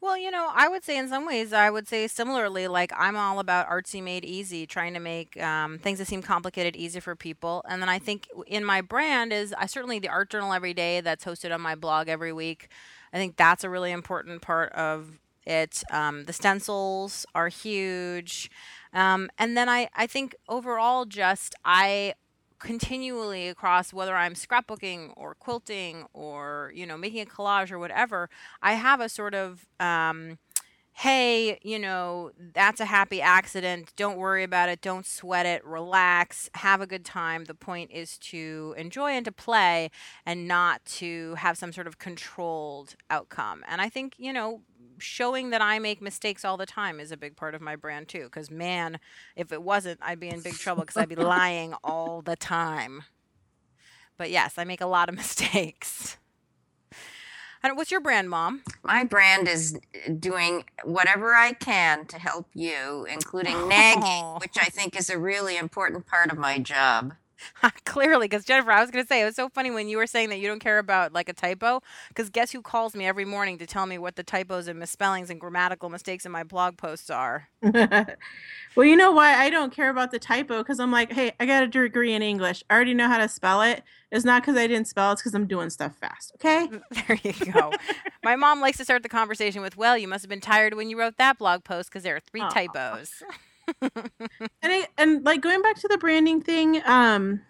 Well, 0.00 0.18
you 0.18 0.30
know, 0.30 0.50
I 0.54 0.68
would 0.68 0.84
say 0.84 0.98
in 0.98 1.08
some 1.08 1.24
ways, 1.24 1.54
I 1.54 1.70
would 1.70 1.88
say 1.88 2.06
similarly, 2.08 2.68
like 2.68 2.92
I'm 2.94 3.16
all 3.16 3.38
about 3.38 3.70
artsy 3.70 4.02
made 4.02 4.22
easy, 4.22 4.66
trying 4.66 4.92
to 4.92 5.00
make 5.00 5.40
um, 5.42 5.78
things 5.78 5.98
that 5.98 6.06
seem 6.06 6.20
complicated 6.20 6.76
easy 6.76 7.00
for 7.00 7.16
people. 7.16 7.64
And 7.66 7.80
then 7.80 7.88
I 7.88 7.98
think 7.98 8.28
in 8.46 8.66
my 8.66 8.82
brand 8.82 9.32
is 9.32 9.54
I 9.56 9.64
certainly 9.64 9.98
the 9.98 10.10
art 10.10 10.28
journal 10.28 10.52
every 10.52 10.74
day 10.74 11.00
that's 11.00 11.24
hosted 11.24 11.54
on 11.54 11.62
my 11.62 11.74
blog 11.74 12.08
every 12.08 12.34
week. 12.34 12.68
I 13.14 13.16
think 13.16 13.36
that's 13.36 13.64
a 13.64 13.70
really 13.70 13.92
important 13.92 14.42
part 14.42 14.72
of 14.72 15.18
it. 15.46 15.82
Um, 15.90 16.24
the 16.24 16.34
stencils 16.34 17.24
are 17.34 17.48
huge. 17.48 18.50
Um, 18.92 19.30
and 19.38 19.56
then 19.56 19.70
I, 19.70 19.88
I 19.94 20.06
think 20.06 20.34
overall, 20.50 21.06
just 21.06 21.54
I 21.64 22.12
continually 22.64 23.48
across 23.48 23.92
whether 23.92 24.16
I'm 24.16 24.34
scrapbooking 24.34 25.12
or 25.16 25.34
quilting 25.34 26.06
or 26.12 26.72
you 26.74 26.86
know 26.86 26.96
making 26.96 27.20
a 27.20 27.26
collage 27.26 27.70
or 27.70 27.78
whatever, 27.78 28.28
I 28.62 28.72
have 28.72 29.00
a 29.00 29.08
sort 29.08 29.34
of 29.34 29.66
um, 29.78 30.38
hey, 30.96 31.58
you 31.62 31.78
know, 31.78 32.30
that's 32.38 32.80
a 32.80 32.84
happy 32.84 33.20
accident. 33.20 33.92
Don't 33.96 34.16
worry 34.16 34.44
about 34.44 34.68
it. 34.68 34.80
Don't 34.80 35.04
sweat 35.04 35.44
it. 35.44 35.64
Relax. 35.64 36.48
Have 36.54 36.80
a 36.80 36.86
good 36.86 37.04
time. 37.04 37.44
The 37.44 37.54
point 37.54 37.90
is 37.90 38.16
to 38.18 38.74
enjoy 38.78 39.10
and 39.10 39.24
to 39.24 39.32
play 39.32 39.90
and 40.24 40.46
not 40.46 40.84
to 40.84 41.34
have 41.34 41.58
some 41.58 41.72
sort 41.72 41.88
of 41.88 41.98
controlled 41.98 42.94
outcome. 43.10 43.64
And 43.66 43.80
I 43.80 43.88
think, 43.88 44.14
you 44.18 44.32
know, 44.32 44.62
showing 44.98 45.50
that 45.50 45.62
I 45.62 45.78
make 45.78 46.00
mistakes 46.00 46.44
all 46.44 46.56
the 46.56 46.66
time 46.66 47.00
is 47.00 47.12
a 47.12 47.16
big 47.16 47.36
part 47.36 47.54
of 47.54 47.60
my 47.60 47.76
brand 47.76 48.08
too. 48.08 48.24
Because, 48.24 48.50
man, 48.50 48.98
if 49.36 49.52
it 49.52 49.62
wasn't, 49.62 50.00
I'd 50.02 50.20
be 50.20 50.28
in 50.28 50.40
big 50.40 50.54
trouble 50.54 50.82
because 50.82 50.96
I'd 50.96 51.08
be 51.08 51.16
lying 51.16 51.74
all 51.84 52.22
the 52.22 52.36
time. 52.36 53.04
But 54.16 54.30
yes, 54.30 54.58
I 54.58 54.64
make 54.64 54.80
a 54.80 54.86
lot 54.86 55.08
of 55.08 55.14
mistakes. 55.16 56.16
And 57.64 57.78
what's 57.78 57.90
your 57.90 58.00
brand, 58.00 58.28
Mom? 58.28 58.62
My 58.82 59.04
brand 59.04 59.48
is 59.48 59.80
doing 60.18 60.64
whatever 60.84 61.34
I 61.34 61.54
can 61.54 62.04
to 62.08 62.18
help 62.18 62.46
you, 62.52 63.06
including 63.10 63.68
nagging, 63.68 64.34
which 64.40 64.58
I 64.60 64.66
think 64.66 64.94
is 64.98 65.08
a 65.08 65.18
really 65.18 65.56
important 65.56 66.06
part 66.06 66.30
of 66.30 66.36
my 66.36 66.58
job. 66.58 67.14
Clearly, 67.84 68.26
because 68.26 68.44
Jennifer, 68.44 68.70
I 68.70 68.80
was 68.80 68.90
going 68.90 69.04
to 69.04 69.08
say 69.08 69.22
it 69.22 69.24
was 69.24 69.36
so 69.36 69.48
funny 69.48 69.70
when 69.70 69.88
you 69.88 69.96
were 69.96 70.06
saying 70.06 70.30
that 70.30 70.38
you 70.38 70.48
don't 70.48 70.60
care 70.60 70.78
about 70.78 71.12
like 71.12 71.28
a 71.28 71.32
typo. 71.32 71.82
Because 72.08 72.30
guess 72.30 72.50
who 72.52 72.62
calls 72.62 72.94
me 72.94 73.06
every 73.06 73.24
morning 73.24 73.58
to 73.58 73.66
tell 73.66 73.86
me 73.86 73.98
what 73.98 74.16
the 74.16 74.22
typos 74.22 74.68
and 74.68 74.78
misspellings 74.78 75.30
and 75.30 75.40
grammatical 75.40 75.88
mistakes 75.88 76.26
in 76.26 76.32
my 76.32 76.44
blog 76.44 76.76
posts 76.76 77.10
are? 77.10 77.48
well, 77.62 78.86
you 78.86 78.96
know 78.96 79.12
why 79.12 79.34
I 79.34 79.50
don't 79.50 79.72
care 79.72 79.90
about 79.90 80.10
the 80.10 80.18
typo? 80.18 80.58
Because 80.58 80.80
I'm 80.80 80.92
like, 80.92 81.12
hey, 81.12 81.32
I 81.40 81.46
got 81.46 81.62
a 81.62 81.66
degree 81.66 82.12
in 82.12 82.22
English. 82.22 82.62
I 82.68 82.74
already 82.74 82.94
know 82.94 83.08
how 83.08 83.18
to 83.18 83.28
spell 83.28 83.62
it. 83.62 83.82
It's 84.10 84.24
not 84.24 84.42
because 84.42 84.56
I 84.56 84.66
didn't 84.66 84.88
spell 84.88 85.10
it. 85.10 85.14
It's 85.14 85.22
because 85.22 85.34
I'm 85.34 85.46
doing 85.46 85.70
stuff 85.70 85.96
fast. 85.96 86.32
Okay. 86.36 86.68
Mm, 86.68 86.82
there 87.06 87.18
you 87.22 87.52
go. 87.52 87.72
my 88.22 88.36
mom 88.36 88.60
likes 88.60 88.78
to 88.78 88.84
start 88.84 89.02
the 89.02 89.08
conversation 89.08 89.62
with, 89.62 89.76
"Well, 89.76 89.98
you 89.98 90.08
must 90.08 90.22
have 90.22 90.30
been 90.30 90.40
tired 90.40 90.74
when 90.74 90.88
you 90.88 90.98
wrote 90.98 91.16
that 91.18 91.38
blog 91.38 91.64
post 91.64 91.90
because 91.90 92.02
there 92.02 92.16
are 92.16 92.20
three 92.20 92.42
Aww. 92.42 92.52
typos." 92.52 93.22
And 93.82 94.10
I, 94.62 94.86
and 94.98 95.24
like 95.24 95.40
going 95.40 95.62
back 95.62 95.76
to 95.76 95.88
the 95.88 95.98
branding 95.98 96.40
thing, 96.40 96.82
um, 96.84 97.40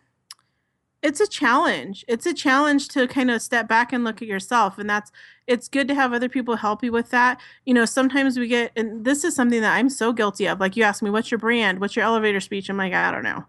it's 1.03 1.21
a 1.21 1.27
challenge. 1.27 2.03
It's 2.09 2.25
a 2.25 2.33
challenge 2.33 2.89
to 2.89 3.07
kind 3.07 3.31
of 3.31 3.43
step 3.43 3.69
back 3.69 3.93
and 3.93 4.05
look 4.05 4.23
at 4.23 4.29
yourself. 4.29 4.79
And 4.79 4.89
that's, 4.89 5.13
it's 5.47 5.69
good 5.69 5.87
to 5.89 5.95
have 5.95 6.15
other 6.15 6.31
people 6.31 6.57
help 6.57 6.83
you 6.83 6.93
with 6.93 7.11
that. 7.11 7.41
You 7.67 7.75
know, 7.75 7.85
sometimes 7.85 8.39
we 8.39 8.49
get, 8.49 8.73
and 8.75 9.05
this 9.05 9.23
is 9.23 9.37
something 9.37 9.61
that 9.61 9.77
I'm 9.77 9.91
so 9.91 10.15
guilty 10.15 10.47
of. 10.47 10.61
Like 10.61 10.77
you 10.77 10.83
ask 10.83 11.03
me, 11.03 11.11
what's 11.11 11.31
your 11.31 11.39
brand? 11.39 11.79
What's 11.79 11.95
your 11.95 12.07
elevator 12.07 12.41
speech? 12.41 12.71
I'm 12.71 12.79
like, 12.79 12.95
I 12.95 13.11
don't 13.11 13.23
know. 13.23 13.45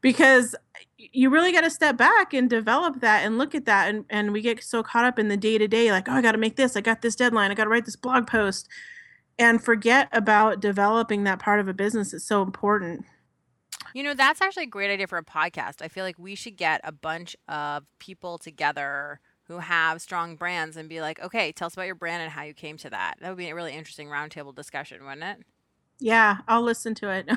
Because 0.00 0.56
you 0.96 1.28
really 1.28 1.52
got 1.52 1.60
to 1.60 1.70
step 1.70 1.98
back 1.98 2.32
and 2.32 2.48
develop 2.48 3.00
that 3.00 3.24
and 3.24 3.36
look 3.36 3.54
at 3.54 3.66
that. 3.66 3.90
And, 3.90 4.06
and 4.08 4.32
we 4.32 4.40
get 4.40 4.64
so 4.64 4.82
caught 4.82 5.04
up 5.04 5.18
in 5.18 5.28
the 5.28 5.36
day 5.36 5.58
to 5.58 5.68
day, 5.68 5.92
like, 5.92 6.08
oh, 6.08 6.12
I 6.12 6.22
got 6.22 6.32
to 6.32 6.38
make 6.38 6.56
this. 6.56 6.74
I 6.74 6.80
got 6.80 7.02
this 7.02 7.16
deadline. 7.16 7.50
I 7.50 7.54
got 7.54 7.64
to 7.64 7.70
write 7.70 7.84
this 7.84 7.96
blog 7.96 8.26
post 8.26 8.66
and 9.38 9.62
forget 9.62 10.08
about 10.12 10.60
developing 10.60 11.24
that 11.24 11.38
part 11.38 11.60
of 11.60 11.68
a 11.68 11.74
business. 11.74 12.12
It's 12.12 12.24
so 12.24 12.42
important. 12.42 13.04
You 13.94 14.02
know, 14.02 14.14
that's 14.14 14.40
actually 14.40 14.64
a 14.64 14.68
great 14.68 14.90
idea 14.90 15.06
for 15.06 15.18
a 15.18 15.24
podcast. 15.24 15.80
I 15.80 15.88
feel 15.88 16.04
like 16.04 16.18
we 16.18 16.34
should 16.34 16.56
get 16.56 16.80
a 16.82 16.92
bunch 16.92 17.36
of 17.48 17.84
people 17.98 18.38
together 18.38 19.20
who 19.44 19.58
have 19.58 20.00
strong 20.00 20.36
brands 20.36 20.76
and 20.76 20.88
be 20.88 21.00
like, 21.00 21.20
okay, 21.20 21.52
tell 21.52 21.66
us 21.66 21.74
about 21.74 21.86
your 21.86 21.94
brand 21.94 22.22
and 22.22 22.32
how 22.32 22.42
you 22.42 22.54
came 22.54 22.76
to 22.78 22.90
that. 22.90 23.14
That 23.20 23.28
would 23.28 23.38
be 23.38 23.48
a 23.48 23.54
really 23.54 23.74
interesting 23.74 24.08
roundtable 24.08 24.54
discussion, 24.54 25.04
wouldn't 25.04 25.22
it? 25.22 25.46
Yeah, 26.04 26.40
I'll 26.46 26.60
listen 26.60 26.94
to 26.96 27.08
it. 27.08 27.30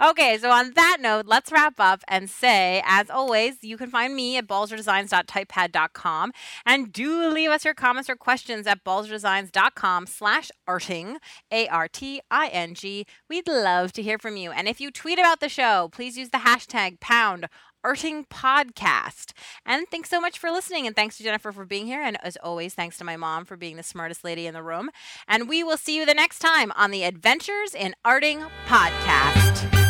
okay, 0.00 0.38
so 0.38 0.52
on 0.52 0.72
that 0.74 0.98
note, 1.00 1.26
let's 1.26 1.50
wrap 1.50 1.80
up 1.80 2.04
and 2.06 2.30
say, 2.30 2.80
as 2.86 3.10
always, 3.10 3.56
you 3.62 3.76
can 3.76 3.90
find 3.90 4.14
me 4.14 4.36
at 4.36 4.46
balzerdesigns.typepad.com 4.46 6.32
and 6.64 6.92
do 6.92 7.28
leave 7.28 7.50
us 7.50 7.64
your 7.64 7.74
comments 7.74 8.08
or 8.08 8.14
questions 8.14 8.68
at 8.68 8.84
balzerdesigns.com 8.84 10.06
slash 10.06 10.52
arting, 10.68 11.16
A-R-T-I-N-G. 11.50 13.06
We'd 13.28 13.48
love 13.48 13.92
to 13.94 14.02
hear 14.02 14.18
from 14.20 14.36
you. 14.36 14.52
And 14.52 14.68
if 14.68 14.80
you 14.80 14.92
tweet 14.92 15.18
about 15.18 15.40
the 15.40 15.48
show, 15.48 15.88
please 15.90 16.16
use 16.16 16.28
the 16.28 16.38
hashtag 16.38 17.00
pound 17.00 17.48
Arting 17.86 18.26
Podcast. 18.26 19.32
And 19.64 19.86
thanks 19.88 20.10
so 20.10 20.20
much 20.20 20.38
for 20.38 20.50
listening. 20.50 20.86
And 20.86 20.96
thanks 20.96 21.16
to 21.18 21.22
Jennifer 21.22 21.52
for 21.52 21.64
being 21.64 21.86
here. 21.86 22.02
And 22.02 22.18
as 22.24 22.36
always, 22.42 22.74
thanks 22.74 22.98
to 22.98 23.04
my 23.04 23.16
mom 23.16 23.44
for 23.44 23.56
being 23.56 23.76
the 23.76 23.84
smartest 23.84 24.24
lady 24.24 24.46
in 24.46 24.54
the 24.54 24.62
room. 24.62 24.90
And 25.28 25.48
we 25.48 25.62
will 25.62 25.76
see 25.76 25.96
you 25.96 26.04
the 26.04 26.14
next 26.14 26.40
time 26.40 26.72
on 26.72 26.90
the 26.90 27.04
Adventures 27.04 27.74
in 27.74 27.94
Arting 28.04 28.48
Podcast. 28.66 29.85